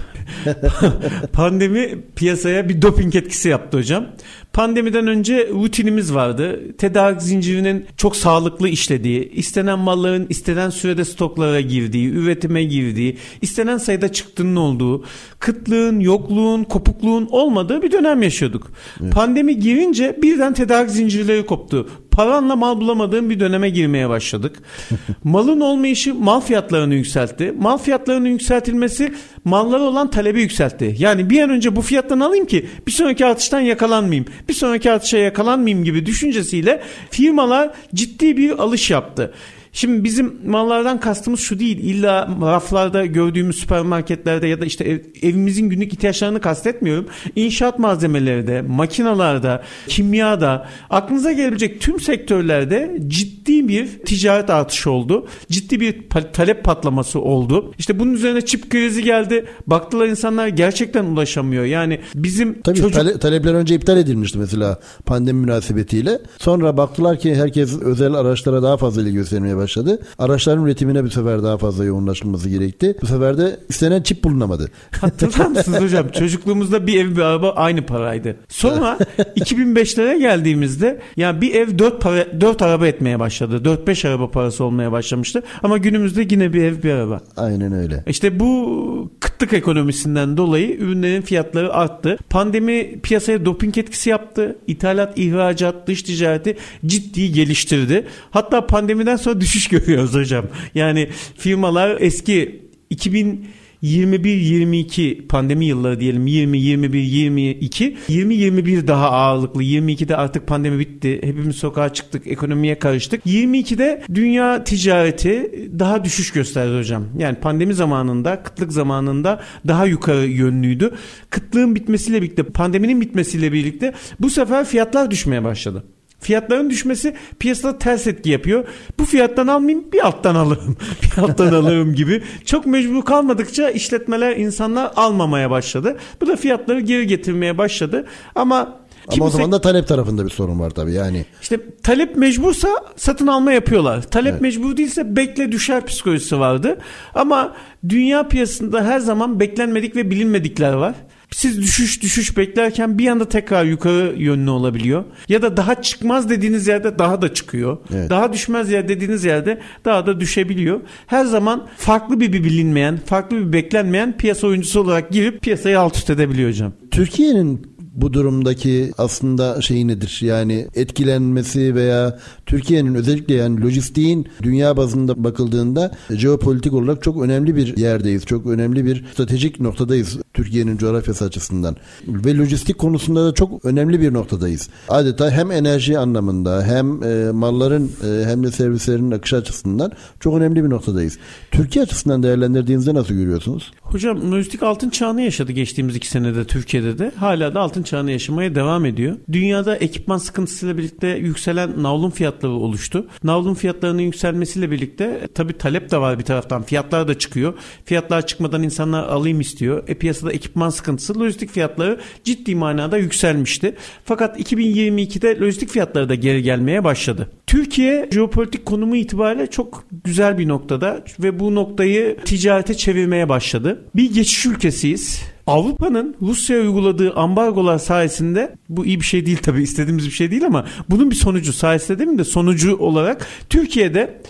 pandemi 1.32 1.98
piyasaya 2.16 2.68
bir 2.68 2.82
doping 2.82 3.16
etkisi 3.16 3.48
yaptı 3.48 3.78
hocam. 3.78 4.06
Pandemiden 4.54 5.06
önce 5.06 5.48
rutinimiz 5.48 6.14
vardı. 6.14 6.76
Tedarik 6.78 7.22
zincirinin 7.22 7.86
çok 7.96 8.16
sağlıklı 8.16 8.68
işlediği, 8.68 9.30
istenen 9.30 9.78
malların 9.78 10.26
istenen 10.28 10.70
sürede 10.70 11.04
stoklara 11.04 11.60
girdiği, 11.60 12.10
üretime 12.10 12.64
girdiği, 12.64 13.16
istenen 13.42 13.78
sayıda 13.78 14.12
çıktının 14.12 14.56
olduğu, 14.56 15.04
kıtlığın, 15.38 16.00
yokluğun, 16.00 16.64
kopukluğun 16.64 17.28
olmadığı 17.30 17.82
bir 17.82 17.92
dönem 17.92 18.22
yaşıyorduk. 18.22 18.70
Evet. 19.02 19.12
Pandemi 19.12 19.58
girince 19.58 20.18
birden 20.22 20.54
tedarik 20.54 20.90
zincirleri 20.90 21.46
koptu. 21.46 21.88
Paranla 22.14 22.56
mal 22.56 22.80
bulamadığım 22.80 23.30
bir 23.30 23.40
döneme 23.40 23.70
girmeye 23.70 24.08
başladık. 24.08 24.62
Malın 25.24 25.60
olmayışı 25.60 26.14
mal 26.14 26.40
fiyatlarını 26.40 26.94
yükseltti. 26.94 27.54
Mal 27.58 27.78
fiyatlarının 27.78 28.28
yükseltilmesi 28.28 29.14
mallara 29.44 29.82
olan 29.82 30.10
talebi 30.10 30.40
yükseltti. 30.40 30.96
Yani 30.98 31.30
bir 31.30 31.42
an 31.42 31.50
önce 31.50 31.76
bu 31.76 31.82
fiyattan 31.82 32.20
alayım 32.20 32.46
ki 32.46 32.66
bir 32.86 32.92
sonraki 32.92 33.26
artıştan 33.26 33.60
yakalanmayayım. 33.60 34.26
Bir 34.48 34.54
sonraki 34.54 34.90
artışa 34.90 35.18
yakalanmayayım 35.18 35.84
gibi 35.84 36.06
düşüncesiyle 36.06 36.82
firmalar 37.10 37.70
ciddi 37.94 38.36
bir 38.36 38.50
alış 38.50 38.90
yaptı. 38.90 39.34
Şimdi 39.74 40.04
bizim 40.04 40.34
mallardan 40.46 41.00
kastımız 41.00 41.40
şu 41.40 41.58
değil. 41.58 41.78
İlla 41.78 42.28
raflarda 42.42 43.06
gördüğümüz 43.06 43.56
süpermarketlerde 43.56 44.46
ya 44.46 44.60
da 44.60 44.64
işte 44.64 44.84
ev, 44.84 44.98
evimizin 45.22 45.68
günlük 45.70 45.92
ihtiyaçlarını 45.92 46.40
kastetmiyorum. 46.40 47.06
İnşaat 47.36 47.78
malzemeleri 47.78 48.46
de, 48.46 48.62
makinalarda, 48.62 49.62
kimyada, 49.88 50.68
aklınıza 50.90 51.32
gelebilecek 51.32 51.80
tüm 51.80 52.00
sektörlerde 52.00 52.98
ciddi 53.08 53.68
bir 53.68 53.98
ticaret 53.98 54.50
artışı 54.50 54.90
oldu. 54.90 55.26
Ciddi 55.48 55.80
bir 55.80 55.96
talep 56.32 56.64
patlaması 56.64 57.20
oldu. 57.20 57.74
İşte 57.78 57.98
bunun 57.98 58.12
üzerine 58.12 58.40
çip 58.40 58.70
krizi 58.70 59.02
geldi. 59.02 59.44
Baktılar 59.66 60.06
insanlar 60.06 60.48
gerçekten 60.48 61.04
ulaşamıyor. 61.04 61.64
Yani 61.64 62.00
bizim 62.14 62.62
Tabii 62.62 62.76
çocuk... 62.78 62.94
tale- 62.94 63.18
talepler 63.18 63.54
önce 63.54 63.74
iptal 63.74 63.98
edilmişti 63.98 64.38
mesela 64.38 64.80
pandemi 65.06 65.40
münasebetiyle. 65.40 66.18
Sonra 66.38 66.76
baktılar 66.76 67.18
ki 67.18 67.34
herkes 67.34 67.82
özel 67.82 68.14
araçlara 68.14 68.62
daha 68.62 68.76
fazla 68.76 69.02
ilgi 69.02 69.14
göstermeye 69.14 69.56
başladı 69.56 69.63
başladı. 69.64 69.98
Araçların 70.18 70.64
üretimine 70.64 71.04
bir 71.04 71.10
sefer 71.10 71.42
daha 71.42 71.58
fazla 71.58 71.84
yoğunlaşılması 71.84 72.48
gerekti. 72.48 72.96
Bu 73.02 73.06
sefer 73.06 73.38
de 73.38 73.60
istenen 73.68 74.02
çip 74.02 74.24
bulunamadı. 74.24 74.70
Hatırlar 75.00 75.46
mısınız 75.46 75.80
hocam? 75.80 76.08
Çocukluğumuzda 76.08 76.86
bir 76.86 77.04
ev 77.04 77.16
bir 77.16 77.22
araba 77.22 77.50
aynı 77.50 77.86
paraydı. 77.86 78.36
Sonra 78.48 78.98
2005'lere 79.18 80.18
geldiğimizde 80.18 81.00
ya 81.16 81.40
bir 81.40 81.54
ev 81.54 81.78
4 81.78 82.00
para 82.00 82.40
4 82.40 82.62
araba 82.62 82.86
etmeye 82.86 83.18
başladı. 83.18 83.56
4-5 83.86 84.08
araba 84.08 84.30
parası 84.30 84.64
olmaya 84.64 84.92
başlamıştı. 84.92 85.42
Ama 85.62 85.78
günümüzde 85.78 86.26
yine 86.30 86.52
bir 86.52 86.62
ev 86.62 86.82
bir 86.82 86.90
araba. 86.90 87.20
Aynen 87.36 87.72
öyle. 87.72 88.04
İşte 88.06 88.40
bu 88.40 89.10
kıtlık 89.20 89.52
ekonomisinden 89.52 90.36
dolayı 90.36 90.76
ürünlerin 90.76 91.22
fiyatları 91.22 91.72
arttı. 91.72 92.18
Pandemi 92.30 93.00
piyasaya 93.00 93.44
doping 93.44 93.78
etkisi 93.78 94.10
yaptı. 94.10 94.56
İthalat, 94.66 95.18
ihracat, 95.18 95.86
dış 95.86 96.02
ticareti 96.02 96.56
ciddi 96.86 97.32
geliştirdi. 97.32 98.06
Hatta 98.30 98.66
pandemiden 98.66 99.16
sonra 99.16 99.40
düş 99.40 99.53
düşüş 99.54 99.68
görüyoruz 99.68 100.14
hocam. 100.14 100.44
Yani 100.74 101.08
firmalar 101.36 101.96
eski 102.00 102.62
2000 102.90 103.46
21-22 103.82 105.26
pandemi 105.26 105.64
yılları 105.64 106.00
diyelim 106.00 106.26
20-21-22 106.26 107.94
20-21 108.08 108.86
daha 108.86 109.10
ağırlıklı 109.10 109.62
22'de 109.62 110.16
artık 110.16 110.46
pandemi 110.46 110.78
bitti 110.78 111.20
hepimiz 111.22 111.56
sokağa 111.56 111.92
çıktık 111.92 112.26
ekonomiye 112.26 112.78
karıştık. 112.78 113.26
22'de 113.26 114.02
dünya 114.14 114.64
ticareti 114.64 115.68
daha 115.78 116.04
düşüş 116.04 116.32
gösterdi 116.32 116.78
hocam. 116.78 117.04
Yani 117.18 117.36
pandemi 117.36 117.74
zamanında 117.74 118.42
kıtlık 118.42 118.72
zamanında 118.72 119.42
daha 119.68 119.86
yukarı 119.86 120.26
yönlüydü. 120.26 120.90
Kıtlığın 121.30 121.74
bitmesiyle 121.74 122.22
birlikte 122.22 122.42
pandeminin 122.42 123.00
bitmesiyle 123.00 123.52
birlikte 123.52 123.94
bu 124.20 124.30
sefer 124.30 124.64
fiyatlar 124.64 125.10
düşmeye 125.10 125.44
başladı 125.44 125.84
Fiyatların 126.24 126.70
düşmesi 126.70 127.14
piyasada 127.38 127.78
ters 127.78 128.06
etki 128.06 128.30
yapıyor. 128.30 128.64
Bu 128.98 129.04
fiyattan 129.04 129.46
almayayım 129.46 129.92
bir 129.92 130.06
alttan 130.06 130.34
alırım. 130.34 130.76
bir 131.02 131.22
alttan 131.22 131.52
alırım 131.52 131.94
gibi. 131.94 132.22
Çok 132.44 132.66
mecbur 132.66 133.04
kalmadıkça 133.04 133.70
işletmeler 133.70 134.36
insanlar 134.36 134.92
almamaya 134.96 135.50
başladı. 135.50 135.96
Bu 136.20 136.26
da 136.26 136.36
fiyatları 136.36 136.80
geri 136.80 137.06
getirmeye 137.06 137.58
başladı. 137.58 138.06
Ama 138.34 138.84
ama 139.08 139.24
o 139.24 139.30
zaman 139.30 139.52
da 139.52 139.60
talep 139.60 139.88
tarafında 139.88 140.24
bir 140.24 140.30
sorun 140.30 140.60
var 140.60 140.70
tabii 140.70 140.92
yani. 140.92 141.24
İşte 141.42 141.60
talep 141.82 142.16
mecbursa 142.16 142.68
satın 142.96 143.26
alma 143.26 143.52
yapıyorlar. 143.52 144.02
Talep 144.02 144.32
evet. 144.32 144.40
mecbur 144.40 144.76
değilse 144.76 145.16
bekle 145.16 145.52
düşer 145.52 145.86
psikolojisi 145.86 146.38
vardı. 146.38 146.78
Ama 147.14 147.54
dünya 147.88 148.28
piyasasında 148.28 148.84
her 148.84 148.98
zaman 148.98 149.40
beklenmedik 149.40 149.96
ve 149.96 150.10
bilinmedikler 150.10 150.72
var 150.72 150.94
siz 151.34 151.62
düşüş 151.62 152.02
düşüş 152.02 152.36
beklerken 152.36 152.98
bir 152.98 153.08
anda 153.08 153.28
tekrar 153.28 153.64
yukarı 153.64 154.14
yönlü 154.18 154.50
olabiliyor. 154.50 155.04
Ya 155.28 155.42
da 155.42 155.56
daha 155.56 155.82
çıkmaz 155.82 156.30
dediğiniz 156.30 156.66
yerde 156.66 156.98
daha 156.98 157.22
da 157.22 157.34
çıkıyor. 157.34 157.78
Evet. 157.94 158.10
Daha 158.10 158.32
düşmez 158.32 158.70
yer 158.70 158.88
dediğiniz 158.88 159.24
yerde 159.24 159.60
daha 159.84 160.06
da 160.06 160.20
düşebiliyor. 160.20 160.80
Her 161.06 161.24
zaman 161.24 161.66
farklı 161.76 162.20
bir, 162.20 162.32
bilinmeyen, 162.32 162.98
farklı 163.06 163.36
bir 163.36 163.52
beklenmeyen 163.52 164.16
piyasa 164.16 164.46
oyuncusu 164.46 164.80
olarak 164.80 165.10
girip 165.10 165.42
piyasayı 165.42 165.80
alt 165.80 165.96
üst 165.96 166.10
edebiliyor 166.10 166.48
hocam. 166.50 166.72
Türkiye'nin 166.90 167.73
bu 167.94 168.12
durumdaki 168.12 168.90
aslında 168.98 169.60
şey 169.60 169.86
nedir? 169.86 170.18
Yani 170.22 170.68
etkilenmesi 170.74 171.74
veya 171.74 172.18
Türkiye'nin 172.46 172.94
özellikle 172.94 173.34
yani 173.34 173.60
lojistiğin 173.60 174.28
dünya 174.42 174.76
bazında 174.76 175.24
bakıldığında 175.24 175.90
jeopolitik 176.10 176.72
olarak 176.72 177.02
çok 177.02 177.22
önemli 177.22 177.56
bir 177.56 177.76
yerdeyiz. 177.76 178.26
Çok 178.26 178.46
önemli 178.46 178.84
bir 178.84 179.04
stratejik 179.12 179.60
noktadayız 179.60 180.18
Türkiye'nin 180.34 180.76
coğrafyası 180.76 181.24
açısından. 181.24 181.76
Ve 182.06 182.36
lojistik 182.36 182.78
konusunda 182.78 183.26
da 183.26 183.34
çok 183.34 183.64
önemli 183.64 184.00
bir 184.00 184.12
noktadayız. 184.12 184.68
Adeta 184.88 185.30
hem 185.30 185.50
enerji 185.50 185.98
anlamında 185.98 186.64
hem 186.64 187.02
e, 187.02 187.30
malların 187.30 187.90
e, 188.04 188.24
hem 188.24 188.44
de 188.44 188.50
servislerin 188.50 189.10
akışı 189.10 189.36
açısından 189.36 189.92
çok 190.20 190.36
önemli 190.36 190.64
bir 190.64 190.70
noktadayız. 190.70 191.18
Türkiye 191.50 191.82
açısından 191.82 192.22
değerlendirdiğinizde 192.22 192.94
nasıl 192.94 193.14
görüyorsunuz? 193.14 193.72
Hocam 193.82 194.32
lojistik 194.32 194.62
altın 194.62 194.90
çağını 194.90 195.22
yaşadı 195.22 195.52
geçtiğimiz 195.52 195.96
iki 195.96 196.08
senede 196.08 196.44
Türkiye'de 196.44 196.98
de. 196.98 197.12
Hala 197.16 197.54
da 197.54 197.60
altın 197.60 197.83
çağını 197.84 198.10
yaşamaya 198.10 198.54
devam 198.54 198.84
ediyor. 198.84 199.16
Dünyada 199.32 199.76
ekipman 199.76 200.18
sıkıntısıyla 200.18 200.78
birlikte 200.78 201.08
yükselen 201.08 201.82
navlun 201.82 202.10
fiyatları 202.10 202.52
oluştu. 202.52 203.06
Navlun 203.24 203.54
fiyatlarının 203.54 204.02
yükselmesiyle 204.02 204.70
birlikte 204.70 205.28
tabii 205.34 205.58
talep 205.58 205.90
de 205.90 205.98
var 205.98 206.18
bir 206.18 206.24
taraftan. 206.24 206.62
Fiyatlar 206.62 207.08
da 207.08 207.18
çıkıyor. 207.18 207.54
Fiyatlar 207.84 208.26
çıkmadan 208.26 208.62
insanlar 208.62 209.08
alayım 209.08 209.40
istiyor. 209.40 209.88
E 209.88 209.94
piyasada 209.94 210.32
ekipman 210.32 210.70
sıkıntısı 210.70 211.20
lojistik 211.20 211.50
fiyatları 211.50 212.00
ciddi 212.24 212.54
manada 212.54 212.98
yükselmişti. 212.98 213.74
Fakat 214.04 214.40
2022'de 214.40 215.38
lojistik 215.40 215.70
fiyatları 215.70 216.08
da 216.08 216.14
geri 216.14 216.42
gelmeye 216.42 216.84
başladı. 216.84 217.30
Türkiye 217.46 218.08
jeopolitik 218.12 218.66
konumu 218.66 218.96
itibariyle 218.96 219.46
çok 219.46 219.84
güzel 220.04 220.38
bir 220.38 220.48
noktada 220.48 221.04
ve 221.20 221.40
bu 221.40 221.54
noktayı 221.54 222.16
ticarete 222.24 222.74
çevirmeye 222.74 223.28
başladı. 223.28 223.84
Bir 223.96 224.14
geçiş 224.14 224.46
ülkesiyiz. 224.46 225.33
Avrupa'nın 225.46 226.16
Rusya'ya 226.22 226.62
uyguladığı 226.62 227.14
ambargolar 227.14 227.78
sayesinde 227.78 228.56
bu 228.68 228.86
iyi 228.86 229.00
bir 229.00 229.04
şey 229.04 229.26
değil 229.26 229.38
tabii 229.42 229.62
istediğimiz 229.62 230.06
bir 230.06 230.10
şey 230.10 230.30
değil 230.30 230.46
ama 230.46 230.66
bunun 230.90 231.10
bir 231.10 231.16
sonucu 231.16 231.52
sayesinde 231.52 231.98
değil 231.98 232.10
mi 232.10 232.18
de 232.18 232.24
sonucu 232.24 232.76
olarak 232.76 233.26
Türkiye'de 233.50 234.20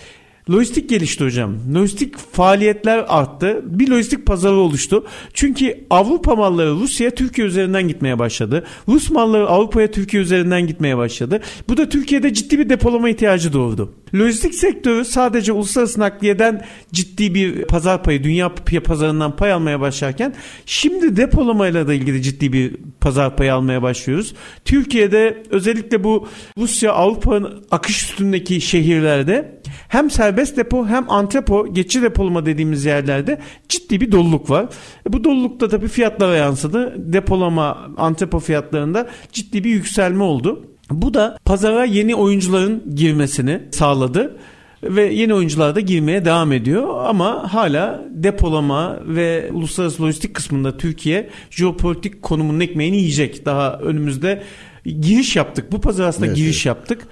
Lojistik 0.51 0.89
gelişti 0.89 1.25
hocam. 1.25 1.75
Lojistik 1.75 2.19
faaliyetler 2.19 3.05
arttı. 3.09 3.63
Bir 3.65 3.89
lojistik 3.89 4.27
pazarı 4.27 4.55
oluştu. 4.55 5.07
Çünkü 5.35 5.85
Avrupa 5.91 6.35
malları 6.35 6.71
Rusya 6.71 7.11
Türkiye 7.11 7.47
üzerinden 7.47 7.89
gitmeye 7.89 8.19
başladı. 8.19 8.65
Rus 8.89 9.11
malları 9.11 9.49
Avrupa'ya 9.49 9.91
Türkiye 9.91 10.23
üzerinden 10.23 10.67
gitmeye 10.67 10.97
başladı. 10.97 11.41
Bu 11.69 11.77
da 11.77 11.89
Türkiye'de 11.89 12.35
ciddi 12.35 12.59
bir 12.59 12.69
depolama 12.69 13.09
ihtiyacı 13.09 13.53
doğurdu. 13.53 13.93
Lojistik 14.15 14.55
sektörü 14.55 15.05
sadece 15.05 15.53
uluslararası 15.53 16.01
nakliyeden 16.01 16.65
ciddi 16.93 17.35
bir 17.35 17.65
pazar 17.65 18.03
payı, 18.03 18.25
dünya 18.25 18.55
pazarından 18.85 19.37
pay 19.37 19.53
almaya 19.53 19.81
başlarken 19.81 20.35
şimdi 20.67 21.17
depolamayla 21.17 21.89
da 21.89 21.95
ilgili 21.95 22.23
ciddi 22.23 22.53
bir 22.53 22.77
pazar 23.01 23.37
payı 23.37 23.55
almaya 23.55 23.83
başlıyoruz. 23.83 24.35
Türkiye'de 24.65 25.43
özellikle 25.51 26.05
bu 26.05 26.29
Rusya 26.59 26.93
Avrupa'nın 26.93 27.65
akış 27.71 28.03
üstündeki 28.03 28.61
şehirlerde 28.61 29.61
hem 29.89 30.11
serbest 30.11 30.57
depo 30.57 30.87
hem 30.87 31.11
antrepo, 31.11 31.75
geçici 31.75 32.03
depolama 32.03 32.47
dediğimiz 32.47 32.85
yerlerde 32.85 33.39
ciddi 33.69 34.01
bir 34.01 34.13
doluluk 34.13 34.51
var. 34.51 34.67
E 35.09 35.13
bu 35.13 35.25
dolulukta 35.25 35.69
tabii 35.69 35.89
fiyatlara 35.89 36.37
yansıdı. 36.37 36.95
Depolama, 37.13 37.91
antrepo 37.97 38.41
fiyatlarında 38.41 39.07
ciddi 39.33 39.65
bir 39.65 39.71
yükselme 39.71 40.23
oldu. 40.23 40.67
Bu 40.91 41.15
da 41.15 41.39
pazara 41.45 41.85
yeni 41.85 42.15
oyuncuların 42.15 42.95
girmesini 42.95 43.61
sağladı 43.71 44.37
ve 44.83 45.05
yeni 45.05 45.35
oyuncular 45.35 45.75
da 45.75 45.81
girmeye 45.81 46.25
devam 46.25 46.53
ediyor 46.53 47.05
ama 47.05 47.55
hala 47.55 48.05
depolama 48.11 48.99
ve 49.07 49.51
uluslararası 49.53 50.03
lojistik 50.03 50.35
kısmında 50.35 50.77
Türkiye 50.77 51.31
jeopolitik 51.51 52.23
konumunun 52.23 52.61
ekmeğini 52.61 52.97
yiyecek. 52.97 53.47
Daha 53.47 53.79
önümüzde 53.79 54.43
giriş 54.85 55.37
yaptık. 55.37 55.73
Bu 55.73 55.81
pazar 55.81 56.09
aslında 56.09 56.27
evet, 56.27 56.37
giriş 56.37 56.57
evet. 56.57 56.67
yaptık 56.67 57.09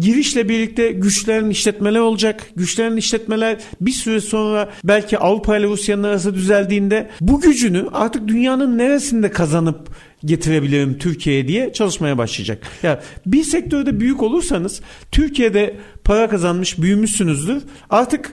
girişle 0.00 0.48
birlikte 0.48 0.92
güçlerin 0.92 1.50
işletmeler 1.50 2.00
olacak. 2.00 2.50
Güçlerin 2.56 2.96
işletmeler 2.96 3.58
bir 3.80 3.90
süre 3.90 4.20
sonra 4.20 4.70
belki 4.84 5.18
Avrupa 5.18 5.56
ile 5.56 5.66
Rusya'nın 5.66 6.02
arası 6.02 6.34
düzeldiğinde 6.34 7.10
bu 7.20 7.40
gücünü 7.40 7.86
artık 7.92 8.28
dünyanın 8.28 8.78
neresinde 8.78 9.30
kazanıp 9.30 9.88
getirebilirim 10.24 10.98
Türkiye'ye 10.98 11.48
diye 11.48 11.72
çalışmaya 11.72 12.18
başlayacak. 12.18 12.62
Ya 12.82 12.90
yani 12.90 13.00
bir 13.26 13.44
sektörde 13.44 14.00
büyük 14.00 14.22
olursanız 14.22 14.80
Türkiye'de 15.12 15.76
para 16.04 16.28
kazanmış 16.28 16.78
büyümüşsünüzdür. 16.82 17.62
Artık 17.90 18.32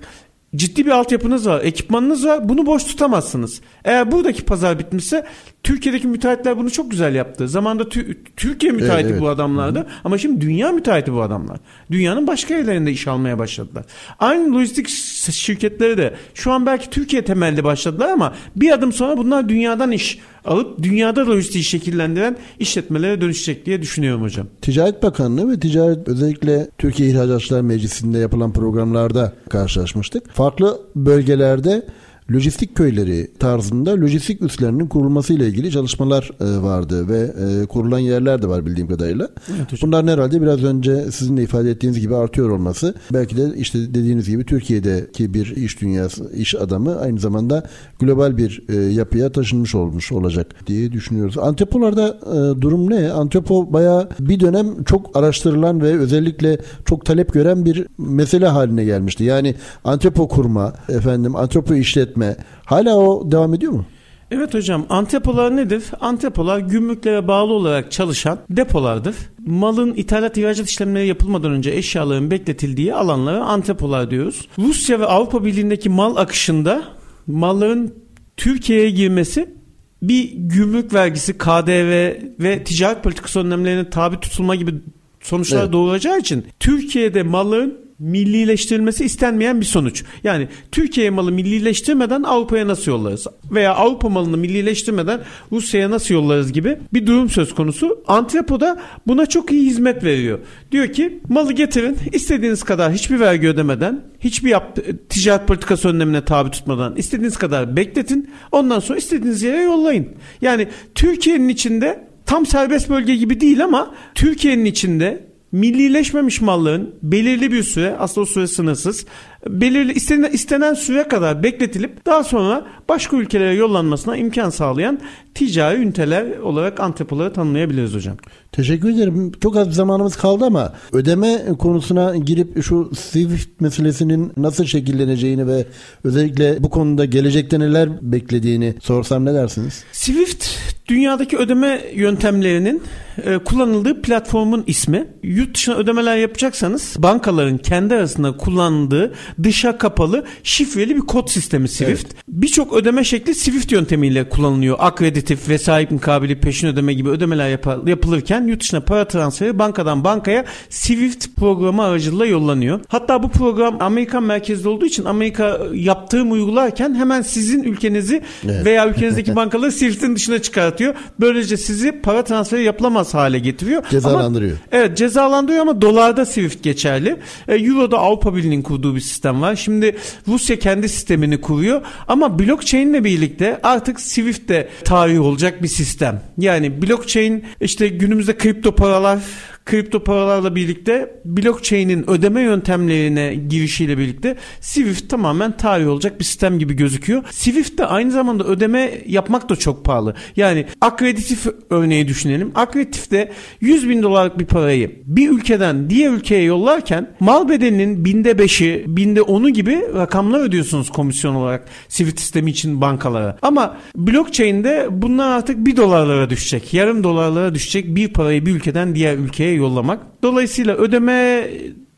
ciddi 0.55 0.85
bir 0.85 0.91
altyapınız 0.91 1.47
var, 1.47 1.61
ekipmanınız 1.63 2.25
var. 2.25 2.49
Bunu 2.49 2.65
boş 2.65 2.83
tutamazsınız. 2.83 3.61
Eğer 3.85 4.11
buradaki 4.11 4.45
pazar 4.45 4.79
bitmişse 4.79 5.25
Türkiye'deki 5.63 6.07
müteahhitler 6.07 6.57
bunu 6.57 6.71
çok 6.71 6.91
güzel 6.91 7.15
yaptı. 7.15 7.47
Zamanda 7.47 7.89
Türkiye 8.35 8.71
müteahhiti 8.71 9.01
evet, 9.01 9.11
evet. 9.11 9.21
bu 9.21 9.29
adamlardı 9.29 9.79
Hı-hı. 9.79 9.87
ama 10.03 10.17
şimdi 10.17 10.41
dünya 10.41 10.71
müteahhiti 10.71 11.13
bu 11.13 11.21
adamlar. 11.21 11.57
Dünyanın 11.91 12.27
başka 12.27 12.53
yerlerinde 12.53 12.91
iş 12.91 13.07
almaya 13.07 13.39
başladılar. 13.39 13.85
Aynı 14.19 14.55
lojistik 14.55 14.89
şirketleri 15.31 15.97
de 15.97 16.13
şu 16.33 16.51
an 16.51 16.65
belki 16.65 16.89
Türkiye 16.89 17.25
temelli 17.25 17.63
başladılar 17.63 18.09
ama 18.09 18.33
bir 18.55 18.71
adım 18.71 18.93
sonra 18.93 19.17
bunlar 19.17 19.49
dünyadan 19.49 19.91
iş 19.91 20.19
alıp 20.45 20.83
dünyada 20.83 21.27
lojistiği 21.27 21.63
şekillendiren 21.63 22.37
işletmelere 22.59 23.21
dönüşecek 23.21 23.65
diye 23.65 23.81
düşünüyorum 23.81 24.21
hocam. 24.21 24.47
Ticaret 24.61 25.03
Bakanlığı 25.03 25.51
ve 25.51 25.59
ticaret 25.59 26.07
özellikle 26.07 26.69
Türkiye 26.77 27.09
İhracatçılar 27.09 27.61
Meclisi'nde 27.61 28.17
yapılan 28.17 28.53
programlarda 28.53 29.33
karşılaşmıştık. 29.49 30.31
Farklı 30.31 30.81
bölgelerde 30.95 31.85
lojistik 32.31 32.75
köyleri 32.75 33.31
tarzında 33.39 33.91
lojistik 33.91 34.41
üslerinin 34.41 34.87
kurulması 34.87 35.33
ile 35.33 35.47
ilgili 35.47 35.71
çalışmalar 35.71 36.31
e, 36.41 36.63
vardı 36.63 37.09
ve 37.09 37.19
e, 37.19 37.65
kurulan 37.65 37.99
yerler 37.99 38.41
de 38.41 38.47
var 38.47 38.65
bildiğim 38.65 38.87
kadarıyla. 38.87 39.29
Evet, 39.57 39.81
Bunların 39.81 40.07
herhalde 40.07 40.41
biraz 40.41 40.63
önce 40.63 41.11
sizin 41.11 41.37
de 41.37 41.43
ifade 41.43 41.71
ettiğiniz 41.71 41.99
gibi 41.99 42.15
artıyor 42.15 42.49
olması 42.49 42.95
belki 43.13 43.37
de 43.37 43.51
işte 43.57 43.79
dediğiniz 43.79 44.29
gibi 44.29 44.45
Türkiye'deki 44.45 45.33
bir 45.33 45.55
iş 45.55 45.81
dünyası, 45.81 46.31
iş 46.35 46.55
adamı 46.55 46.99
aynı 46.99 47.19
zamanda 47.19 47.63
global 47.99 48.37
bir 48.37 48.63
e, 48.69 48.75
yapıya 48.75 49.31
taşınmış 49.31 49.75
olmuş 49.75 50.11
olacak 50.11 50.67
diye 50.67 50.91
düşünüyoruz. 50.91 51.37
Antepolarda 51.37 52.19
durum 52.61 52.89
ne? 52.89 53.11
Antepo 53.11 53.73
bayağı 53.73 54.09
bir 54.19 54.39
dönem 54.39 54.83
çok 54.83 55.17
araştırılan 55.17 55.81
ve 55.81 55.99
özellikle 55.99 56.57
çok 56.85 57.05
talep 57.05 57.33
gören 57.33 57.65
bir 57.65 57.87
mesele 57.97 58.47
haline 58.47 58.85
gelmişti. 58.85 59.23
Yani 59.23 59.55
antepo 59.83 60.27
kurma, 60.27 60.73
efendim 60.89 61.35
antepo 61.35 61.73
işlet 61.73 62.17
etme 62.31 62.45
hala 62.65 62.97
o 62.97 63.31
devam 63.31 63.53
ediyor 63.53 63.71
mu? 63.71 63.85
Evet 64.31 64.53
hocam 64.53 64.85
antepolar 64.89 65.55
nedir? 65.55 65.83
Antepolar 65.99 66.59
gümrüklere 66.59 67.27
bağlı 67.27 67.53
olarak 67.53 67.91
çalışan 67.91 68.39
depolardır. 68.49 69.15
Malın 69.45 69.93
ithalat 69.93 70.37
ihracat 70.37 70.69
işlemleri 70.69 71.07
yapılmadan 71.07 71.51
önce 71.51 71.71
eşyaların 71.71 72.31
bekletildiği 72.31 72.93
alanlara 72.93 73.43
antepolar 73.45 74.11
diyoruz. 74.11 74.47
Rusya 74.59 74.99
ve 74.99 75.05
Avrupa 75.05 75.45
Birliği'ndeki 75.45 75.89
mal 75.89 76.15
akışında 76.15 76.83
malların 77.27 77.93
Türkiye'ye 78.37 78.89
girmesi 78.89 79.53
bir 80.01 80.31
gümrük 80.33 80.93
vergisi, 80.93 81.37
KDV 81.37 82.13
ve 82.39 82.63
ticaret 82.63 83.03
politikası 83.03 83.39
önlemlerine 83.39 83.89
tabi 83.89 84.19
tutulma 84.19 84.55
gibi 84.55 84.73
sonuçlar 85.21 85.63
evet. 85.63 85.73
doğuracağı 85.73 86.19
için 86.19 86.45
Türkiye'de 86.59 87.23
malların 87.23 87.82
millileştirilmesi 88.03 89.05
istenmeyen 89.05 89.61
bir 89.61 89.65
sonuç. 89.65 90.03
Yani 90.23 90.47
Türkiye 90.71 91.09
malı 91.09 91.31
millileştirmeden 91.31 92.23
Avrupa'ya 92.23 92.67
nasıl 92.67 92.91
yollarız? 92.91 93.27
Veya 93.51 93.75
Avrupa 93.75 94.09
malını 94.09 94.37
millileştirmeden 94.37 95.21
Rusya'ya 95.51 95.91
nasıl 95.91 96.13
yollarız 96.13 96.53
gibi 96.53 96.77
bir 96.93 97.07
durum 97.07 97.29
söz 97.29 97.55
konusu. 97.55 98.03
Antrepo'da 98.07 98.81
buna 99.07 99.25
çok 99.25 99.51
iyi 99.51 99.65
hizmet 99.65 100.03
veriyor. 100.03 100.39
Diyor 100.71 100.87
ki 100.87 101.19
malı 101.29 101.53
getirin 101.53 101.97
istediğiniz 102.11 102.63
kadar 102.63 102.93
hiçbir 102.93 103.19
vergi 103.19 103.47
ödemeden 103.47 104.01
hiçbir 104.19 104.49
yap, 104.49 104.77
ticaret 105.09 105.47
politikası 105.47 105.89
önlemine 105.89 106.25
tabi 106.25 106.51
tutmadan 106.51 106.95
istediğiniz 106.95 107.37
kadar 107.37 107.75
bekletin. 107.75 108.29
Ondan 108.51 108.79
sonra 108.79 108.97
istediğiniz 108.97 109.43
yere 109.43 109.61
yollayın. 109.61 110.07
Yani 110.41 110.67
Türkiye'nin 110.95 111.49
içinde 111.49 112.07
tam 112.25 112.45
serbest 112.45 112.89
bölge 112.89 113.15
gibi 113.15 113.41
değil 113.41 113.63
ama 113.63 113.95
Türkiye'nin 114.15 114.65
içinde 114.65 115.32
millileşmemiş 115.53 116.41
malların 116.41 116.95
belirli 117.01 117.51
bir 117.51 117.63
süre 117.63 117.95
aslında 117.99 118.23
o 118.23 118.25
süre 118.25 118.47
sınırsız 118.47 119.05
belirli 119.47 119.93
istenen, 119.93 120.31
istenen 120.31 120.73
süre 120.73 121.07
kadar 121.07 121.43
bekletilip 121.43 122.05
daha 122.05 122.23
sonra 122.23 122.65
başka 122.89 123.17
ülkelere 123.17 123.53
yollanmasına 123.53 124.17
imkan 124.17 124.49
sağlayan 124.49 124.99
ticari 125.35 125.81
üniteler 125.81 126.37
olarak 126.37 126.79
antrepoları 126.79 127.33
tanımlayabiliriz 127.33 127.93
hocam. 127.93 128.17
Teşekkür 128.51 128.89
ederim. 128.89 129.31
Çok 129.43 129.57
az 129.57 129.73
zamanımız 129.73 130.15
kaldı 130.15 130.45
ama 130.45 130.73
ödeme 130.91 131.41
konusuna 131.59 132.15
girip 132.15 132.63
şu 132.63 132.91
Swift 132.95 133.61
meselesinin 133.61 134.31
nasıl 134.37 134.65
şekilleneceğini 134.65 135.47
ve 135.47 135.65
özellikle 136.03 136.63
bu 136.63 136.69
konuda 136.69 137.05
gelecekte 137.05 137.59
neler 137.59 137.89
beklediğini 138.01 138.75
sorsam 138.81 139.25
ne 139.25 139.33
dersiniz? 139.33 139.83
Swift 139.91 140.47
dünyadaki 140.87 141.37
ödeme 141.37 141.81
yöntemlerinin 141.95 142.81
e, 143.23 143.37
kullanıldığı 143.37 144.01
platformun 144.01 144.63
ismi. 144.67 145.07
Yurt 145.23 145.55
dışına 145.55 145.75
ödemeler 145.75 146.17
yapacaksanız 146.17 146.95
bankaların 146.99 147.57
kendi 147.57 147.95
arasında 147.95 148.37
kullandığı 148.37 149.13
dışa 149.43 149.77
kapalı 149.77 150.25
şifreli 150.43 150.95
bir 150.95 151.01
kod 151.01 151.27
sistemi 151.27 151.67
Swift. 151.67 152.05
Evet. 152.05 152.23
Birçok 152.27 152.73
ödeme 152.73 153.03
şekli 153.03 153.35
Swift 153.35 153.71
yöntemiyle 153.71 154.29
kullanılıyor. 154.29 154.75
Akreditif, 154.79 155.49
vesayip 155.49 155.91
mukabili, 155.91 156.39
peşin 156.39 156.67
ödeme 156.67 156.93
gibi 156.93 157.09
ödemeler 157.09 157.49
yap- 157.49 157.87
yapılırken 157.87 158.47
yurt 158.47 158.61
dışına 158.61 158.81
para 158.81 159.07
transferi 159.07 159.59
bankadan 159.59 160.03
bankaya 160.03 160.45
Swift 160.69 161.27
programı 161.35 161.83
aracılığıyla 161.83 162.25
yollanıyor. 162.25 162.79
Hatta 162.87 163.23
bu 163.23 163.29
program 163.29 163.77
Amerikan 163.79 164.23
merkezli 164.23 164.69
olduğu 164.69 164.85
için 164.85 165.05
Amerika 165.05 165.59
yaptığım 165.73 166.31
uygularken 166.31 166.95
hemen 166.95 167.21
sizin 167.21 167.63
ülkenizi 167.63 168.21
evet. 168.45 168.65
veya 168.65 168.89
ülkenizdeki 168.89 169.35
bankaları 169.35 169.71
Swift'in 169.71 170.15
dışına 170.15 170.41
çıkartıyor 170.41 170.73
çıkartıyor. 170.73 170.95
Böylece 171.19 171.57
sizi 171.57 172.01
para 172.01 172.23
transferi 172.23 172.63
yapılamaz 172.63 173.13
hale 173.13 173.39
getiriyor. 173.39 173.83
Cezalandırıyor. 173.89 174.51
Ama, 174.51 174.81
evet 174.83 174.97
cezalandırıyor 174.97 175.61
ama 175.61 175.81
dolarda 175.81 176.25
Swift 176.25 176.63
geçerli. 176.63 177.19
E, 177.47 177.55
Euro'da 177.55 177.97
Avrupa 177.97 178.35
Birliği'nin 178.35 178.61
kurduğu 178.61 178.95
bir 178.95 178.99
sistem 179.01 179.22
var. 179.31 179.55
Şimdi 179.55 179.95
Rusya 180.27 180.59
kendi 180.59 180.89
sistemini 180.89 181.41
kuruyor 181.41 181.81
ama 182.07 182.39
blockchain 182.39 182.89
ile 182.89 183.03
birlikte 183.03 183.59
artık 183.63 183.99
Swift 183.99 184.49
de 184.49 184.69
tarih 184.83 185.21
olacak 185.21 185.63
bir 185.63 185.67
sistem. 185.67 186.21
Yani 186.37 186.81
blockchain 186.81 187.43
işte 187.61 187.87
günümüzde 187.87 188.37
kripto 188.37 188.75
paralar 188.75 189.19
kripto 189.65 190.03
paralarla 190.03 190.55
birlikte 190.55 191.21
blockchain'in 191.25 192.09
ödeme 192.09 192.41
yöntemlerine 192.41 193.35
girişiyle 193.35 193.97
birlikte 193.97 194.35
Swift 194.61 195.09
tamamen 195.09 195.57
tarih 195.57 195.87
olacak 195.87 196.19
bir 196.19 196.25
sistem 196.25 196.59
gibi 196.59 196.73
gözüküyor. 196.73 197.23
Swift'te 197.31 197.85
aynı 197.85 198.11
zamanda 198.11 198.43
ödeme 198.43 198.91
yapmak 199.05 199.49
da 199.49 199.55
çok 199.55 199.85
pahalı. 199.85 200.15
Yani 200.35 200.65
akreditif 200.81 201.45
örneği 201.69 202.07
düşünelim. 202.07 202.51
Akreditifte 202.55 203.31
100 203.61 203.89
bin 203.89 204.03
dolarlık 204.03 204.39
bir 204.39 204.45
parayı 204.45 205.01
bir 205.05 205.29
ülkeden 205.29 205.89
diğer 205.89 206.11
ülkeye 206.11 206.43
yollarken 206.43 207.15
mal 207.19 207.49
bedelinin 207.49 208.05
binde 208.05 208.39
beşi, 208.39 208.83
binde 208.87 209.21
onu 209.21 209.49
gibi 209.49 209.81
rakamlar 209.95 210.39
ödüyorsunuz 210.39 210.89
komisyon 210.89 211.35
olarak 211.35 211.67
Swift 211.89 212.19
sistemi 212.19 212.51
için 212.51 212.81
bankalara. 212.81 213.37
Ama 213.41 213.77
blockchain'de 213.95 214.87
bunlar 214.91 215.37
artık 215.37 215.65
bir 215.65 215.77
dolarlara 215.77 216.29
düşecek. 216.29 216.73
Yarım 216.73 217.03
dolarlara 217.03 217.55
düşecek 217.55 217.95
bir 217.95 218.07
parayı 218.07 218.45
bir 218.45 218.55
ülkeden 218.55 218.95
diğer 218.95 219.17
ülkeye 219.17 219.52
yollamak. 219.55 220.23
Dolayısıyla 220.23 220.75
ödeme 220.75 221.49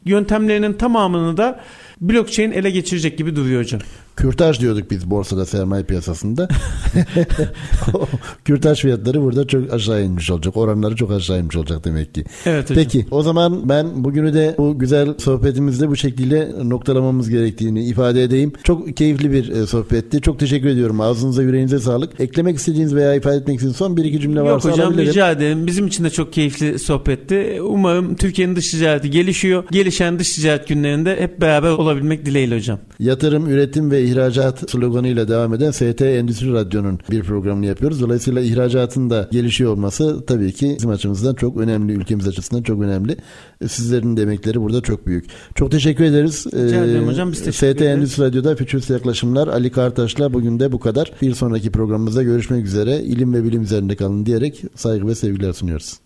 yöntemlerinin 0.05 0.73
tamamını 0.73 1.37
da 1.37 1.61
blockchain 2.01 2.51
ele 2.51 2.69
geçirecek 2.69 3.17
gibi 3.17 3.35
duruyor 3.35 3.61
hocam. 3.61 3.81
Kürtaj 4.15 4.59
diyorduk 4.59 4.91
biz 4.91 5.09
borsada 5.09 5.45
sermaye 5.45 5.83
piyasasında. 5.83 6.47
Kürtaj 8.45 8.81
fiyatları 8.81 9.21
burada 9.21 9.47
çok 9.47 9.73
aşağı 9.73 10.03
inmiş 10.03 10.31
olacak. 10.31 10.57
Oranları 10.57 10.95
çok 10.95 11.11
aşağı 11.11 11.39
inmiş 11.39 11.55
olacak 11.55 11.85
demek 11.85 12.15
ki. 12.15 12.23
Evet 12.45 12.69
hocam. 12.69 12.83
Peki 12.83 13.05
o 13.11 13.21
zaman 13.21 13.69
ben 13.69 14.03
bugünü 14.03 14.33
de 14.33 14.55
bu 14.57 14.79
güzel 14.79 15.13
sohbetimizde 15.17 15.89
bu 15.89 15.95
şekilde 15.95 16.51
noktalamamız 16.63 17.29
gerektiğini 17.29 17.85
ifade 17.85 18.23
edeyim. 18.23 18.53
Çok 18.63 18.97
keyifli 18.97 19.31
bir 19.31 19.49
e, 19.49 19.67
sohbetti. 19.67 20.21
Çok 20.21 20.39
teşekkür 20.39 20.69
ediyorum. 20.69 21.01
Ağzınıza 21.01 21.43
yüreğinize 21.43 21.79
sağlık. 21.79 22.19
Eklemek 22.19 22.57
istediğiniz 22.57 22.95
veya 22.95 23.13
ifade 23.15 23.35
etmek 23.35 23.55
istediğiniz 23.55 23.77
son 23.77 23.97
bir 23.97 24.05
iki 24.05 24.19
cümle 24.19 24.39
Yok 24.39 24.47
varsa 24.47 24.71
hocam 24.71 24.87
alabilirim. 24.87 25.09
rica 25.09 25.31
ederim. 25.31 25.67
Bizim 25.67 25.87
için 25.87 26.03
de 26.03 26.09
çok 26.09 26.33
keyifli 26.33 26.79
sohbetti. 26.79 27.61
Umarım 27.61 28.15
Türkiye'nin 28.15 28.55
dış 28.55 28.71
ticareti 28.71 29.09
gelişiyor. 29.11 29.63
Gelişen 29.71 30.19
dış 30.19 30.35
ticaret 30.35 30.67
günlerinde 30.67 31.15
hep 31.19 31.41
beraber 31.41 31.69
olabilmek 31.69 32.25
dileğiyle 32.25 32.55
hocam. 32.55 32.79
Yatırım, 32.99 33.49
üretim 33.49 33.91
ve 33.91 34.04
ihracat 34.05 34.71
sloganıyla 34.71 35.27
devam 35.27 35.53
eden 35.53 35.71
ST 35.71 36.01
Endüstri 36.01 36.53
Radyo'nun 36.53 36.99
bir 37.11 37.23
programını 37.23 37.65
yapıyoruz. 37.65 38.01
Dolayısıyla 38.01 38.41
ihracatın 38.41 39.09
da 39.09 39.29
gelişiyor 39.31 39.71
olması 39.71 40.25
tabii 40.25 40.53
ki 40.53 40.75
bizim 40.77 40.89
açımızdan 40.89 41.35
çok 41.35 41.57
önemli, 41.57 41.93
ülkemiz 41.93 42.27
açısından 42.27 42.63
çok 42.63 42.81
önemli. 42.81 43.17
Sizlerin 43.67 44.17
de 44.17 44.21
emekleri 44.21 44.61
burada 44.61 44.81
çok 44.81 45.07
büyük. 45.07 45.25
Çok 45.55 45.71
teşekkür 45.71 46.03
ederiz. 46.03 46.45
Rica 46.53 46.85
ederim 46.85 47.07
hocam, 47.07 47.31
biz 47.31 47.39
teşekkür 47.39 47.57
ST 47.57 47.63
ederiz. 47.63 47.97
Endüstri 47.97 48.23
Radyo'da 48.23 48.55
Fütürist 48.55 48.89
Yaklaşımlar 48.89 49.47
Ali 49.47 49.71
Kartaş'la 49.71 50.33
bugün 50.33 50.59
de 50.59 50.71
bu 50.71 50.79
kadar. 50.79 51.11
Bir 51.21 51.33
sonraki 51.33 51.71
programımızda 51.71 52.23
görüşmek 52.23 52.65
üzere. 52.65 52.99
İlim 53.01 53.33
ve 53.33 53.43
bilim 53.43 53.61
üzerinde 53.61 53.95
kalın 53.95 54.25
diyerek 54.25 54.63
saygı 54.75 55.07
ve 55.07 55.15
sevgiler 55.15 55.53
sunuyoruz. 55.53 56.05